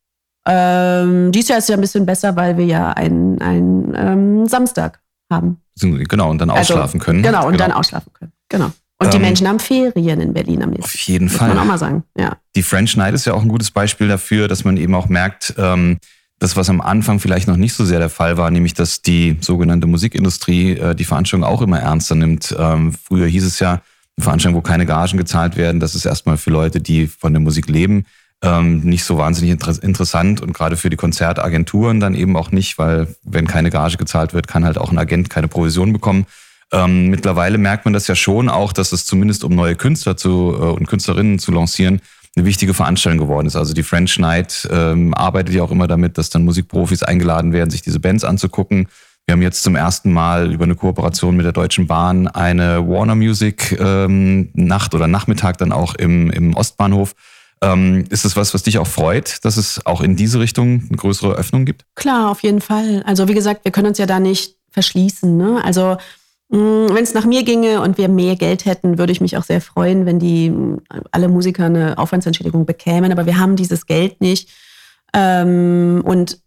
Ähm, 0.47 1.31
dies 1.31 1.49
Jahr 1.49 1.59
ist 1.59 1.69
ja 1.69 1.77
ein 1.77 1.83
bisschen 1.83 2.07
besser, 2.07 2.37
weil 2.37 2.57
wir 2.57 2.65
ja 2.65 2.89
einen, 2.89 3.39
einen 3.43 3.95
ähm, 3.95 4.47
Samstag 4.47 5.03
haben. 5.31 5.61
Genau, 5.79 6.31
und 6.31 6.39
dann 6.39 6.49
also, 6.49 6.73
ausschlafen 6.73 7.01
also, 7.01 7.05
können. 7.05 7.23
Genau, 7.23 7.45
und 7.45 7.53
genau. 7.53 7.65
dann 7.65 7.73
ausschlafen 7.73 8.15
können. 8.15 8.33
Genau. 8.49 8.71
Und 9.03 9.13
die 9.13 9.17
ähm, 9.17 9.23
Menschen 9.23 9.49
haben 9.49 9.59
Ferien 9.59 10.21
in 10.21 10.33
Berlin 10.33 10.63
am 10.63 10.71
nächsten 10.71 10.85
Auf 10.85 11.01
jeden 11.07 11.29
Fall. 11.29 11.49
Muss 11.49 11.57
man 11.57 11.65
auch 11.65 11.69
mal 11.69 11.79
sagen, 11.79 12.05
ja. 12.17 12.37
Die 12.55 12.63
French 12.63 12.97
Night 12.97 13.15
ist 13.15 13.25
ja 13.25 13.35
auch 13.35 13.43
ein 13.43 13.49
gutes 13.49 13.71
Beispiel 13.71 14.09
dafür, 14.09 14.49
dass 14.49 14.65
man 14.65 14.77
eben 14.77 14.95
auch 14.95 15.09
merkt, 15.09 15.55
ähm, 15.59 15.99
das, 16.39 16.57
was 16.57 16.69
am 16.69 16.81
Anfang 16.81 17.21
vielleicht 17.21 17.47
noch 17.47 17.57
nicht 17.57 17.73
so 17.73 17.85
sehr 17.85 18.01
der 18.01 18.11
Fall 18.11 18.37
war, 18.37 18.51
nämlich 18.51 18.75
dass 18.75 19.01
die 19.01 19.37
sogenannte 19.41 19.87
Musikindustrie 19.87 20.73
äh, 20.73 20.95
die 20.95 21.05
Veranstaltung 21.05 21.45
auch 21.45 21.63
immer 21.63 21.79
ernster 21.79 22.17
nimmt. 22.17 22.55
Ähm, 22.59 22.93
früher 22.93 23.27
hieß 23.27 23.45
es 23.45 23.61
ja, 23.61 23.81
eine 24.17 24.25
Veranstaltung, 24.25 24.59
wo 24.59 24.63
keine 24.63 24.85
Gagen 24.85 25.17
gezahlt 25.17 25.57
werden, 25.57 25.81
das 25.81 25.95
ist 25.95 26.05
erstmal 26.05 26.37
für 26.37 26.51
Leute, 26.51 26.81
die 26.81 27.07
von 27.07 27.33
der 27.33 27.41
Musik 27.41 27.69
leben, 27.69 28.07
ähm, 28.43 28.81
nicht 28.81 29.05
so 29.05 29.19
wahnsinnig 29.19 29.53
inter 29.53 29.81
interessant 29.83 30.41
und 30.41 30.53
gerade 30.53 30.77
für 30.77 30.91
die 30.91 30.97
Konzertagenturen 30.97 32.01
dann 32.01 32.15
eben 32.15 32.37
auch 32.37 32.51
nicht, 32.51 32.77
weil 32.77 33.07
wenn 33.23 33.47
keine 33.47 33.71
Gage 33.71 33.97
gezahlt 33.97 34.35
wird, 34.35 34.49
kann 34.49 34.65
halt 34.65 34.79
auch 34.79 34.91
ein 34.91 34.99
Agent 34.99 35.31
keine 35.31 35.49
Provision 35.49 35.93
bekommen. 35.93 36.27
Ähm, 36.73 37.09
mittlerweile 37.09 37.59
merkt 37.59 37.85
man 37.85 37.93
das 37.93 38.07
ja 38.07 38.15
schon 38.15 38.49
auch, 38.49 38.73
dass 38.73 38.93
es 38.93 39.05
zumindest 39.05 39.45
um 39.45 39.55
neue 39.55 39.77
Künstler 39.77 40.17
zu, 40.17 40.57
äh, 40.59 40.65
und 40.65 40.87
Künstlerinnen 40.89 41.39
zu 41.39 41.53
lancieren, 41.53 42.01
eine 42.35 42.47
wichtige 42.47 42.73
Veranstaltung 42.73 43.19
geworden 43.19 43.47
ist. 43.47 43.57
Also 43.57 43.75
die 43.75 43.83
French 43.83 44.19
Night 44.19 44.67
ähm, 44.71 45.13
arbeitet 45.13 45.55
ja 45.55 45.63
auch 45.63 45.71
immer 45.71 45.87
damit, 45.87 46.17
dass 46.17 46.31
dann 46.31 46.45
Musikprofis 46.45 47.03
eingeladen 47.03 47.53
werden, 47.53 47.71
sich 47.71 47.83
diese 47.83 48.01
Bands 48.01 48.25
anzugucken. 48.25 48.89
Wir 49.27 49.35
haben 49.35 49.43
jetzt 49.43 49.63
zum 49.63 49.77
ersten 49.77 50.13
Mal 50.13 50.53
über 50.53 50.65
eine 50.65 50.75
Kooperation 50.75 51.37
mit 51.37 51.45
der 51.45 51.53
Deutschen 51.53 51.87
Bahn 51.87 52.27
eine 52.27 52.89
Warner 52.89 53.15
Music 53.15 53.79
ähm, 53.79 54.49
Nacht 54.55 54.95
oder 54.95 55.07
Nachmittag 55.07 55.59
dann 55.59 55.73
auch 55.73 55.95
im, 55.95 56.31
im 56.31 56.55
Ostbahnhof. 56.55 57.15
Ähm, 57.63 58.05
ist 58.09 58.25
es 58.25 58.35
was, 58.35 58.55
was 58.55 58.65
dich 58.65 58.79
auch 58.79 58.87
freut, 58.87 59.45
dass 59.45 59.57
es 59.57 59.85
auch 59.87 60.01
in 60.01 60.17
diese 60.17 60.41
Richtung 60.41 60.83
eine 60.89 60.97
größere 60.97 61.35
Öffnung 61.35 61.65
gibt? 61.65 61.85
Klar, 61.95 62.31
auf 62.31 62.43
jeden 62.43 62.61
Fall. 62.61 63.05
Also 63.07 63.29
wie 63.29 63.35
gesagt, 63.35 63.65
wir 63.65 63.71
können 63.71 63.89
uns 63.89 63.99
ja 63.99 64.07
da 64.07 64.19
nicht 64.19 64.57
verschließen. 64.71 65.37
Ne? 65.37 65.63
Also 65.63 65.99
wenn 66.53 67.03
es 67.03 67.15
nach 67.15 67.25
mir 67.25 67.45
ginge 67.45 67.81
und 67.81 67.97
wir 67.97 68.09
mehr 68.09 68.37
Geld 68.37 68.67
hätten, 68.67 68.99
würde 68.99 69.11
ich 69.13 69.23
mich 69.23 69.39
auch 69.39 69.43
sehr 69.43 69.63
freuen, 69.63 70.05
wenn 70.05 70.19
die 70.19 70.51
mm, 70.51 70.83
alle 71.11 71.29
Musiker 71.29 71.65
eine 71.65 71.97
Aufwandsentschädigung 71.97 72.67
bekämen. 72.67 73.11
Aber 73.11 73.25
wir 73.25 73.39
haben 73.39 73.57
dieses 73.57 73.87
Geld 73.87 74.21
nicht. 74.21 74.51
Ähm, 75.15 76.03
und 76.05 76.41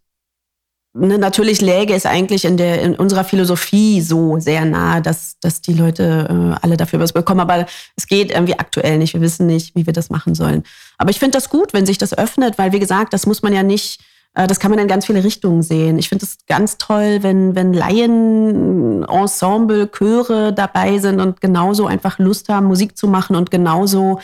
ne, 0.94 1.18
natürlich 1.18 1.60
läge 1.60 1.92
es 1.92 2.06
eigentlich 2.06 2.44
in, 2.44 2.56
der, 2.56 2.82
in 2.82 2.94
unserer 2.94 3.24
Philosophie 3.24 4.00
so 4.00 4.38
sehr 4.38 4.64
nahe, 4.64 5.02
dass, 5.02 5.40
dass 5.40 5.60
die 5.60 5.74
Leute 5.74 6.28
äh, 6.30 6.64
alle 6.64 6.76
dafür 6.76 7.00
was 7.00 7.12
bekommen. 7.12 7.40
Aber 7.40 7.66
es 7.96 8.06
geht 8.06 8.30
irgendwie 8.30 8.60
aktuell 8.60 8.98
nicht. 8.98 9.14
Wir 9.14 9.20
wissen 9.20 9.48
nicht, 9.48 9.74
wie 9.74 9.86
wir 9.86 9.92
das 9.92 10.08
machen 10.08 10.36
sollen. 10.36 10.62
Aber 10.98 11.10
ich 11.10 11.18
finde 11.18 11.36
das 11.36 11.50
gut, 11.50 11.72
wenn 11.72 11.84
sich 11.84 11.98
das 11.98 12.16
öffnet, 12.16 12.58
weil 12.58 12.70
wie 12.70 12.80
gesagt, 12.80 13.12
das 13.12 13.26
muss 13.26 13.42
man 13.42 13.52
ja 13.52 13.64
nicht 13.64 14.00
das 14.36 14.60
kann 14.60 14.70
man 14.70 14.78
in 14.78 14.88
ganz 14.88 15.06
viele 15.06 15.24
Richtungen 15.24 15.62
sehen. 15.62 15.98
Ich 15.98 16.10
finde 16.10 16.26
es 16.26 16.36
ganz 16.46 16.76
toll, 16.76 17.22
wenn, 17.22 17.54
wenn 17.54 17.72
Laien, 17.72 19.02
Ensemble, 19.04 19.90
Chöre 19.90 20.52
dabei 20.52 20.98
sind 20.98 21.20
und 21.20 21.40
genauso 21.40 21.86
einfach 21.86 22.18
Lust 22.18 22.50
haben, 22.50 22.66
Musik 22.66 22.98
zu 22.98 23.08
machen 23.08 23.34
und 23.34 23.50
genauso 23.50 24.20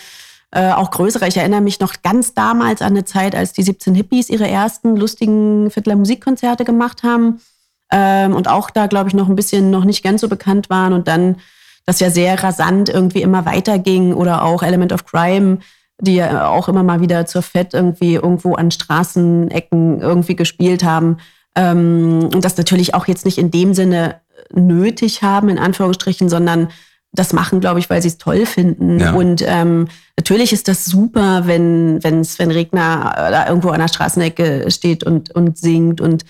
äh, 0.50 0.70
auch 0.72 0.90
größere. 0.90 1.26
Ich 1.28 1.38
erinnere 1.38 1.62
mich 1.62 1.80
noch 1.80 1.94
ganz 2.02 2.34
damals 2.34 2.82
an 2.82 2.92
eine 2.92 3.06
Zeit, 3.06 3.34
als 3.34 3.54
die 3.54 3.62
17 3.62 3.94
Hippies 3.94 4.28
ihre 4.28 4.46
ersten 4.46 4.96
lustigen 4.96 5.70
Viertler 5.70 5.96
Musikkonzerte 5.96 6.64
gemacht 6.66 7.02
haben 7.02 7.40
ähm, 7.90 8.34
und 8.34 8.48
auch 8.48 8.68
da, 8.68 8.88
glaube 8.88 9.08
ich, 9.08 9.14
noch 9.14 9.30
ein 9.30 9.36
bisschen 9.36 9.70
noch 9.70 9.84
nicht 9.84 10.04
ganz 10.04 10.20
so 10.20 10.28
bekannt 10.28 10.68
waren 10.68 10.92
und 10.92 11.08
dann 11.08 11.36
das 11.86 12.00
ja 12.00 12.10
sehr 12.10 12.42
rasant 12.42 12.90
irgendwie 12.90 13.22
immer 13.22 13.46
weiterging 13.46 14.12
oder 14.12 14.44
auch 14.44 14.62
Element 14.62 14.92
of 14.92 15.06
Crime 15.06 15.58
die 16.02 16.16
ja 16.16 16.48
auch 16.48 16.68
immer 16.68 16.82
mal 16.82 17.00
wieder 17.00 17.26
zur 17.26 17.42
Fett 17.42 17.74
irgendwie 17.74 18.14
irgendwo 18.14 18.54
an 18.54 18.70
Straßenecken 18.70 20.00
irgendwie 20.00 20.34
gespielt 20.36 20.82
haben. 20.82 21.18
Ähm, 21.54 22.28
und 22.34 22.44
das 22.44 22.56
natürlich 22.56 22.94
auch 22.94 23.06
jetzt 23.06 23.24
nicht 23.24 23.38
in 23.38 23.50
dem 23.50 23.72
Sinne 23.72 24.16
nötig 24.52 25.22
haben, 25.22 25.48
in 25.48 25.58
Anführungsstrichen, 25.58 26.28
sondern 26.28 26.68
das 27.12 27.32
machen, 27.32 27.60
glaube 27.60 27.78
ich, 27.78 27.88
weil 27.88 28.02
sie 28.02 28.08
es 28.08 28.18
toll 28.18 28.46
finden. 28.46 28.98
Ja. 28.98 29.12
Und 29.12 29.44
ähm, 29.46 29.86
natürlich 30.16 30.52
ist 30.52 30.66
das 30.66 30.86
super, 30.86 31.46
wenn, 31.46 32.02
wenn 32.02 32.50
Regner 32.50 33.12
da 33.16 33.46
irgendwo 33.46 33.68
an 33.68 33.80
der 33.80 33.88
Straßenecke 33.88 34.70
steht 34.70 35.04
und, 35.04 35.32
und 35.34 35.56
singt 35.56 36.00
und 36.00 36.24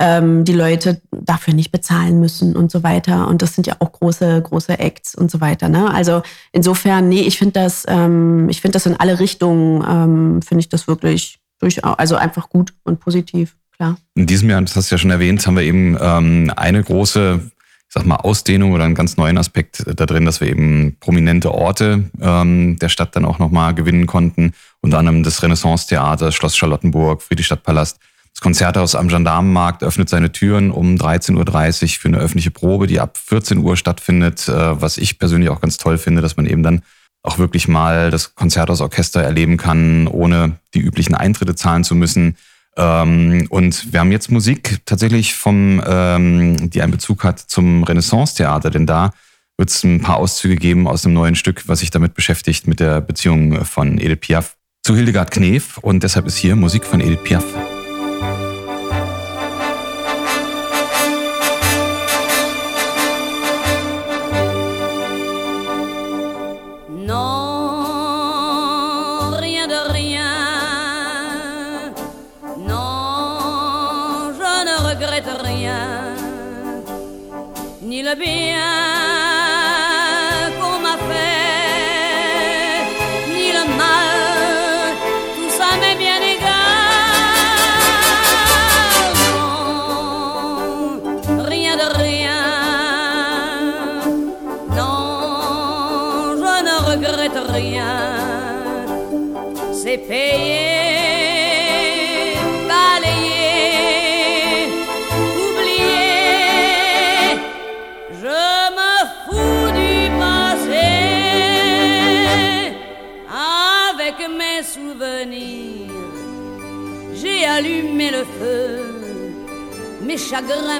ähm, 0.00 0.44
die 0.44 0.54
Leute 0.54 1.00
dafür 1.12 1.54
nicht 1.54 1.70
bezahlen 1.70 2.18
müssen 2.18 2.56
und 2.56 2.70
so 2.70 2.82
weiter. 2.82 3.28
Und 3.28 3.42
das 3.42 3.54
sind 3.54 3.66
ja 3.66 3.76
auch 3.78 3.92
große, 3.92 4.40
große 4.42 4.78
Acts 4.78 5.14
und 5.14 5.30
so 5.30 5.40
weiter. 5.40 5.68
Ne? 5.68 5.92
Also 5.92 6.22
insofern, 6.52 7.08
nee, 7.08 7.20
ich 7.20 7.38
finde 7.38 7.60
das, 7.60 7.84
ähm, 7.86 8.48
ich 8.48 8.62
finde 8.62 8.72
das 8.72 8.86
in 8.86 8.96
alle 8.96 9.20
Richtungen, 9.20 9.84
ähm, 9.86 10.42
finde 10.42 10.60
ich 10.60 10.70
das 10.70 10.88
wirklich 10.88 11.38
durchaus, 11.58 11.98
also 11.98 12.16
einfach 12.16 12.48
gut 12.48 12.72
und 12.82 12.98
positiv, 12.98 13.56
klar. 13.76 13.98
In 14.14 14.26
diesem 14.26 14.48
Jahr, 14.48 14.62
das 14.62 14.74
hast 14.74 14.90
du 14.90 14.94
ja 14.94 14.98
schon 14.98 15.10
erwähnt, 15.10 15.46
haben 15.46 15.56
wir 15.56 15.64
eben 15.64 15.96
ähm, 16.00 16.50
eine 16.56 16.82
große 16.82 17.50
ich 17.90 17.94
sag 17.94 18.06
mal, 18.06 18.16
Ausdehnung 18.16 18.70
oder 18.70 18.84
einen 18.84 18.94
ganz 18.94 19.16
neuen 19.16 19.36
Aspekt 19.36 19.84
da 19.84 20.06
drin, 20.06 20.24
dass 20.24 20.40
wir 20.40 20.46
eben 20.46 20.96
prominente 21.00 21.52
Orte 21.52 22.04
ähm, 22.20 22.78
der 22.78 22.88
Stadt 22.88 23.16
dann 23.16 23.24
auch 23.24 23.40
nochmal 23.40 23.74
gewinnen 23.74 24.06
konnten. 24.06 24.52
Unter 24.80 24.98
anderem 24.98 25.24
das 25.24 25.42
Renaissance-Theater, 25.42 26.30
Schloss 26.30 26.56
Charlottenburg, 26.56 27.20
Friedrichstadtpalast. 27.20 27.98
Das 28.34 28.40
Konzerthaus 28.42 28.94
am 28.94 29.08
Gendarmenmarkt 29.08 29.82
öffnet 29.82 30.08
seine 30.08 30.32
Türen 30.32 30.70
um 30.70 30.96
13.30 30.96 31.82
Uhr 31.82 31.88
für 31.88 32.08
eine 32.08 32.18
öffentliche 32.18 32.50
Probe, 32.50 32.86
die 32.86 33.00
ab 33.00 33.18
14 33.18 33.58
Uhr 33.58 33.76
stattfindet, 33.76 34.48
äh, 34.48 34.80
was 34.80 34.98
ich 34.98 35.18
persönlich 35.18 35.50
auch 35.50 35.60
ganz 35.60 35.76
toll 35.76 35.98
finde, 35.98 36.22
dass 36.22 36.36
man 36.36 36.46
eben 36.46 36.62
dann 36.62 36.82
auch 37.22 37.38
wirklich 37.38 37.68
mal 37.68 38.10
das 38.10 38.34
Konzerthausorchester 38.34 39.22
erleben 39.22 39.56
kann, 39.56 40.06
ohne 40.06 40.56
die 40.74 40.80
üblichen 40.80 41.14
Eintritte 41.14 41.54
zahlen 41.54 41.84
zu 41.84 41.94
müssen. 41.94 42.36
Ähm, 42.76 43.46
und 43.50 43.92
wir 43.92 44.00
haben 44.00 44.12
jetzt 44.12 44.30
Musik 44.30 44.78
tatsächlich 44.86 45.34
vom, 45.34 45.82
ähm, 45.86 46.70
die 46.70 46.82
einen 46.82 46.92
Bezug 46.92 47.24
hat 47.24 47.38
zum 47.38 47.84
Renaissance-Theater, 47.84 48.70
denn 48.70 48.86
da 48.86 49.12
wird 49.58 49.68
es 49.68 49.84
ein 49.84 50.00
paar 50.00 50.16
Auszüge 50.16 50.56
geben 50.56 50.88
aus 50.88 51.04
einem 51.04 51.14
neuen 51.14 51.34
Stück, 51.34 51.68
was 51.68 51.80
sich 51.80 51.90
damit 51.90 52.14
beschäftigt 52.14 52.66
mit 52.66 52.80
der 52.80 53.02
Beziehung 53.02 53.64
von 53.66 53.98
Edith 53.98 54.20
Piaf 54.20 54.56
zu 54.82 54.96
Hildegard 54.96 55.30
Knef. 55.30 55.76
Und 55.78 56.02
deshalb 56.02 56.26
ist 56.26 56.38
hier 56.38 56.56
Musik 56.56 56.84
von 56.84 57.00
Edith 57.00 57.22
Piaf. 57.22 57.44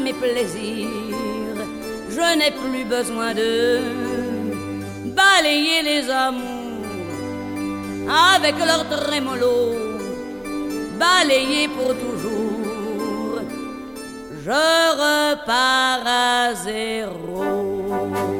Mes 0.01 0.13
plaisirs, 0.15 0.89
je 2.09 2.39
n'ai 2.39 2.51
plus 2.51 2.85
besoin 2.85 3.35
de 3.35 3.79
balayer 5.15 5.83
les 5.83 6.09
amours 6.09 6.87
avec 8.09 8.55
leur 8.59 8.89
trémolo, 8.89 9.77
balayer 10.99 11.69
pour 11.69 11.95
toujours. 11.95 13.41
Je 14.43 14.51
repars 14.51 16.07
à 16.07 16.55
zéro. 16.55 18.40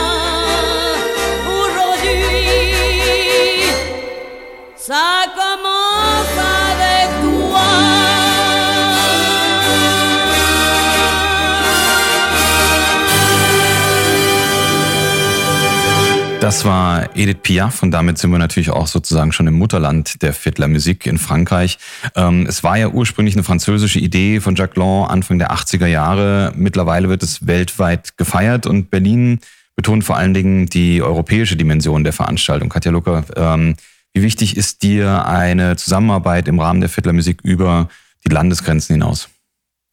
Das 16.41 16.65
war 16.65 17.15
Edith 17.15 17.37
Piaf 17.41 17.81
und 17.83 17.91
damit 17.91 18.17
sind 18.17 18.31
wir 18.31 18.37
natürlich 18.37 18.71
auch 18.71 18.87
sozusagen 18.87 19.31
schon 19.31 19.47
im 19.47 19.53
Mutterland 19.53 20.21
der 20.21 20.33
Fiddlermusik 20.33 21.05
in 21.05 21.17
Frankreich. 21.17 21.77
Ähm, 22.17 22.45
es 22.45 22.61
war 22.61 22.77
ja 22.77 22.89
ursprünglich 22.89 23.35
eine 23.35 23.45
französische 23.45 23.99
Idee 23.99 24.41
von 24.41 24.55
Jacques 24.55 24.75
Lang 24.75 25.05
Anfang 25.05 25.39
der 25.39 25.53
80er 25.53 25.87
Jahre. 25.87 26.51
Mittlerweile 26.57 27.07
wird 27.07 27.23
es 27.23 27.47
weltweit 27.47 28.17
gefeiert 28.17 28.65
und 28.65 28.89
Berlin 28.89 29.39
betont 29.77 30.03
vor 30.03 30.17
allen 30.17 30.33
Dingen 30.33 30.65
die 30.65 31.01
europäische 31.01 31.55
Dimension 31.55 32.03
der 32.03 32.11
Veranstaltung. 32.11 32.67
Katja 32.67 32.91
Lucker, 32.91 33.23
ähm, 33.37 33.75
wie 34.13 34.23
wichtig 34.23 34.57
ist 34.57 34.83
dir 34.83 35.25
eine 35.25 35.75
Zusammenarbeit 35.77 36.47
im 36.47 36.59
Rahmen 36.59 36.81
der 36.81 36.89
Fiddlermusik 36.89 37.41
über 37.43 37.87
die 38.25 38.31
Landesgrenzen 38.31 38.95
hinaus? 38.95 39.29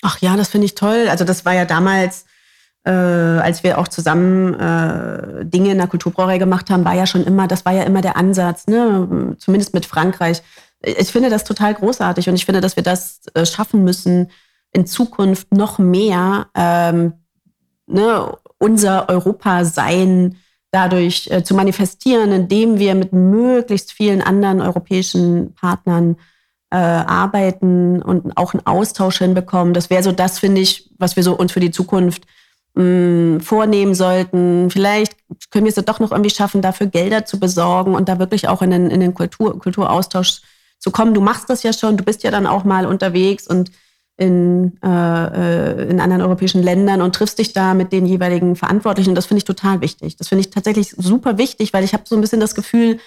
Ach 0.02 0.18
ja, 0.20 0.36
das 0.36 0.48
finde 0.48 0.66
ich 0.66 0.74
toll. 0.74 1.06
Also 1.08 1.24
das 1.24 1.44
war 1.44 1.54
ja 1.54 1.64
damals, 1.64 2.24
äh, 2.84 2.90
als 2.90 3.62
wir 3.62 3.78
auch 3.78 3.88
zusammen 3.88 4.54
äh, 4.54 5.44
Dinge 5.44 5.72
in 5.72 5.78
der 5.78 5.86
Kulturbrauerei 5.86 6.38
gemacht 6.38 6.70
haben, 6.70 6.84
war 6.84 6.94
ja 6.94 7.06
schon 7.06 7.24
immer, 7.24 7.48
das 7.48 7.64
war 7.64 7.72
ja 7.72 7.82
immer 7.82 8.00
der 8.00 8.16
Ansatz, 8.16 8.66
ne? 8.66 9.36
zumindest 9.38 9.74
mit 9.74 9.86
Frankreich. 9.86 10.42
Ich 10.80 11.10
finde 11.10 11.30
das 11.30 11.44
total 11.44 11.74
großartig 11.74 12.28
und 12.28 12.36
ich 12.36 12.44
finde, 12.44 12.60
dass 12.60 12.76
wir 12.76 12.84
das 12.84 13.20
äh, 13.34 13.44
schaffen 13.44 13.82
müssen, 13.82 14.30
in 14.72 14.86
Zukunft 14.86 15.52
noch 15.52 15.78
mehr 15.78 16.48
ähm, 16.54 17.14
ne, 17.86 18.36
unser 18.58 19.08
Europa-Sein 19.08 20.36
dadurch 20.70 21.28
äh, 21.30 21.42
zu 21.42 21.54
manifestieren, 21.54 22.32
indem 22.32 22.78
wir 22.78 22.94
mit 22.94 23.12
möglichst 23.12 23.92
vielen 23.92 24.22
anderen 24.22 24.60
europäischen 24.60 25.54
Partnern 25.54 26.16
äh, 26.70 26.76
arbeiten 26.76 28.02
und 28.02 28.36
auch 28.36 28.52
einen 28.52 28.66
Austausch 28.66 29.18
hinbekommen. 29.18 29.72
Das 29.72 29.88
wäre 29.88 30.02
so 30.02 30.12
das, 30.12 30.38
finde 30.38 30.60
ich, 30.60 30.90
was 30.98 31.16
wir 31.16 31.22
so 31.22 31.34
uns 31.34 31.52
für 31.52 31.60
die 31.60 31.70
Zukunft 31.70 32.24
mh, 32.74 33.40
vornehmen 33.40 33.94
sollten. 33.94 34.70
Vielleicht 34.70 35.16
können 35.50 35.64
wir 35.64 35.70
es 35.70 35.76
ja 35.76 35.82
doch 35.82 36.00
noch 36.00 36.12
irgendwie 36.12 36.30
schaffen, 36.30 36.60
dafür 36.60 36.86
Gelder 36.86 37.24
zu 37.24 37.40
besorgen 37.40 37.94
und 37.94 38.08
da 38.08 38.18
wirklich 38.18 38.48
auch 38.48 38.60
in 38.60 38.70
den, 38.70 38.90
in 38.90 39.00
den 39.00 39.14
Kultur, 39.14 39.58
Kulturaustausch 39.58 40.42
zu 40.78 40.90
kommen. 40.90 41.14
Du 41.14 41.20
machst 41.22 41.48
das 41.48 41.62
ja 41.62 41.72
schon, 41.72 41.96
du 41.96 42.04
bist 42.04 42.22
ja 42.22 42.30
dann 42.30 42.46
auch 42.46 42.64
mal 42.64 42.86
unterwegs 42.86 43.46
und 43.46 43.70
in, 44.18 44.76
äh, 44.82 45.88
in 45.88 46.00
anderen 46.00 46.22
europäischen 46.22 46.62
Ländern 46.62 47.02
und 47.02 47.14
triffst 47.14 47.38
dich 47.38 47.52
da 47.52 47.72
mit 47.72 47.92
den 47.92 48.04
jeweiligen 48.04 48.56
Verantwortlichen. 48.56 49.14
Das 49.14 49.26
finde 49.26 49.38
ich 49.38 49.44
total 49.44 49.80
wichtig. 49.80 50.16
Das 50.16 50.28
finde 50.28 50.40
ich 50.40 50.50
tatsächlich 50.50 50.90
super 50.96 51.38
wichtig, 51.38 51.72
weil 51.72 51.84
ich 51.84 51.92
habe 51.92 52.02
so 52.04 52.16
ein 52.16 52.20
bisschen 52.20 52.40
das 52.40 52.56
Gefühl, 52.56 52.98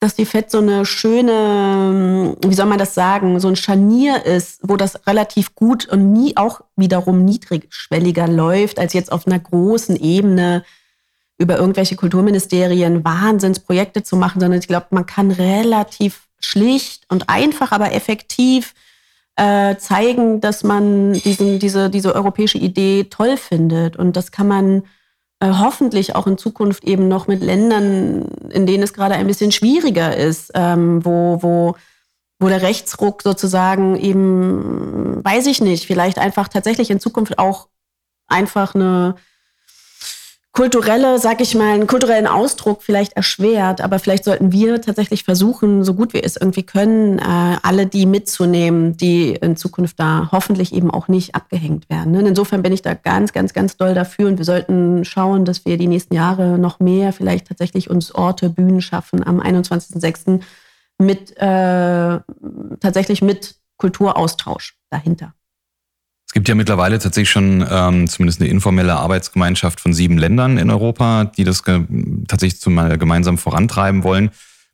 dass 0.00 0.16
die 0.16 0.26
FED 0.26 0.50
so 0.50 0.58
eine 0.58 0.84
schöne, 0.84 2.36
wie 2.44 2.54
soll 2.54 2.66
man 2.66 2.80
das 2.80 2.92
sagen, 2.92 3.38
so 3.38 3.46
ein 3.46 3.54
Scharnier 3.54 4.26
ist, 4.26 4.58
wo 4.64 4.76
das 4.76 5.06
relativ 5.06 5.54
gut 5.54 5.86
und 5.86 6.12
nie 6.12 6.36
auch 6.36 6.62
wiederum 6.74 7.24
niedrigschwelliger 7.24 8.26
läuft, 8.26 8.80
als 8.80 8.94
jetzt 8.94 9.12
auf 9.12 9.28
einer 9.28 9.38
großen 9.38 9.94
Ebene 9.94 10.64
über 11.38 11.56
irgendwelche 11.56 11.94
Kulturministerien 11.94 13.04
Wahnsinnsprojekte 13.04 14.02
zu 14.02 14.16
machen, 14.16 14.40
sondern 14.40 14.58
ich 14.58 14.66
glaube, 14.66 14.86
man 14.90 15.06
kann 15.06 15.30
relativ 15.30 16.26
schlicht 16.40 17.04
und 17.08 17.28
einfach, 17.28 17.70
aber 17.70 17.92
effektiv 17.92 18.74
äh, 19.36 19.76
zeigen, 19.76 20.40
dass 20.40 20.62
man 20.62 21.12
diesen, 21.14 21.58
diese, 21.58 21.90
diese 21.90 22.14
europäische 22.14 22.58
Idee 22.58 23.04
toll 23.04 23.36
findet. 23.36 23.96
Und 23.96 24.16
das 24.16 24.30
kann 24.30 24.48
man 24.48 24.82
äh, 25.40 25.52
hoffentlich 25.52 26.14
auch 26.14 26.26
in 26.26 26.38
Zukunft 26.38 26.84
eben 26.84 27.08
noch 27.08 27.26
mit 27.26 27.42
Ländern, 27.42 28.26
in 28.50 28.66
denen 28.66 28.82
es 28.82 28.92
gerade 28.92 29.14
ein 29.14 29.26
bisschen 29.26 29.52
schwieriger 29.52 30.16
ist, 30.16 30.52
ähm, 30.54 31.04
wo, 31.04 31.42
wo, 31.42 31.74
wo 32.38 32.48
der 32.48 32.62
Rechtsruck 32.62 33.22
sozusagen 33.22 33.96
eben, 33.96 35.24
weiß 35.24 35.46
ich 35.46 35.60
nicht, 35.60 35.86
vielleicht 35.86 36.18
einfach 36.18 36.48
tatsächlich 36.48 36.90
in 36.90 37.00
Zukunft 37.00 37.38
auch 37.38 37.68
einfach 38.28 38.74
eine 38.74 39.16
kulturelle, 40.52 41.18
sag 41.18 41.40
ich 41.40 41.54
mal, 41.54 41.72
einen 41.72 41.86
kulturellen 41.86 42.26
Ausdruck 42.26 42.82
vielleicht 42.82 43.14
erschwert, 43.14 43.80
aber 43.80 43.98
vielleicht 43.98 44.24
sollten 44.24 44.52
wir 44.52 44.82
tatsächlich 44.82 45.24
versuchen, 45.24 45.82
so 45.82 45.94
gut 45.94 46.12
wir 46.12 46.24
es 46.24 46.36
irgendwie 46.36 46.62
können, 46.62 47.18
äh, 47.18 47.56
alle 47.62 47.86
die 47.86 48.04
mitzunehmen, 48.04 48.94
die 48.94 49.30
in 49.30 49.56
Zukunft 49.56 49.98
da 49.98 50.28
hoffentlich 50.30 50.74
eben 50.74 50.90
auch 50.90 51.08
nicht 51.08 51.34
abgehängt 51.34 51.88
werden. 51.88 52.14
Und 52.14 52.26
insofern 52.26 52.62
bin 52.62 52.74
ich 52.74 52.82
da 52.82 52.92
ganz, 52.92 53.32
ganz, 53.32 53.54
ganz 53.54 53.78
doll 53.78 53.94
dafür 53.94 54.28
und 54.28 54.36
wir 54.36 54.44
sollten 54.44 55.06
schauen, 55.06 55.46
dass 55.46 55.64
wir 55.64 55.78
die 55.78 55.86
nächsten 55.86 56.14
Jahre 56.14 56.58
noch 56.58 56.80
mehr 56.80 57.14
vielleicht 57.14 57.48
tatsächlich 57.48 57.88
uns 57.88 58.14
Orte, 58.14 58.50
Bühnen 58.50 58.82
schaffen 58.82 59.26
am 59.26 59.40
21.06. 59.40 60.42
mit 60.98 61.34
äh, 61.38 62.20
tatsächlich 62.78 63.22
mit 63.22 63.54
Kulturaustausch 63.78 64.76
dahinter. 64.90 65.32
Es 66.32 66.34
gibt 66.34 66.48
ja 66.48 66.54
mittlerweile 66.54 66.98
tatsächlich 66.98 67.28
schon 67.28 67.62
ähm, 67.70 68.08
zumindest 68.08 68.40
eine 68.40 68.48
informelle 68.48 68.94
Arbeitsgemeinschaft 68.94 69.80
von 69.80 69.92
sieben 69.92 70.16
Ländern 70.16 70.56
in 70.56 70.70
Europa, 70.70 71.24
die 71.24 71.44
das 71.44 71.62
tatsächlich 71.62 72.58
zumal 72.58 72.96
gemeinsam 72.96 73.36
vorantreiben 73.36 74.02
wollen. 74.02 74.28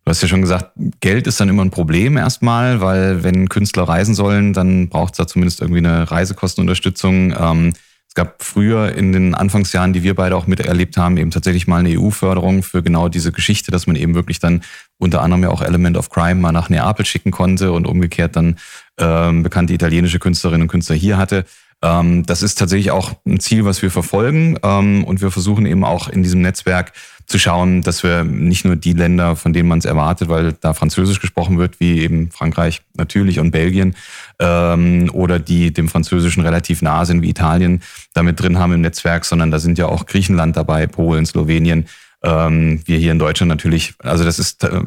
Du 0.04 0.10
hast 0.10 0.22
ja 0.22 0.28
schon 0.28 0.40
gesagt, 0.40 0.70
Geld 1.00 1.26
ist 1.26 1.40
dann 1.40 1.48
immer 1.48 1.64
ein 1.64 1.72
Problem 1.72 2.16
erstmal, 2.16 2.80
weil 2.80 3.24
wenn 3.24 3.48
Künstler 3.48 3.88
reisen 3.88 4.14
sollen, 4.14 4.52
dann 4.52 4.88
braucht 4.88 5.14
es 5.14 5.16
da 5.16 5.26
zumindest 5.26 5.60
irgendwie 5.60 5.80
eine 5.80 6.08
Reisekostenunterstützung. 6.08 7.34
Ähm, 7.36 7.72
es 8.06 8.14
gab 8.14 8.44
früher 8.44 8.94
in 8.94 9.10
den 9.10 9.34
Anfangsjahren, 9.34 9.92
die 9.92 10.04
wir 10.04 10.14
beide 10.14 10.36
auch 10.36 10.46
miterlebt 10.46 10.96
haben, 10.96 11.16
eben 11.16 11.32
tatsächlich 11.32 11.66
mal 11.66 11.78
eine 11.78 11.98
EU-Förderung 11.98 12.62
für 12.62 12.84
genau 12.84 13.08
diese 13.08 13.32
Geschichte, 13.32 13.72
dass 13.72 13.88
man 13.88 13.96
eben 13.96 14.14
wirklich 14.14 14.38
dann 14.38 14.62
unter 14.96 15.22
anderem 15.22 15.42
ja 15.42 15.50
auch 15.50 15.62
Element 15.62 15.96
of 15.96 16.08
Crime 16.08 16.36
mal 16.36 16.52
nach 16.52 16.68
Neapel 16.68 17.04
schicken 17.04 17.32
konnte 17.32 17.72
und 17.72 17.84
umgekehrt 17.84 18.36
dann 18.36 18.58
ähm, 18.98 19.42
bekannte 19.42 19.74
italienische 19.74 20.18
Künstlerinnen 20.18 20.62
und 20.62 20.68
Künstler 20.68 20.96
hier 20.96 21.16
hatte. 21.18 21.44
Ähm, 21.82 22.26
das 22.26 22.42
ist 22.42 22.58
tatsächlich 22.58 22.90
auch 22.90 23.12
ein 23.26 23.38
Ziel, 23.38 23.64
was 23.64 23.82
wir 23.82 23.90
verfolgen 23.90 24.58
ähm, 24.62 25.04
und 25.04 25.20
wir 25.20 25.30
versuchen 25.30 25.64
eben 25.64 25.84
auch 25.84 26.08
in 26.08 26.22
diesem 26.22 26.40
Netzwerk 26.40 26.92
zu 27.26 27.38
schauen, 27.38 27.82
dass 27.82 28.02
wir 28.02 28.24
nicht 28.24 28.64
nur 28.64 28.74
die 28.74 28.94
Länder, 28.94 29.36
von 29.36 29.52
denen 29.52 29.68
man 29.68 29.78
es 29.78 29.84
erwartet, 29.84 30.28
weil 30.30 30.54
da 30.54 30.72
Französisch 30.72 31.20
gesprochen 31.20 31.58
wird, 31.58 31.78
wie 31.78 32.00
eben 32.00 32.30
Frankreich 32.30 32.80
natürlich 32.94 33.38
und 33.38 33.50
Belgien, 33.50 33.94
ähm, 34.40 35.10
oder 35.12 35.38
die 35.38 35.72
dem 35.72 35.88
Französischen 35.88 36.42
relativ 36.42 36.80
nah 36.80 37.04
sind, 37.04 37.20
wie 37.20 37.28
Italien, 37.28 37.82
damit 38.14 38.40
drin 38.40 38.58
haben 38.58 38.72
im 38.72 38.80
Netzwerk, 38.80 39.26
sondern 39.26 39.50
da 39.50 39.58
sind 39.58 39.78
ja 39.78 39.86
auch 39.86 40.06
Griechenland 40.06 40.56
dabei, 40.56 40.86
Polen, 40.86 41.26
Slowenien, 41.26 41.86
ähm, 42.22 42.80
wir 42.84 42.98
hier 42.98 43.12
in 43.12 43.18
Deutschland 43.18 43.48
natürlich, 43.48 43.94
also 43.98 44.24
das 44.24 44.38
ist 44.38 44.64
äh, 44.64 44.80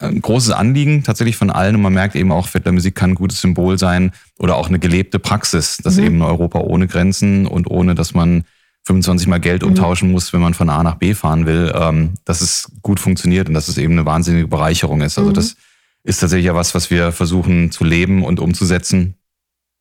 ein 0.00 0.22
großes 0.22 0.52
Anliegen 0.52 1.02
tatsächlich 1.02 1.36
von 1.36 1.50
allen 1.50 1.76
und 1.76 1.82
man 1.82 1.92
merkt 1.92 2.16
eben 2.16 2.32
auch, 2.32 2.48
Vettler 2.48 2.72
Musik 2.72 2.94
kann 2.94 3.10
ein 3.10 3.14
gutes 3.16 3.40
Symbol 3.40 3.78
sein 3.78 4.12
oder 4.38 4.56
auch 4.56 4.68
eine 4.68 4.78
gelebte 4.78 5.18
Praxis, 5.18 5.76
dass 5.78 5.96
mhm. 5.96 6.04
eben 6.04 6.22
Europa 6.22 6.60
ohne 6.60 6.86
Grenzen 6.86 7.46
und 7.46 7.70
ohne, 7.70 7.94
dass 7.94 8.14
man 8.14 8.44
25 8.84 9.28
Mal 9.28 9.40
Geld 9.40 9.62
umtauschen 9.62 10.08
mhm. 10.08 10.14
muss, 10.14 10.32
wenn 10.32 10.40
man 10.40 10.54
von 10.54 10.70
A 10.70 10.82
nach 10.82 10.94
B 10.94 11.12
fahren 11.12 11.44
will, 11.44 11.70
ähm, 11.74 12.14
dass 12.24 12.40
es 12.40 12.72
gut 12.80 12.98
funktioniert 12.98 13.48
und 13.48 13.54
dass 13.54 13.68
es 13.68 13.76
eben 13.76 13.92
eine 13.92 14.06
wahnsinnige 14.06 14.48
Bereicherung 14.48 15.02
ist. 15.02 15.18
Also 15.18 15.30
mhm. 15.30 15.34
das 15.34 15.56
ist 16.02 16.20
tatsächlich 16.20 16.46
ja 16.46 16.54
was, 16.54 16.74
was 16.74 16.90
wir 16.90 17.12
versuchen 17.12 17.70
zu 17.70 17.84
leben 17.84 18.24
und 18.24 18.40
umzusetzen. 18.40 19.16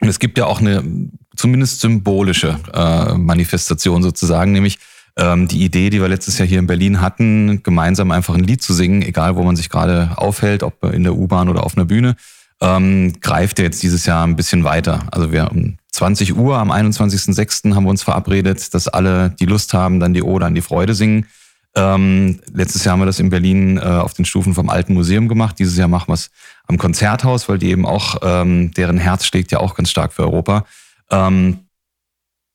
Und 0.01 0.09
es 0.09 0.19
gibt 0.19 0.37
ja 0.37 0.45
auch 0.45 0.59
eine 0.59 0.83
zumindest 1.35 1.79
symbolische 1.79 2.59
äh, 2.73 3.13
Manifestation 3.17 4.03
sozusagen, 4.03 4.51
nämlich 4.51 4.79
ähm, 5.17 5.47
die 5.47 5.63
Idee, 5.63 5.89
die 5.89 6.01
wir 6.01 6.07
letztes 6.07 6.37
Jahr 6.37 6.47
hier 6.47 6.59
in 6.59 6.67
Berlin 6.67 7.01
hatten, 7.01 7.63
gemeinsam 7.63 8.11
einfach 8.11 8.35
ein 8.35 8.43
Lied 8.43 8.61
zu 8.61 8.73
singen, 8.73 9.01
egal 9.01 9.35
wo 9.35 9.43
man 9.43 9.55
sich 9.55 9.69
gerade 9.69 10.11
aufhält, 10.15 10.63
ob 10.63 10.83
in 10.85 11.03
der 11.03 11.15
U-Bahn 11.15 11.49
oder 11.49 11.63
auf 11.63 11.77
einer 11.77 11.85
Bühne, 11.85 12.15
ähm, 12.61 13.13
greift 13.21 13.59
jetzt 13.59 13.81
dieses 13.83 14.05
Jahr 14.05 14.25
ein 14.25 14.35
bisschen 14.35 14.63
weiter. 14.63 15.03
Also 15.11 15.31
wir 15.31 15.51
um 15.51 15.77
20 15.91 16.35
Uhr 16.35 16.57
am 16.57 16.71
21.06. 16.71 17.75
haben 17.75 17.83
wir 17.83 17.89
uns 17.89 18.03
verabredet, 18.03 18.73
dass 18.73 18.87
alle, 18.87 19.31
die 19.31 19.45
Lust 19.45 19.73
haben, 19.73 19.99
dann 19.99 20.13
die 20.13 20.23
Ode 20.23 20.45
an 20.45 20.55
die 20.55 20.61
Freude 20.61 20.93
singen. 20.93 21.25
Ähm, 21.75 22.39
letztes 22.51 22.83
Jahr 22.83 22.93
haben 22.93 23.01
wir 23.01 23.05
das 23.05 23.19
in 23.19 23.29
Berlin 23.29 23.77
äh, 23.77 23.81
auf 23.81 24.13
den 24.13 24.25
Stufen 24.25 24.53
vom 24.53 24.69
Alten 24.69 24.93
Museum 24.93 25.27
gemacht. 25.27 25.59
Dieses 25.59 25.77
Jahr 25.77 25.87
machen 25.87 26.09
wir 26.09 26.15
es 26.15 26.31
am 26.67 26.77
Konzerthaus, 26.77 27.47
weil 27.47 27.57
die 27.57 27.69
eben 27.69 27.85
auch, 27.85 28.17
ähm, 28.21 28.71
deren 28.73 28.97
Herz 28.97 29.25
schlägt 29.25 29.51
ja 29.51 29.59
auch 29.59 29.75
ganz 29.75 29.89
stark 29.89 30.13
für 30.13 30.23
Europa. 30.23 30.65
Ähm, 31.11 31.59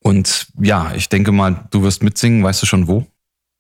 und 0.05 0.48
ja, 0.61 0.92
ich 0.94 1.09
denke 1.09 1.32
mal, 1.32 1.64
du 1.70 1.82
wirst 1.82 2.02
mitsingen. 2.02 2.44
Weißt 2.44 2.62
du 2.62 2.66
schon 2.66 2.86
wo? 2.88 3.07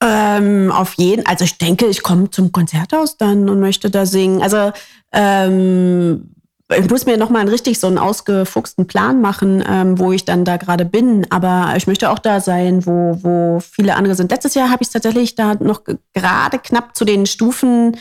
Ähm, 0.02 0.70
auf 0.70 0.94
jeden, 0.94 1.24
also 1.26 1.44
ich 1.44 1.56
denke, 1.56 1.86
ich 1.86 2.02
komme 2.02 2.28
zum 2.30 2.52
Konzerthaus 2.52 3.16
dann 3.16 3.48
und 3.48 3.60
möchte 3.60 3.90
da 3.90 4.04
singen. 4.04 4.42
Also 4.42 4.72
ähm, 5.12 6.34
ich 6.76 6.90
muss 6.90 7.06
mir 7.06 7.16
nochmal 7.16 7.40
einen 7.40 7.50
richtig 7.50 7.80
so 7.80 7.86
einen 7.86 7.96
ausgefuchsten 7.96 8.86
Plan 8.86 9.22
machen, 9.22 9.64
ähm, 9.66 9.98
wo 9.98 10.12
ich 10.12 10.26
dann 10.26 10.44
da 10.44 10.58
gerade 10.58 10.84
bin. 10.84 11.26
Aber 11.30 11.72
ich 11.76 11.86
möchte 11.86 12.10
auch 12.10 12.18
da 12.18 12.40
sein, 12.40 12.84
wo, 12.84 13.18
wo 13.22 13.60
viele 13.60 13.96
andere 13.96 14.14
sind. 14.14 14.30
Letztes 14.30 14.54
Jahr 14.54 14.68
habe 14.68 14.82
ich 14.82 14.88
es 14.88 14.92
tatsächlich 14.92 15.36
da 15.36 15.54
noch 15.54 15.82
gerade 16.12 16.58
knapp 16.58 16.94
zu 16.94 17.06
den 17.06 17.24
Stufen 17.24 17.96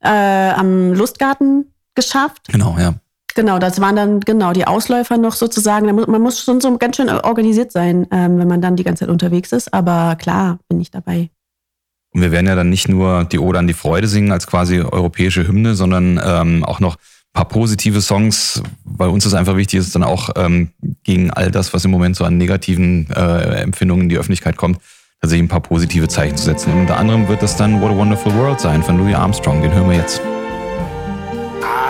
äh, 0.00 0.50
am 0.50 0.92
Lustgarten 0.92 1.74
geschafft. 1.96 2.46
Genau, 2.46 2.76
ja. 2.78 2.94
Genau, 3.38 3.60
das 3.60 3.80
waren 3.80 3.94
dann 3.94 4.18
genau 4.18 4.52
die 4.52 4.66
Ausläufer 4.66 5.16
noch 5.16 5.34
sozusagen. 5.34 5.86
Man 5.94 6.20
muss 6.20 6.42
schon 6.42 6.60
so 6.60 6.76
ganz 6.76 6.96
schön 6.96 7.08
organisiert 7.08 7.70
sein, 7.70 8.04
ähm, 8.10 8.36
wenn 8.40 8.48
man 8.48 8.60
dann 8.60 8.74
die 8.74 8.82
ganze 8.82 9.04
Zeit 9.04 9.10
unterwegs 9.10 9.52
ist. 9.52 9.72
Aber 9.72 10.16
klar, 10.16 10.58
bin 10.68 10.80
ich 10.80 10.90
dabei. 10.90 11.30
Und 12.12 12.22
wir 12.22 12.32
werden 12.32 12.48
ja 12.48 12.56
dann 12.56 12.68
nicht 12.68 12.88
nur 12.88 13.22
die 13.22 13.38
Ode 13.38 13.60
an 13.60 13.68
die 13.68 13.74
Freude 13.74 14.08
singen 14.08 14.32
als 14.32 14.48
quasi 14.48 14.80
europäische 14.80 15.46
Hymne, 15.46 15.76
sondern 15.76 16.20
ähm, 16.20 16.64
auch 16.64 16.80
noch 16.80 16.96
paar 17.32 17.44
positive 17.44 18.00
Songs, 18.00 18.60
weil 18.82 19.08
uns 19.08 19.22
das 19.22 19.34
einfach 19.34 19.54
wichtig 19.54 19.78
ist, 19.78 19.94
dann 19.94 20.02
auch 20.02 20.30
ähm, 20.34 20.70
gegen 21.04 21.30
all 21.30 21.52
das, 21.52 21.72
was 21.72 21.84
im 21.84 21.92
Moment 21.92 22.16
so 22.16 22.24
an 22.24 22.38
negativen 22.38 23.08
äh, 23.14 23.60
Empfindungen 23.60 24.02
in 24.02 24.08
die 24.08 24.18
Öffentlichkeit 24.18 24.56
kommt, 24.56 24.80
tatsächlich 25.20 25.44
ein 25.44 25.48
paar 25.48 25.60
positive 25.60 26.08
Zeichen 26.08 26.36
zu 26.36 26.46
setzen. 26.46 26.72
Und 26.72 26.80
unter 26.80 26.96
anderem 26.96 27.28
wird 27.28 27.40
das 27.40 27.56
dann 27.56 27.80
What 27.80 27.92
a 27.92 27.96
Wonderful 27.96 28.34
World 28.34 28.58
sein 28.58 28.82
von 28.82 28.98
Louis 28.98 29.14
Armstrong. 29.14 29.62
Den 29.62 29.72
hören 29.72 29.88
wir 29.88 29.96
jetzt. 29.96 30.20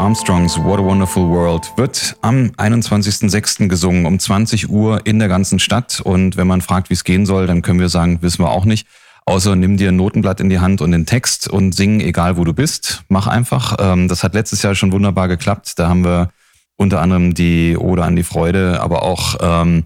Armstrongs 0.00 0.56
What 0.56 0.80
a 0.80 0.82
Wonderful 0.82 1.28
World 1.28 1.72
wird 1.76 2.16
am 2.22 2.52
21.06. 2.56 3.68
gesungen 3.68 4.06
um 4.06 4.18
20 4.18 4.70
Uhr 4.70 5.04
in 5.04 5.18
der 5.18 5.28
ganzen 5.28 5.58
Stadt. 5.58 6.00
Und 6.00 6.38
wenn 6.38 6.46
man 6.46 6.62
fragt, 6.62 6.88
wie 6.88 6.94
es 6.94 7.04
gehen 7.04 7.26
soll, 7.26 7.46
dann 7.46 7.60
können 7.60 7.80
wir 7.80 7.90
sagen, 7.90 8.22
wissen 8.22 8.42
wir 8.42 8.48
auch 8.48 8.64
nicht. 8.64 8.86
Außer 9.26 9.54
nimm 9.56 9.76
dir 9.76 9.90
ein 9.90 9.96
Notenblatt 9.96 10.40
in 10.40 10.48
die 10.48 10.58
Hand 10.58 10.80
und 10.80 10.92
den 10.92 11.04
Text 11.04 11.48
und 11.48 11.74
sing, 11.74 12.00
egal 12.00 12.38
wo 12.38 12.44
du 12.44 12.54
bist. 12.54 13.04
Mach 13.08 13.26
einfach. 13.26 13.76
Ähm, 13.78 14.08
das 14.08 14.24
hat 14.24 14.32
letztes 14.32 14.62
Jahr 14.62 14.74
schon 14.74 14.90
wunderbar 14.90 15.28
geklappt. 15.28 15.78
Da 15.78 15.88
haben 15.88 16.02
wir 16.02 16.30
unter 16.76 17.02
anderem 17.02 17.34
die 17.34 17.76
Ode 17.76 18.02
an 18.02 18.16
die 18.16 18.22
Freude, 18.22 18.80
aber 18.80 19.02
auch 19.02 19.36
ähm, 19.42 19.84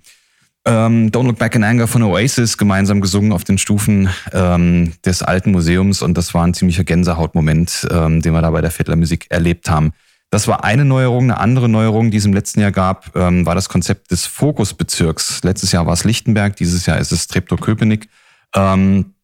ähm, 0.64 1.10
Don't 1.10 1.26
Look 1.26 1.38
Back 1.38 1.56
in 1.56 1.64
Anger 1.64 1.88
von 1.88 2.02
Oasis 2.04 2.56
gemeinsam 2.56 3.00
gesungen 3.00 3.32
auf 3.32 3.42
den 3.42 3.58
Stufen 3.58 4.08
ähm, 4.32 4.92
des 5.04 5.22
alten 5.22 5.50
Museums 5.50 6.02
und 6.02 6.16
das 6.16 6.34
war 6.34 6.46
ein 6.46 6.54
ziemlicher 6.54 6.84
Gänsehautmoment, 6.84 7.88
ähm, 7.90 8.22
den 8.22 8.32
wir 8.32 8.42
da 8.42 8.50
bei 8.50 8.60
der 8.60 8.70
Vettler 8.70 8.94
Musik 8.94 9.26
erlebt 9.28 9.68
haben. 9.68 9.92
Das 10.34 10.48
war 10.48 10.64
eine 10.64 10.84
Neuerung. 10.84 11.30
Eine 11.30 11.38
andere 11.38 11.68
Neuerung, 11.68 12.10
die 12.10 12.16
es 12.16 12.24
im 12.24 12.32
letzten 12.32 12.58
Jahr 12.58 12.72
gab, 12.72 13.14
ähm, 13.14 13.46
war 13.46 13.54
das 13.54 13.68
Konzept 13.68 14.10
des 14.10 14.26
Fokusbezirks. 14.26 15.44
Letztes 15.44 15.70
Jahr 15.70 15.86
war 15.86 15.92
es 15.92 16.02
Lichtenberg, 16.02 16.56
dieses 16.56 16.86
Jahr 16.86 16.98
ist 16.98 17.12
es 17.12 17.28
Treptow-Köpenick. 17.28 18.08
Ähm, 18.52 19.14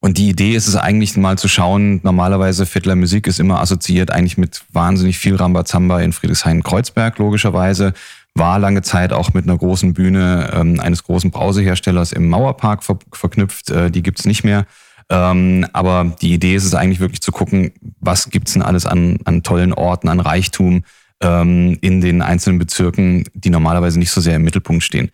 und 0.00 0.18
die 0.18 0.28
Idee 0.28 0.52
ist 0.52 0.68
es 0.68 0.76
eigentlich 0.76 1.16
mal 1.16 1.38
zu 1.38 1.48
schauen, 1.48 1.98
normalerweise 2.04 2.66
Fiddler 2.66 2.94
Musik 2.94 3.26
ist 3.26 3.40
immer 3.40 3.58
assoziiert 3.58 4.12
eigentlich 4.12 4.38
mit 4.38 4.62
wahnsinnig 4.72 5.18
viel 5.18 5.34
Rambazamba 5.34 6.00
in 6.02 6.12
Friedrichshain-Kreuzberg, 6.12 7.18
logischerweise. 7.18 7.92
War 8.36 8.60
lange 8.60 8.82
Zeit 8.82 9.12
auch 9.12 9.34
mit 9.34 9.48
einer 9.48 9.58
großen 9.58 9.92
Bühne 9.92 10.52
ähm, 10.54 10.78
eines 10.78 11.02
großen 11.02 11.32
Brauseherstellers 11.32 12.12
im 12.12 12.28
Mauerpark 12.28 12.84
ver 12.84 13.00
verknüpft. 13.10 13.70
Äh, 13.70 13.90
die 13.90 14.04
gibt's 14.04 14.24
nicht 14.24 14.44
mehr. 14.44 14.66
Ähm, 15.10 15.66
aber 15.72 16.16
die 16.20 16.32
Idee 16.32 16.54
ist 16.54 16.64
es 16.64 16.74
eigentlich 16.74 17.00
wirklich 17.00 17.20
zu 17.20 17.32
gucken, 17.32 17.72
was 18.00 18.30
gibt's 18.30 18.54
denn 18.54 18.62
alles 18.62 18.86
an, 18.86 19.18
an 19.24 19.42
tollen 19.42 19.72
Orten, 19.72 20.08
an 20.08 20.20
Reichtum 20.20 20.84
ähm, 21.22 21.78
in 21.80 22.00
den 22.00 22.22
einzelnen 22.22 22.58
Bezirken, 22.58 23.24
die 23.34 23.50
normalerweise 23.50 23.98
nicht 23.98 24.10
so 24.10 24.20
sehr 24.20 24.36
im 24.36 24.42
Mittelpunkt 24.42 24.82
stehen. 24.82 25.10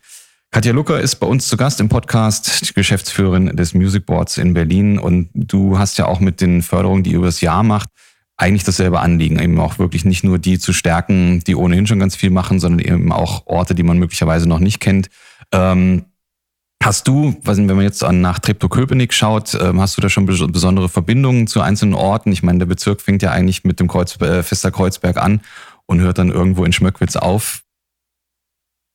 Katja 0.51 0.73
Lucker 0.73 0.99
ist 0.99 1.17
bei 1.17 1.27
uns 1.27 1.47
zu 1.47 1.57
Gast 1.59 1.79
im 1.81 1.91
Podcast, 1.91 2.75
Geschäftsführerin 2.75 3.55
des 3.55 3.75
Music 3.75 4.07
Boards 4.07 4.39
in 4.39 4.55
Berlin. 4.55 4.99
Und 4.99 5.29
du 5.35 5.79
hast 5.79 5.99
ja 5.99 6.07
auch 6.07 6.21
mit 6.21 6.41
den 6.41 6.63
Förderungen, 6.63 7.03
die 7.03 7.13
ihr 7.13 7.19
übers 7.19 7.43
Jahr 7.43 7.63
macht, 7.63 7.91
eigentlich 8.39 8.65
dasselbe 8.65 9.01
Anliegen, 9.01 9.39
eben 9.39 9.61
auch 9.61 9.79
wirklich 9.79 10.05
nicht 10.05 10.25
nur 10.25 10.39
die 10.39 10.59
zu 10.59 10.73
stärken, 10.73 11.43
die 11.47 11.55
ohnehin 11.55 11.87
schon 11.87 11.99
ganz 11.99 12.17
viel 12.17 12.31
machen, 12.31 12.61
sondern 12.61 12.79
eben 12.79 13.13
auch 13.13 13.47
Orte, 13.47 13.75
die 13.75 13.83
man 13.83 13.99
möglicherweise 13.99 14.49
noch 14.49 14.61
nicht 14.61 14.81
kennt. 14.81 15.09
Ähm, 15.53 16.05
hast 16.89 17.07
du, 17.07 17.37
wenn 17.43 17.67
man 17.67 17.83
jetzt 17.83 18.03
nach 18.03 18.39
Treptow-Köpenick 18.39 19.13
schaut, 19.13 19.55
ähm, 19.61 19.79
hast 19.79 19.99
du 19.99 20.01
da 20.01 20.09
schon 20.09 20.25
besondere 20.25 20.89
Verbindungen 20.89 21.47
zu 21.47 21.61
einzelnen 21.61 21.93
Orten? 21.93 22.33
Ich 22.33 22.43
meine, 22.43 22.61
der 22.61 22.67
Bezirk 22.67 23.03
fängt 23.03 23.21
ja 23.23 23.31
eigentlich 23.31 23.63
mit 23.63 23.79
dem 23.79 23.89
Kreuz, 23.89 24.19
äh, 24.23 24.43
Fester 24.43 24.71
Kreuzberg 24.71 25.19
an 25.19 25.43
und 25.85 26.01
hört 26.01 26.17
dann 26.17 26.31
irgendwo 26.31 26.65
in 26.65 26.73
Schmöckwitz 26.73 27.17
auf. 27.17 27.61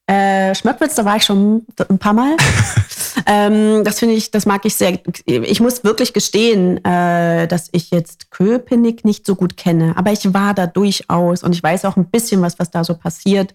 Äh, 0.08 0.56
Schmöckwitz, 0.56 0.96
da 0.96 1.06
war 1.06 1.18
ich 1.18 1.24
schon 1.24 1.68
ein 1.88 2.00
paar 2.00 2.14
Mal. 2.14 2.36
ähm, 3.28 3.84
das 3.84 4.00
finde 4.00 4.16
ich, 4.16 4.32
das 4.32 4.48
mag 4.48 4.66
ich 4.66 4.74
sehr. 4.74 5.00
Ich 5.26 5.60
muss 5.60 5.84
wirklich 5.84 6.14
gestehen, 6.14 6.84
äh, 6.84 7.48
dass 7.48 7.70
ich 7.74 7.92
jetzt 7.92 8.32
Köpenick 8.32 9.06
nicht 9.06 9.24
so 9.24 9.36
gut 9.36 9.56
kenne, 9.56 9.94
aber 9.96 10.12
ich 10.12 10.34
war 10.34 10.56
da 10.56 10.66
durchaus 10.66 11.44
und 11.44 11.54
ich 11.54 11.62
weiß 11.62 11.86
auch 11.86 11.96
ein 11.96 12.06
bisschen 12.06 12.42
was, 12.42 12.58
was 12.58 12.72
da 12.72 12.84
so 12.84 12.96
passiert. 12.96 13.54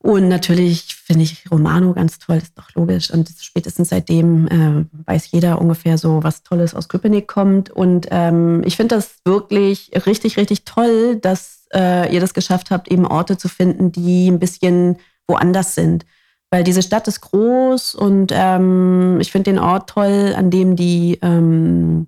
Und 0.00 0.28
natürlich 0.28 0.94
finde 0.94 1.24
ich 1.24 1.50
Romano 1.50 1.92
ganz 1.92 2.18
toll, 2.18 2.36
ist 2.36 2.56
doch 2.56 2.72
logisch. 2.74 3.10
Und 3.10 3.30
spätestens 3.40 3.88
seitdem 3.88 4.46
äh, 4.46 4.84
weiß 5.06 5.30
jeder 5.32 5.60
ungefähr 5.60 5.98
so, 5.98 6.22
was 6.22 6.44
Tolles 6.44 6.74
aus 6.74 6.88
Köpenick 6.88 7.26
kommt. 7.26 7.70
Und 7.70 8.06
ähm, 8.10 8.62
ich 8.64 8.76
finde 8.76 8.94
das 8.94 9.16
wirklich 9.24 9.90
richtig, 10.06 10.36
richtig 10.36 10.64
toll, 10.64 11.16
dass 11.16 11.66
äh, 11.74 12.14
ihr 12.14 12.20
das 12.20 12.32
geschafft 12.32 12.70
habt, 12.70 12.90
eben 12.90 13.06
Orte 13.06 13.36
zu 13.36 13.48
finden, 13.48 13.90
die 13.90 14.30
ein 14.30 14.38
bisschen 14.38 14.98
woanders 15.26 15.74
sind. 15.74 16.06
Weil 16.50 16.64
diese 16.64 16.82
Stadt 16.82 17.08
ist 17.08 17.20
groß 17.20 17.94
und 17.94 18.32
ähm, 18.34 19.18
ich 19.20 19.32
finde 19.32 19.50
den 19.50 19.58
Ort 19.58 19.90
toll, 19.90 20.32
an 20.34 20.50
dem 20.50 20.76
die 20.76 21.18
ähm, 21.20 22.06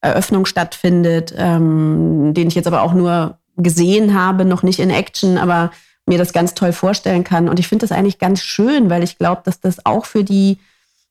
Eröffnung 0.00 0.46
stattfindet, 0.46 1.32
ähm, 1.36 2.32
den 2.34 2.48
ich 2.48 2.54
jetzt 2.54 2.66
aber 2.66 2.82
auch 2.82 2.94
nur 2.94 3.38
gesehen 3.56 4.14
habe, 4.14 4.44
noch 4.44 4.62
nicht 4.62 4.80
in 4.80 4.90
Action, 4.90 5.38
aber 5.38 5.70
mir 6.08 6.18
das 6.18 6.32
ganz 6.32 6.54
toll 6.54 6.72
vorstellen 6.72 7.24
kann. 7.24 7.48
Und 7.48 7.58
ich 7.58 7.68
finde 7.68 7.86
das 7.86 7.96
eigentlich 7.96 8.18
ganz 8.18 8.42
schön, 8.42 8.90
weil 8.90 9.02
ich 9.02 9.18
glaube, 9.18 9.42
dass 9.44 9.60
das 9.60 9.84
auch 9.86 10.06
für 10.06 10.24
die 10.24 10.58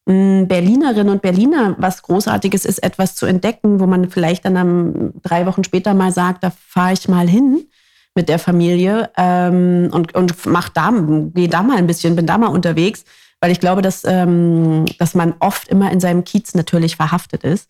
hm, 0.07 0.47
Berlinerinnen 0.47 1.09
und 1.09 1.21
Berliner 1.21 1.75
was 1.77 2.01
Großartiges 2.01 2.65
ist, 2.65 2.79
etwas 2.79 3.15
zu 3.15 3.25
entdecken, 3.25 3.79
wo 3.79 3.87
man 3.87 4.09
vielleicht 4.09 4.45
dann 4.45 4.57
am, 4.57 5.13
drei 5.23 5.45
Wochen 5.45 5.63
später 5.63 5.93
mal 5.93 6.11
sagt, 6.11 6.43
da 6.43 6.51
fahre 6.51 6.93
ich 6.93 7.07
mal 7.07 7.27
hin 7.27 7.67
mit 8.15 8.29
der 8.29 8.39
Familie 8.39 9.11
ähm, 9.15 9.89
und, 9.91 10.15
und 10.15 10.45
mach 10.45 10.69
da, 10.69 10.91
gehe 11.33 11.47
da 11.47 11.61
mal 11.61 11.77
ein 11.77 11.87
bisschen, 11.87 12.15
bin 12.15 12.25
da 12.25 12.37
mal 12.37 12.47
unterwegs, 12.47 13.05
weil 13.39 13.51
ich 13.51 13.59
glaube, 13.59 13.83
dass, 13.83 14.03
ähm, 14.05 14.85
dass 14.97 15.13
man 15.13 15.35
oft 15.39 15.67
immer 15.67 15.91
in 15.91 15.99
seinem 15.99 16.23
Kiez 16.23 16.55
natürlich 16.55 16.95
verhaftet 16.95 17.43
ist 17.43 17.69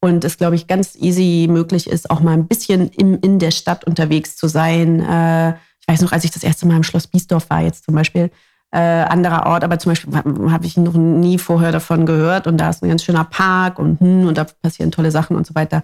und 0.00 0.24
es, 0.24 0.36
glaube 0.36 0.56
ich, 0.56 0.66
ganz 0.66 0.96
easy 0.96 1.46
möglich 1.48 1.88
ist, 1.88 2.10
auch 2.10 2.20
mal 2.20 2.32
ein 2.32 2.48
bisschen 2.48 2.90
im, 2.90 3.18
in 3.20 3.38
der 3.38 3.52
Stadt 3.52 3.84
unterwegs 3.84 4.36
zu 4.36 4.48
sein. 4.48 5.00
Äh, 5.00 5.54
ich 5.82 5.88
weiß 5.92 6.00
noch, 6.00 6.12
als 6.12 6.24
ich 6.24 6.30
das 6.30 6.44
erste 6.44 6.66
Mal 6.66 6.76
im 6.76 6.82
Schloss 6.84 7.06
Biesdorf 7.06 7.50
war, 7.50 7.60
jetzt 7.60 7.84
zum 7.84 7.94
Beispiel, 7.94 8.30
äh, 8.72 8.78
anderer 8.78 9.46
Ort, 9.46 9.64
aber 9.64 9.78
zum 9.78 9.92
Beispiel 9.92 10.14
habe 10.14 10.66
ich 10.66 10.76
noch 10.78 10.94
nie 10.94 11.38
vorher 11.38 11.72
davon 11.72 12.06
gehört 12.06 12.46
und 12.46 12.56
da 12.56 12.70
ist 12.70 12.82
ein 12.82 12.88
ganz 12.88 13.04
schöner 13.04 13.24
Park 13.24 13.78
und, 13.78 14.00
hm, 14.00 14.26
und 14.26 14.38
da 14.38 14.44
passieren 14.44 14.90
tolle 14.90 15.10
Sachen 15.10 15.36
und 15.36 15.46
so 15.46 15.54
weiter. 15.54 15.82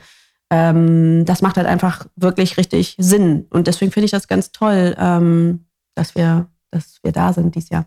Ähm, 0.51 1.26
das 1.26 1.42
macht 1.42 1.59
halt 1.59 1.66
einfach 1.66 2.07
wirklich 2.16 2.57
richtig 2.57 2.96
Sinn 2.99 3.46
und 3.51 3.66
deswegen 3.66 3.92
finde 3.92 4.07
ich 4.07 4.11
das 4.11 4.26
ganz 4.26 4.53
toll, 4.53 4.96
ähm, 4.99 5.66
dass, 5.94 6.14
wir, 6.14 6.46
dass 6.70 6.99
wir 7.03 7.12
da 7.12 7.34
sind 7.34 7.55
dieses 7.55 7.68
Jahr. 7.68 7.84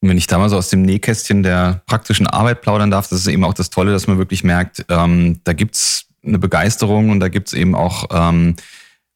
wenn 0.00 0.18
ich 0.18 0.26
da 0.26 0.38
mal 0.38 0.48
so 0.48 0.56
aus 0.56 0.70
dem 0.70 0.82
Nähkästchen 0.82 1.44
der 1.44 1.82
praktischen 1.86 2.26
Arbeit 2.26 2.62
plaudern 2.62 2.90
darf, 2.90 3.06
das 3.06 3.20
ist 3.20 3.28
eben 3.28 3.44
auch 3.44 3.54
das 3.54 3.70
Tolle, 3.70 3.92
dass 3.92 4.08
man 4.08 4.18
wirklich 4.18 4.42
merkt, 4.42 4.84
ähm, 4.88 5.40
da 5.44 5.52
gibt's 5.52 6.06
eine 6.24 6.40
Begeisterung 6.40 7.10
und 7.10 7.20
da 7.20 7.28
gibt's 7.28 7.52
eben 7.52 7.76
auch 7.76 8.06
ähm, 8.10 8.56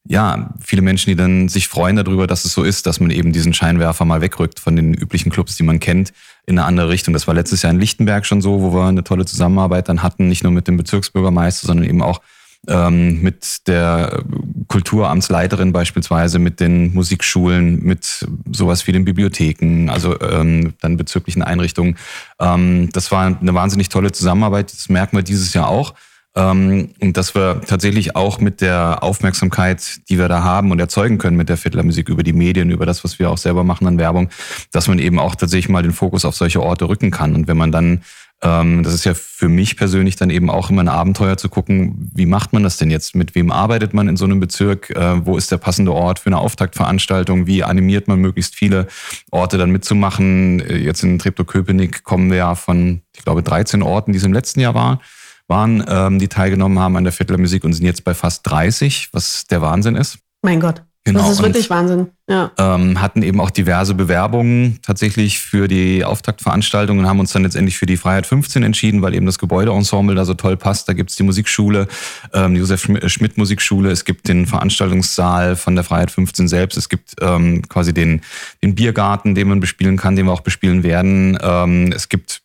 ja, 0.08 0.54
viele 0.60 0.82
Menschen, 0.82 1.10
die 1.10 1.16
dann 1.16 1.48
sich 1.48 1.68
freuen 1.68 1.96
darüber, 1.96 2.26
dass 2.26 2.44
es 2.44 2.52
so 2.52 2.62
ist, 2.62 2.86
dass 2.86 3.00
man 3.00 3.10
eben 3.10 3.32
diesen 3.32 3.54
Scheinwerfer 3.54 4.04
mal 4.04 4.20
wegrückt 4.20 4.60
von 4.60 4.76
den 4.76 4.94
üblichen 4.94 5.30
Clubs, 5.30 5.56
die 5.56 5.62
man 5.62 5.80
kennt, 5.80 6.12
in 6.46 6.58
eine 6.58 6.66
andere 6.66 6.88
Richtung. 6.88 7.12
Das 7.12 7.26
war 7.26 7.34
letztes 7.34 7.62
Jahr 7.62 7.72
in 7.72 7.80
Lichtenberg 7.80 8.24
schon 8.24 8.40
so, 8.40 8.62
wo 8.62 8.72
wir 8.72 8.84
eine 8.84 9.04
tolle 9.04 9.24
Zusammenarbeit 9.24 9.88
dann 9.88 10.02
hatten, 10.02 10.28
nicht 10.28 10.44
nur 10.44 10.52
mit 10.52 10.68
dem 10.68 10.76
Bezirksbürgermeister, 10.76 11.66
sondern 11.66 11.88
eben 11.88 12.02
auch 12.02 12.20
ähm, 12.68 13.22
mit 13.22 13.66
der 13.68 14.22
Kulturamtsleiterin 14.68 15.72
beispielsweise, 15.72 16.38
mit 16.38 16.60
den 16.60 16.94
Musikschulen, 16.94 17.82
mit 17.82 18.26
sowas 18.52 18.86
wie 18.86 18.92
den 18.92 19.04
Bibliotheken, 19.04 19.88
also 19.88 20.18
ähm, 20.20 20.74
dann 20.80 20.96
bezüglichen 20.96 21.42
Einrichtungen. 21.42 21.96
Ähm, 22.40 22.90
das 22.92 23.12
war 23.12 23.26
eine 23.26 23.54
wahnsinnig 23.54 23.88
tolle 23.88 24.12
Zusammenarbeit. 24.12 24.72
Das 24.72 24.88
merken 24.88 25.16
wir 25.16 25.22
dieses 25.22 25.52
Jahr 25.54 25.68
auch. 25.68 25.94
Ähm, 26.36 26.90
und 27.00 27.16
dass 27.16 27.34
wir 27.34 27.62
tatsächlich 27.66 28.14
auch 28.14 28.38
mit 28.38 28.60
der 28.60 29.02
Aufmerksamkeit, 29.02 30.00
die 30.08 30.18
wir 30.18 30.28
da 30.28 30.42
haben 30.42 30.70
und 30.70 30.78
erzeugen 30.78 31.18
können 31.18 31.36
mit 31.36 31.48
der 31.48 31.56
Fiddlermusik 31.56 32.10
über 32.10 32.22
die 32.22 32.34
Medien, 32.34 32.70
über 32.70 32.86
das, 32.86 33.02
was 33.04 33.18
wir 33.18 33.30
auch 33.30 33.38
selber 33.38 33.64
machen 33.64 33.86
an 33.86 33.98
Werbung, 33.98 34.28
dass 34.70 34.86
man 34.86 34.98
eben 34.98 35.18
auch 35.18 35.34
tatsächlich 35.34 35.70
mal 35.70 35.82
den 35.82 35.92
Fokus 35.92 36.24
auf 36.24 36.36
solche 36.36 36.62
Orte 36.62 36.88
rücken 36.88 37.10
kann. 37.10 37.34
Und 37.34 37.48
wenn 37.48 37.56
man 37.56 37.72
dann 37.72 38.02
ähm, 38.42 38.82
das 38.82 38.92
ist 38.92 39.06
ja 39.06 39.14
für 39.14 39.48
mich 39.48 39.78
persönlich 39.78 40.16
dann 40.16 40.28
eben 40.28 40.50
auch 40.50 40.68
immer 40.68 40.82
ein 40.82 40.88
Abenteuer 40.88 41.38
zu 41.38 41.48
gucken, 41.48 42.10
wie 42.14 42.26
macht 42.26 42.52
man 42.52 42.62
das 42.62 42.76
denn 42.76 42.90
jetzt? 42.90 43.14
Mit 43.14 43.34
wem 43.34 43.50
arbeitet 43.50 43.94
man 43.94 44.08
in 44.08 44.18
so 44.18 44.26
einem 44.26 44.40
Bezirk? 44.40 44.90
Äh, 44.90 45.24
wo 45.24 45.38
ist 45.38 45.50
der 45.50 45.56
passende 45.56 45.92
Ort 45.94 46.18
für 46.18 46.26
eine 46.26 46.38
Auftaktveranstaltung? 46.38 47.46
Wie 47.46 47.64
animiert 47.64 48.08
man 48.08 48.20
möglichst 48.20 48.54
viele 48.54 48.88
Orte 49.30 49.56
dann 49.56 49.70
mitzumachen? 49.70 50.60
Äh, 50.60 50.76
jetzt 50.76 51.02
in 51.02 51.18
Treptow-Köpenick 51.18 52.04
kommen 52.04 52.30
wir 52.30 52.36
ja 52.36 52.54
von, 52.54 53.00
ich 53.16 53.24
glaube, 53.24 53.42
13 53.42 53.82
Orten, 53.82 54.12
die 54.12 54.18
es 54.18 54.24
im 54.24 54.34
letzten 54.34 54.60
Jahr 54.60 54.74
waren 54.74 55.00
waren, 55.48 55.84
ähm, 55.88 56.18
die 56.18 56.28
teilgenommen 56.28 56.78
haben 56.78 56.96
an 56.96 57.04
der 57.04 57.12
Viertelmusik 57.12 57.64
und 57.64 57.72
sind 57.72 57.86
jetzt 57.86 58.04
bei 58.04 58.14
fast 58.14 58.48
30, 58.48 59.10
was 59.12 59.46
der 59.46 59.62
Wahnsinn 59.62 59.96
ist. 59.96 60.18
Mein 60.42 60.60
Gott. 60.60 60.82
Genau. 61.06 61.20
Das 61.20 61.30
ist 61.30 61.42
wirklich 61.42 61.70
und, 61.70 61.76
Wahnsinn. 61.76 62.06
Ja. 62.28 62.50
Ähm, 62.58 63.00
hatten 63.00 63.22
eben 63.22 63.40
auch 63.40 63.50
diverse 63.50 63.94
Bewerbungen 63.94 64.80
tatsächlich 64.82 65.38
für 65.38 65.68
die 65.68 66.04
Auftaktveranstaltung 66.04 66.98
und 66.98 67.06
haben 67.06 67.20
uns 67.20 67.32
dann 67.32 67.44
letztendlich 67.44 67.78
für 67.78 67.86
die 67.86 67.96
Freiheit 67.96 68.26
15 68.26 68.64
entschieden, 68.64 69.02
weil 69.02 69.14
eben 69.14 69.24
das 69.24 69.38
Gebäudeensemble 69.38 70.16
da 70.16 70.24
so 70.24 70.34
toll 70.34 70.56
passt. 70.56 70.88
Da 70.88 70.94
gibt's 70.94 71.14
die 71.14 71.22
Musikschule, 71.22 71.86
ähm, 72.32 72.54
die 72.54 72.60
Josef 72.60 72.88
Schmidt 73.06 73.38
Musikschule, 73.38 73.92
es 73.92 74.04
gibt 74.04 74.26
den 74.26 74.46
Veranstaltungssaal 74.46 75.54
von 75.54 75.76
der 75.76 75.84
Freiheit 75.84 76.10
15 76.10 76.48
selbst, 76.48 76.76
es 76.76 76.88
gibt 76.88 77.14
ähm, 77.20 77.62
quasi 77.68 77.94
den, 77.94 78.22
den 78.64 78.74
Biergarten, 78.74 79.36
den 79.36 79.46
man 79.46 79.60
bespielen 79.60 79.96
kann, 79.96 80.16
den 80.16 80.26
wir 80.26 80.32
auch 80.32 80.40
bespielen 80.40 80.82
werden. 80.82 81.38
Ähm, 81.40 81.92
es 81.94 82.08
gibt 82.08 82.42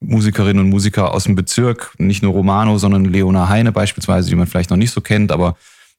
Musikerinnen 0.00 0.64
und 0.64 0.70
Musiker 0.70 1.12
aus 1.12 1.24
dem 1.24 1.34
Bezirk, 1.34 1.94
nicht 1.98 2.22
nur 2.22 2.32
Romano, 2.32 2.78
sondern 2.78 3.04
Leona 3.04 3.48
Heine 3.48 3.70
beispielsweise, 3.72 4.28
die 4.28 4.34
man 4.36 4.46
vielleicht 4.46 4.70
noch 4.70 4.76
nicht 4.76 4.92
so 4.92 5.00
kennt, 5.00 5.30
aber 5.30 5.56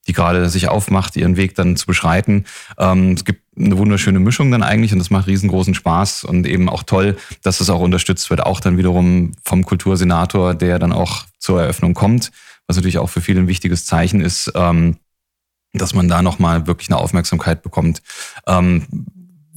die 0.08 0.14
gerade 0.14 0.50
sich 0.50 0.68
aufmacht, 0.68 1.16
ihren 1.16 1.38
Weg 1.38 1.56
dann 1.56 1.76
zu 1.76 1.86
beschreiten. 1.86 2.46
Ähm, 2.80 3.12
es 3.12 3.26
gibt 3.26 3.44
eine 3.56 3.78
wunderschöne 3.78 4.20
Mischung 4.20 4.50
dann 4.50 4.64
eigentlich 4.64 4.94
und 4.94 5.00
das 5.00 5.12
macht 5.12 5.28
riesengroßen 5.28 5.76
Spaß 5.76 6.24
und 6.24 6.48
eben 6.48 6.70
auch 6.70 6.84
toll, 6.84 7.18
dass 7.44 7.60
es 7.60 7.70
auch 7.70 7.80
unterstützt 7.80 8.30
wird, 8.30 8.44
auch 8.44 8.60
dann 8.60 8.78
wiederum 8.78 9.34
vom 9.44 9.64
Kultursenator, 9.64 10.56
der 10.56 10.80
dann 10.80 10.92
auch 10.92 11.26
zur 11.38 11.62
Eröffnung 11.62 11.94
kommt, 11.94 12.32
was 12.68 12.78
natürlich 12.78 12.98
auch 12.98 13.10
für 13.10 13.22
viele 13.22 13.42
ein 13.42 13.48
wichtiges 13.48 13.86
Zeichen 13.86 14.22
ist, 14.22 14.52
ähm, 14.56 14.98
dass 15.74 15.94
man 15.94 16.08
da 16.08 16.22
nochmal 16.22 16.66
wirklich 16.66 16.90
eine 16.90 16.98
Aufmerksamkeit 16.98 17.62
bekommt. 17.62 18.02
Ähm, 18.48 18.88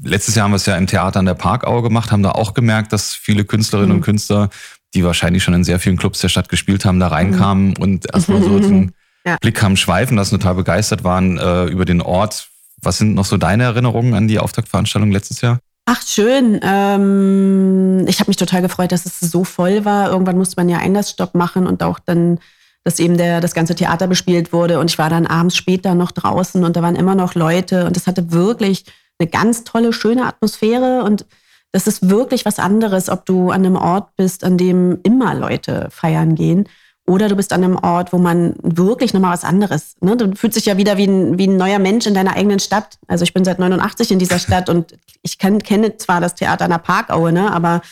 letztes 0.05 0.34
Jahr 0.34 0.44
haben 0.44 0.52
wir 0.52 0.57
es 0.57 0.66
ja 0.66 0.76
im 0.76 0.86
Theater 0.86 1.18
an 1.18 1.26
der 1.26 1.34
Parkau 1.34 1.82
gemacht, 1.82 2.12
haben 2.12 2.22
da 2.22 2.32
auch 2.32 2.55
gemerkt, 2.55 2.92
dass 2.92 3.14
viele 3.14 3.44
Künstlerinnen 3.44 3.90
mhm. 3.90 3.96
und 3.96 4.02
Künstler, 4.02 4.50
die 4.94 5.05
wahrscheinlich 5.05 5.42
schon 5.42 5.55
in 5.55 5.64
sehr 5.64 5.80
vielen 5.80 5.96
Clubs 5.96 6.20
der 6.20 6.28
Stadt 6.28 6.48
gespielt 6.48 6.84
haben, 6.84 7.00
da 7.00 7.09
reinkamen 7.09 7.68
mhm. 7.68 7.76
und 7.82 8.12
erstmal 8.12 8.42
so 8.42 8.59
den 8.61 8.92
ja. 9.26 9.36
Blick 9.40 9.62
haben 9.62 9.76
schweifen 9.76 10.16
lassen, 10.16 10.38
total 10.38 10.55
begeistert 10.55 11.05
waren 11.05 11.38
äh, 11.38 11.64
über 11.64 11.84
den 11.84 12.00
Ort. 12.00 12.48
Was 12.82 12.98
sind 12.98 13.14
noch 13.14 13.24
so 13.24 13.36
deine 13.36 13.64
Erinnerungen 13.64 14.14
an 14.14 14.28
die 14.28 14.38
Auftaktveranstaltung 14.38 15.11
letztes 15.11 15.40
Jahr? 15.40 15.59
Ach, 15.86 16.00
schön. 16.07 16.61
Ähm, 16.62 18.07
ich 18.07 18.20
habe 18.20 18.30
mich 18.30 18.36
total 18.36 18.62
gefreut, 18.62 18.92
dass 18.92 19.05
es 19.05 19.20
so 19.20 19.44
voll 19.44 19.84
war. 19.84 20.11
Irgendwann 20.11 20.38
musste 20.38 20.57
man 20.57 20.68
ja 20.68 20.78
Einlassstopp 20.78 21.34
machen 21.34 21.66
und 21.66 21.82
auch 21.82 21.98
dann, 21.98 22.38
dass 22.84 22.98
eben 22.98 23.18
der, 23.18 23.40
das 23.40 23.55
ganze 23.55 23.74
Theater 23.74 24.07
bespielt 24.07 24.52
wurde. 24.52 24.78
Und 24.80 24.90
ich 24.90 24.98
war 24.98 25.11
dann 25.11 25.26
abends 25.26 25.57
später 25.57 25.94
noch 25.94 26.11
draußen 26.11 26.64
und 26.64 26.76
da 26.76 26.82
waren 26.82 26.96
immer 26.96 27.14
noch 27.14 27.34
Leute 27.34 27.86
und 27.86 27.96
es 27.96 28.07
hatte 28.07 28.32
wirklich 28.32 28.84
eine 29.25 29.31
ganz 29.31 29.64
tolle, 29.64 29.93
schöne 29.93 30.27
Atmosphäre 30.27 31.03
und 31.03 31.27
das 31.72 31.87
ist 31.87 32.09
wirklich 32.09 32.45
was 32.45 32.59
anderes, 32.59 33.09
ob 33.09 33.27
du 33.27 33.51
an 33.51 33.64
einem 33.64 33.77
Ort 33.77 34.14
bist, 34.16 34.45
an 34.45 34.57
dem 34.57 35.01
immer 35.03 35.35
Leute 35.35 35.89
feiern 35.91 36.37
gehen 36.37 36.68
oder 37.07 37.29
du 37.29 37.37
bist 37.37 37.53
an 37.53 37.64
einem 37.64 37.77
Ort, 37.77 38.12
wo 38.12 38.18
man 38.18 38.55
wirklich 38.62 39.12
nochmal 39.12 39.33
was 39.33 39.45
anderes, 39.45 39.97
ne? 40.01 40.16
du 40.16 40.35
fühlst 40.37 40.57
dich 40.57 40.66
ja 40.66 40.77
wieder 40.77 40.97
wie 40.97 41.07
ein, 41.07 41.39
wie 41.39 41.47
ein 41.47 41.57
neuer 41.57 41.79
Mensch 41.79 42.07
in 42.07 42.14
deiner 42.14 42.37
eigenen 42.37 42.61
Stadt. 42.61 42.99
Also 43.07 43.25
ich 43.25 43.35
bin 43.35 43.45
seit 43.45 43.59
89 43.59 44.11
in 44.12 44.18
dieser 44.18 44.39
Stadt 44.39 44.68
und 44.68 44.97
ich 45.22 45.39
kann, 45.39 45.62
kenne 45.62 45.97
zwar 45.97 46.20
das 46.20 46.35
Theater 46.35 46.64
an 46.64 46.70
der 46.70 46.79
Parkaue, 46.79 47.33
ne? 47.33 47.53
aber 47.53 47.83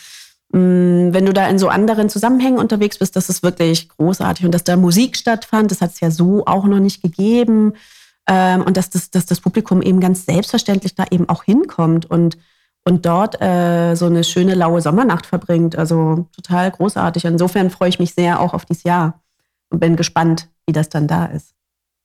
mh, 0.51 0.59
mm, 0.59 1.13
wenn 1.13 1.25
du 1.25 1.33
da 1.33 1.47
in 1.47 1.59
so 1.59 1.67
anderen 1.67 2.09
Zusammenhängen 2.09 2.57
unterwegs 2.57 2.97
bist, 2.97 3.15
das 3.15 3.29
ist 3.29 3.43
wirklich 3.43 3.89
großartig. 3.89 4.45
Und 4.45 4.51
dass 4.51 4.63
da 4.63 4.77
Musik 4.77 5.15
stattfand, 5.15 5.69
das 5.69 5.81
hat 5.81 5.91
es 5.91 5.99
ja 5.99 6.09
so 6.09 6.45
auch 6.45 6.65
noch 6.65 6.79
nicht 6.79 7.03
gegeben. 7.03 7.73
Ähm, 8.27 8.61
und 8.61 8.77
dass 8.77 8.89
das, 8.89 9.11
dass 9.11 9.25
das 9.25 9.41
Publikum 9.41 9.81
eben 9.81 9.99
ganz 9.99 10.25
selbstverständlich 10.25 10.95
da 10.95 11.05
eben 11.11 11.27
auch 11.27 11.43
hinkommt 11.43 12.05
und, 12.05 12.37
und 12.85 13.05
dort 13.05 13.41
äh, 13.41 13.95
so 13.95 14.05
eine 14.05 14.23
schöne 14.23 14.55
laue 14.55 14.81
Sommernacht 14.81 15.25
verbringt. 15.25 15.75
Also 15.75 16.27
total 16.35 16.71
großartig. 16.71 17.25
Insofern 17.25 17.69
freue 17.69 17.89
ich 17.89 17.99
mich 17.99 18.13
sehr 18.13 18.39
auch 18.39 18.53
auf 18.53 18.65
dieses 18.65 18.83
Jahr 18.83 19.21
und 19.69 19.79
bin 19.79 19.95
gespannt, 19.95 20.49
wie 20.65 20.73
das 20.73 20.89
dann 20.89 21.07
da 21.07 21.25
ist. 21.25 21.53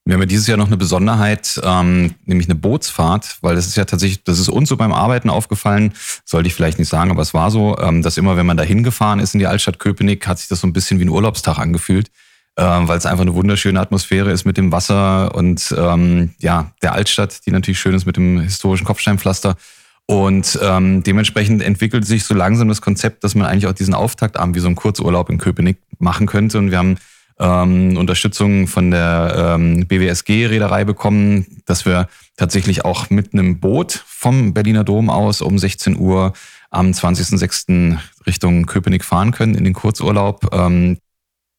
Wir 0.05 0.15
haben 0.15 0.23
ja 0.23 0.27
dieses 0.27 0.47
Jahr 0.47 0.57
noch 0.57 0.69
eine 0.69 0.79
Besonderheit, 0.79 1.61
ähm, 1.63 2.15
nämlich 2.25 2.49
eine 2.49 2.55
Bootsfahrt, 2.55 3.37
weil 3.43 3.57
das 3.57 3.67
ist 3.67 3.77
ja 3.77 3.85
tatsächlich, 3.85 4.25
das 4.25 4.39
ist 4.39 4.49
uns 4.49 4.71
so 4.71 4.77
beim 4.79 4.93
Arbeiten 4.93 5.29
aufgefallen, 5.29 5.93
sollte 6.25 6.47
ich 6.47 6.55
vielleicht 6.55 6.79
nicht 6.79 6.89
sagen, 6.89 7.11
aber 7.11 7.21
es 7.21 7.35
war 7.35 7.51
so, 7.51 7.77
ähm, 7.79 8.01
dass 8.01 8.17
immer, 8.17 8.39
wenn 8.39 8.47
man 8.47 8.57
da 8.57 8.63
hingefahren 8.63 9.21
ist 9.21 9.35
in 9.35 9.41
die 9.41 9.47
Altstadt 9.47 9.79
Köpenick, 9.79 10.27
hat 10.27 10.39
sich 10.39 10.49
das 10.49 10.61
so 10.61 10.67
ein 10.67 10.73
bisschen 10.73 10.99
wie 10.99 11.05
ein 11.05 11.11
Urlaubstag 11.11 11.59
angefühlt 11.59 12.11
ähm, 12.59 12.89
weil 12.89 12.99
es 12.99 13.07
einfach 13.07 13.23
eine 13.23 13.35
wunderschöne 13.35 13.81
Atmosphäre 13.81 14.33
ist 14.33 14.45
mit 14.45 14.57
dem 14.57 14.73
Wasser 14.73 15.35
und 15.35 15.73
ähm, 15.79 16.31
ja, 16.41 16.73
der 16.83 16.93
Altstadt, 16.93 17.47
die 17.47 17.53
natürlich 17.53 17.79
schön 17.79 17.95
ist 17.95 18.05
mit 18.05 18.17
dem 18.17 18.41
historischen 18.41 18.85
Kopfsteinpflaster. 18.85 19.57
Und 20.07 20.59
ähm, 20.63 21.03
dementsprechend 21.03 21.63
entwickelt 21.63 22.05
sich 22.05 22.25
so 22.25 22.35
langsam 22.35 22.69
das 22.69 22.81
Konzept, 22.81 23.23
dass 23.23 23.35
man 23.35 23.47
eigentlich 23.47 23.67
auch 23.67 23.75
diesen 23.75 23.95
Auftaktabend 23.95 24.57
wie 24.57 24.61
so 24.61 24.67
einen 24.67 24.75
Kurzurlaub 24.75 25.31
in 25.31 25.39
Köpenick 25.39 25.79
machen 25.99 26.27
könnte. 26.27 26.59
Und 26.59 26.71
wir 26.71 26.79
haben 26.79 26.97
ähm, 27.39 27.97
Unterstützung 27.97 28.67
von 28.67 28.91
der 28.91 29.55
ähm, 29.57 29.87
BWSG-Reederei 29.87 30.85
bekommen, 30.85 31.63
dass 31.67 31.87
wir 31.87 32.09
tatsächlich 32.37 32.85
auch 32.85 33.11
mit 33.11 33.35
einem 33.35 33.61
Boot 33.61 34.03
vom 34.07 34.55
Berliner 34.55 34.83
Dom 34.83 35.11
aus 35.11 35.43
um 35.43 35.59
16 35.59 35.99
Uhr 35.99 36.33
am 36.71 36.91
20.06. 36.91 37.99
Richtung 38.27 38.67
Köpenick 38.67 39.05
fahren 39.05 39.31
können 39.31 39.55
in 39.55 39.65
den 39.65 39.75
Kurzurlaub. 39.75 40.53
Ähm, 40.53 40.99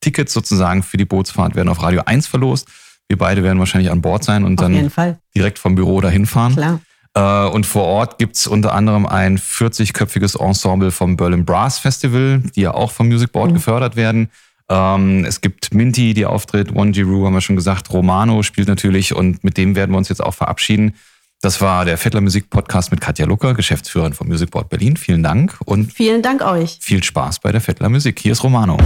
Tickets 0.01 0.33
sozusagen 0.33 0.83
für 0.83 0.97
die 0.97 1.05
Bootsfahrt 1.05 1.55
werden 1.55 1.69
auf 1.69 1.81
Radio 1.81 2.01
1 2.05 2.27
verlost. 2.27 2.67
Wir 3.07 3.17
beide 3.17 3.43
werden 3.43 3.59
wahrscheinlich 3.59 3.91
an 3.91 4.01
Bord 4.01 4.23
sein 4.23 4.43
und 4.45 4.59
Auf 4.61 4.67
dann 4.69 5.15
direkt 5.35 5.57
vom 5.59 5.75
Büro 5.75 5.99
dahin 6.01 6.25
fahren. 6.25 6.53
Klar. 6.55 6.79
Äh, 7.15 7.49
Und 7.49 7.65
vor 7.65 7.83
Ort 7.85 8.19
gibt's 8.19 8.45
unter 8.45 8.73
anderem 8.73 9.05
ein 9.07 9.39
40-köpfiges 9.39 10.39
Ensemble 10.39 10.91
vom 10.91 11.17
Berlin 11.17 11.43
Brass 11.43 11.79
Festival, 11.79 12.43
die 12.55 12.61
ja 12.61 12.73
auch 12.75 12.91
vom 12.91 13.07
Music 13.07 13.31
Board 13.31 13.53
gefördert 13.53 13.95
werden. 13.95 14.29
Ähm, 14.69 15.25
Es 15.25 15.41
gibt 15.41 15.73
Minty, 15.73 16.13
die 16.13 16.27
auftritt, 16.27 16.75
One 16.75 16.91
Giroux 16.91 17.25
haben 17.25 17.33
wir 17.33 17.41
schon 17.41 17.55
gesagt, 17.55 17.91
Romano 17.91 18.43
spielt 18.43 18.67
natürlich 18.67 19.15
und 19.15 19.43
mit 19.43 19.57
dem 19.57 19.75
werden 19.75 19.91
wir 19.91 19.97
uns 19.97 20.09
jetzt 20.09 20.21
auch 20.23 20.35
verabschieden. 20.35 20.93
Das 21.41 21.61
war 21.61 21.85
der 21.85 21.97
Fettler 21.97 22.21
Musik 22.21 22.49
Podcast 22.51 22.91
mit 22.91 23.01
Katja 23.01 23.25
Lucker, 23.25 23.55
Geschäftsführerin 23.55 24.13
vom 24.13 24.27
Music 24.27 24.51
Board 24.51 24.69
Berlin. 24.69 24.95
Vielen 24.97 25.23
Dank 25.23 25.57
und 25.65 25.91
Vielen 25.91 26.21
Dank 26.21 26.43
euch. 26.43 26.77
viel 26.81 27.03
Spaß 27.03 27.39
bei 27.39 27.51
der 27.51 27.61
Fettler 27.61 27.89
Musik. 27.89 28.19
Hier 28.19 28.33
ist 28.33 28.43
Romano. 28.43 28.77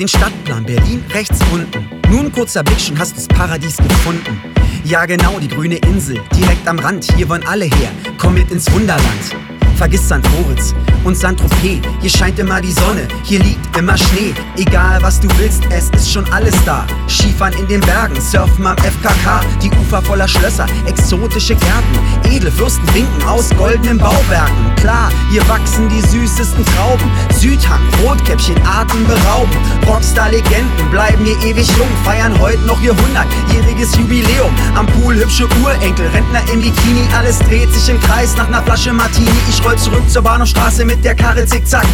Den 0.00 0.08
Stadtplan 0.08 0.64
Berlin 0.64 1.04
rechts 1.12 1.38
unten. 1.52 1.99
Nur 2.10 2.22
ein 2.22 2.32
kurzer 2.32 2.64
Blick, 2.64 2.80
schon 2.80 2.98
hast 2.98 3.16
du's 3.16 3.28
Paradies 3.28 3.76
gefunden. 3.76 4.42
Ja 4.82 5.06
genau, 5.06 5.38
die 5.38 5.46
grüne 5.46 5.76
Insel, 5.76 6.20
direkt 6.36 6.66
am 6.66 6.80
Rand. 6.80 7.06
Hier 7.16 7.28
wollen 7.28 7.46
alle 7.46 7.66
her, 7.66 7.90
komm 8.18 8.34
mit 8.34 8.50
ins 8.50 8.70
Wunderland. 8.72 9.36
Vergiss 9.76 10.04
St. 10.04 10.20
Moritz 10.36 10.74
und 11.04 11.16
Saint-Tropez. 11.16 11.80
Hier 12.02 12.10
scheint 12.10 12.38
immer 12.38 12.60
die 12.60 12.72
Sonne, 12.72 13.08
hier 13.22 13.38
liegt 13.38 13.74
immer 13.78 13.96
Schnee. 13.96 14.34
Egal 14.58 14.98
was 15.00 15.20
du 15.20 15.28
willst, 15.38 15.62
es 15.70 15.88
ist 15.90 16.12
schon 16.12 16.30
alles 16.32 16.54
da. 16.66 16.86
Skifahren 17.08 17.54
in 17.54 17.66
den 17.66 17.80
Bergen, 17.80 18.20
surfen 18.20 18.66
am 18.66 18.76
FKK. 18.76 19.40
Die 19.62 19.70
Ufer 19.70 20.02
voller 20.02 20.28
Schlösser, 20.28 20.66
exotische 20.86 21.54
Gärten. 21.54 21.98
Edle 22.24 22.52
Fürsten 22.52 22.86
winken 22.92 23.22
aus 23.26 23.48
goldenen 23.56 23.96
Bauwerken. 23.96 24.74
Klar, 24.76 25.10
hier 25.30 25.48
wachsen 25.48 25.88
die 25.88 26.02
süßesten 26.02 26.64
Trauben. 26.66 27.10
Südhang, 27.32 27.80
Rotkäppchen, 28.04 28.56
atemberaubend. 28.66 29.56
Rockstar-Legenden 29.86 30.90
bleiben 30.90 31.24
hier 31.24 31.38
ewig 31.42 31.68
jung. 31.78 31.88
Feiern 32.04 32.38
heute 32.38 32.60
noch 32.62 32.80
ihr 32.80 32.92
100-jähriges 32.92 33.96
Jubiläum. 33.98 34.54
Am 34.74 34.86
Pool 34.86 35.16
hübsche 35.16 35.46
Urenkel, 35.62 36.06
Rentner 36.08 36.40
im 36.52 36.60
Bikini. 36.60 37.06
Alles 37.16 37.38
dreht 37.40 37.72
sich 37.72 37.88
im 37.88 38.00
Kreis 38.00 38.36
nach 38.36 38.48
ner 38.48 38.62
Flasche 38.62 38.92
Martini. 38.92 39.30
Ich 39.48 39.64
roll 39.64 39.76
zurück 39.76 40.08
zur 40.08 40.22
Bahnhofstraße 40.22 40.84
mit 40.84 41.04
der 41.04 41.14
Karre 41.14 41.44
zickzack. 41.46 41.86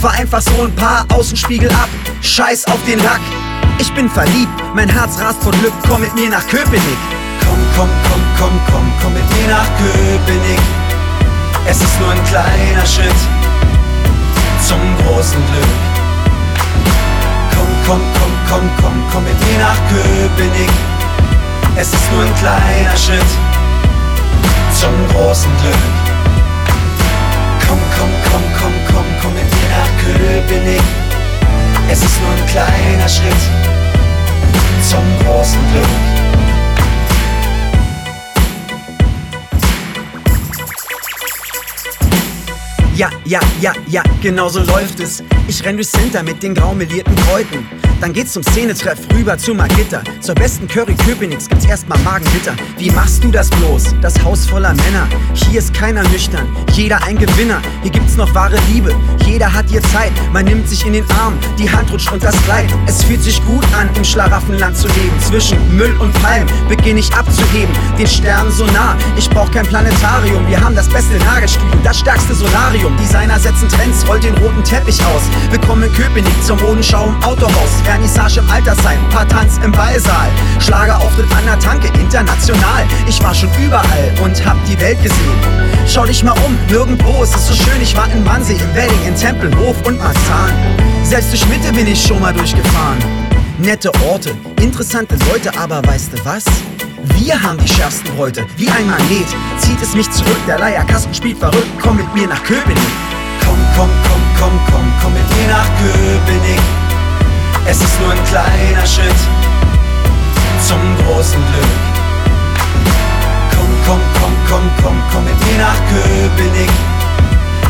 Fahr 0.00 0.12
einfach 0.12 0.40
so 0.40 0.62
ein 0.62 0.74
paar 0.74 1.06
Außenspiegel 1.12 1.70
ab. 1.70 1.88
Scheiß 2.20 2.66
auf 2.66 2.78
den 2.86 2.98
Lack. 2.98 3.20
Ich 3.78 3.92
bin 3.94 4.08
verliebt, 4.08 4.52
mein 4.74 4.88
Herz 4.88 5.20
rast 5.20 5.42
vor 5.42 5.52
Glück. 5.52 5.72
Komm 5.88 6.02
mit 6.02 6.14
mir 6.14 6.30
nach 6.30 6.46
Köpenick. 6.46 6.98
Komm, 7.40 7.58
komm, 7.76 7.88
komm, 8.10 8.22
komm, 8.38 8.60
komm, 8.70 8.92
komm 9.02 9.14
mit 9.14 9.28
mir 9.36 9.48
nach 9.48 9.66
Köpenick. 9.78 10.60
Es 11.66 11.80
ist 11.80 12.00
nur 12.00 12.10
ein 12.10 12.24
kleiner 12.24 12.86
Schritt 12.86 13.12
zum 14.66 14.80
großen 15.04 15.40
Glück. 15.52 15.97
Komm, 17.88 18.02
komm, 18.20 18.32
komm, 18.50 18.70
komm, 18.82 19.04
komm, 19.10 19.24
mit 19.24 19.40
mir 19.48 19.58
nach 19.60 19.78
Köpenick. 19.88 20.68
Es 21.74 21.90
ist 21.90 22.12
nur 22.12 22.22
ein 22.22 22.34
kleiner 22.34 22.94
Schritt 22.94 23.30
zum 24.74 24.92
großen 25.08 25.50
Glück. 25.62 25.74
Komm, 27.66 27.78
komm, 27.96 28.10
komm, 28.30 28.42
komm, 28.60 28.72
komm, 28.92 29.06
komm 29.22 29.32
mit 29.32 29.44
mir 29.44 29.68
nach 29.70 29.90
Köpenick. 30.04 30.82
Es 31.88 32.02
ist 32.02 32.20
nur 32.20 32.30
ein 32.30 32.46
kleiner 32.46 33.08
Schritt 33.08 33.42
zum 34.82 35.04
großen 35.24 35.58
Glück. 35.72 36.17
Ja, 42.98 43.10
ja, 43.24 43.38
ja, 43.60 43.72
ja, 43.86 44.02
genau 44.20 44.48
so 44.48 44.58
läuft 44.58 44.98
es. 44.98 45.22
Ich 45.46 45.64
renn 45.64 45.76
durchs 45.76 45.92
Center 45.92 46.24
mit 46.24 46.42
den 46.42 46.52
graumelierten 46.52 47.14
Kräuten. 47.14 47.64
Dann 48.00 48.12
geht's 48.12 48.32
zum 48.32 48.42
Szenetreff 48.42 48.98
rüber 49.12 49.38
zu 49.38 49.54
Magitta. 49.54 50.02
Zur 50.20 50.34
besten 50.34 50.68
Curry 50.68 50.94
Köpenick's 50.94 51.48
gibt's 51.48 51.64
erstmal 51.64 51.98
Magengitter. 52.00 52.54
Wie 52.76 52.90
machst 52.90 53.22
du 53.24 53.30
das 53.30 53.50
bloß? 53.50 53.94
Das 54.00 54.20
Haus 54.22 54.46
voller 54.46 54.74
Männer. 54.74 55.08
Hier 55.34 55.58
ist 55.58 55.74
keiner 55.74 56.02
nüchtern, 56.08 56.46
jeder 56.72 57.02
ein 57.04 57.18
Gewinner. 57.18 57.60
Hier 57.82 57.90
gibt's 57.90 58.16
noch 58.16 58.32
wahre 58.34 58.56
Liebe, 58.72 58.94
jeder 59.24 59.52
hat 59.52 59.68
hier 59.68 59.82
Zeit. 59.82 60.12
Man 60.32 60.44
nimmt 60.44 60.68
sich 60.68 60.86
in 60.86 60.92
den 60.92 61.04
Arm, 61.10 61.34
die 61.58 61.70
Hand 61.70 61.92
rutscht 61.92 62.12
und 62.12 62.22
das 62.22 62.36
Kleid. 62.44 62.72
Es 62.86 63.02
fühlt 63.02 63.22
sich 63.22 63.44
gut 63.46 63.64
an, 63.74 63.88
im 63.96 64.04
Schlaraffenland 64.04 64.76
zu 64.76 64.86
leben. 64.88 65.20
Zwischen 65.20 65.58
Müll 65.76 65.96
und 65.98 66.12
Palm 66.22 66.46
beginn 66.68 66.98
ich 66.98 67.12
abzuheben. 67.12 67.74
Den 67.98 68.06
Sternen 68.06 68.52
so 68.52 68.64
nah, 68.66 68.96
ich 69.16 69.28
brauch 69.28 69.50
kein 69.50 69.66
Planetarium. 69.66 70.48
Wir 70.48 70.60
haben 70.60 70.76
das 70.76 70.88
beste 70.88 71.16
Nagelstudio, 71.18 71.78
das 71.82 71.98
stärkste 71.98 72.34
Solarium. 72.34 72.87
Designer 72.96 73.38
setzen 73.38 73.68
Trends, 73.68 74.06
rollt 74.08 74.24
den 74.24 74.34
roten 74.38 74.62
Teppich 74.64 74.98
aus. 75.04 75.22
Willkommen 75.50 75.82
in 75.82 75.92
Köpenick 75.92 76.44
zur 76.44 76.56
Modenschau 76.56 77.06
im 77.06 77.22
Autohaus. 77.22 77.70
Vernissage 77.84 78.40
im 78.40 78.50
Altersheim, 78.50 78.98
paar 79.10 79.26
Tanz 79.28 79.58
im 79.64 79.72
Ballsaal. 79.72 80.28
Schlagerauftritt 80.60 81.30
an 81.36 81.44
der 81.44 81.58
Tanke, 81.58 81.88
international. 81.98 82.86
Ich 83.06 83.22
war 83.22 83.34
schon 83.34 83.50
überall 83.62 84.12
und 84.22 84.44
hab 84.46 84.56
die 84.64 84.78
Welt 84.80 85.02
gesehen. 85.02 85.38
Schau 85.86 86.04
dich 86.04 86.22
mal 86.22 86.34
um, 86.46 86.56
nirgendwo 86.68 87.22
ist 87.22 87.34
es 87.34 87.48
so 87.48 87.54
schön. 87.54 87.80
Ich 87.82 87.96
war 87.96 88.10
in 88.12 88.24
Wannsee, 88.24 88.54
in 88.54 88.74
Wedding, 88.74 89.06
in 89.06 89.14
Tempelhof 89.14 89.76
und 89.86 89.98
Marzahn. 89.98 90.52
Selbst 91.02 91.32
durch 91.32 91.46
Mitte 91.48 91.72
bin 91.72 91.86
ich 91.86 92.02
schon 92.02 92.20
mal 92.20 92.32
durchgefahren. 92.32 92.98
Nette 93.58 93.90
Orte, 94.08 94.30
interessante 94.60 95.16
Leute, 95.30 95.50
aber 95.58 95.84
weißt 95.84 96.12
du 96.12 96.24
was? 96.24 96.44
Wir 97.02 97.40
haben 97.40 97.58
die 97.58 97.68
schärfsten 97.68 98.14
Bräute, 98.16 98.44
wie 98.56 98.68
ein 98.68 98.86
Magnet 98.88 99.28
Zieht 99.58 99.80
es 99.80 99.94
mich 99.94 100.10
zurück, 100.10 100.38
der 100.46 100.58
Leierkasten 100.58 101.14
spielt 101.14 101.38
verrückt. 101.38 101.68
Komm 101.80 101.96
mit 101.96 102.12
mir 102.14 102.26
nach 102.26 102.42
Köpenick. 102.42 102.78
Komm, 103.44 103.58
komm, 103.76 103.88
komm, 104.08 104.22
komm, 104.38 104.60
komm, 104.70 104.92
komm 105.02 105.12
mit 105.12 105.36
mir 105.36 105.48
nach 105.48 105.66
Köpenick. 105.78 106.60
Es 107.66 107.80
ist 107.80 108.00
nur 108.00 108.10
ein 108.10 108.24
kleiner 108.24 108.86
Schritt 108.86 109.20
zum 110.66 110.80
großen 111.04 111.40
Glück. 111.52 111.78
Komm, 113.54 113.68
komm, 113.86 114.00
komm, 114.20 114.32
komm, 114.48 114.70
komm, 114.82 115.02
komm 115.12 115.24
mit 115.24 115.46
mir 115.46 115.58
nach 115.58 115.78
Köpenick. 115.88 116.70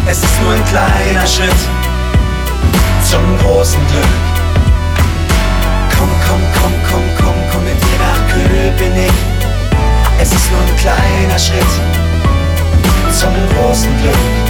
Es 0.06 0.22
ist 0.22 0.42
nur 0.42 0.52
ein 0.52 0.64
kleiner 0.64 1.26
Schritt 1.26 1.60
zum 3.04 3.38
großen 3.38 3.80
Glück. 3.88 4.04
Komm, 5.98 6.08
komm, 6.26 6.40
komm, 6.54 6.72
komm, 6.90 7.02
komm 7.16 7.17
Ziel 8.68 8.72
bin 8.76 8.96
ich. 8.96 9.12
Es 10.20 10.32
ist 10.32 10.50
nur 10.50 10.60
ein 10.60 10.76
kleiner 10.76 11.38
Schritt 11.38 11.62
zum 13.12 13.32
großen 13.54 13.90
Glück. 14.02 14.47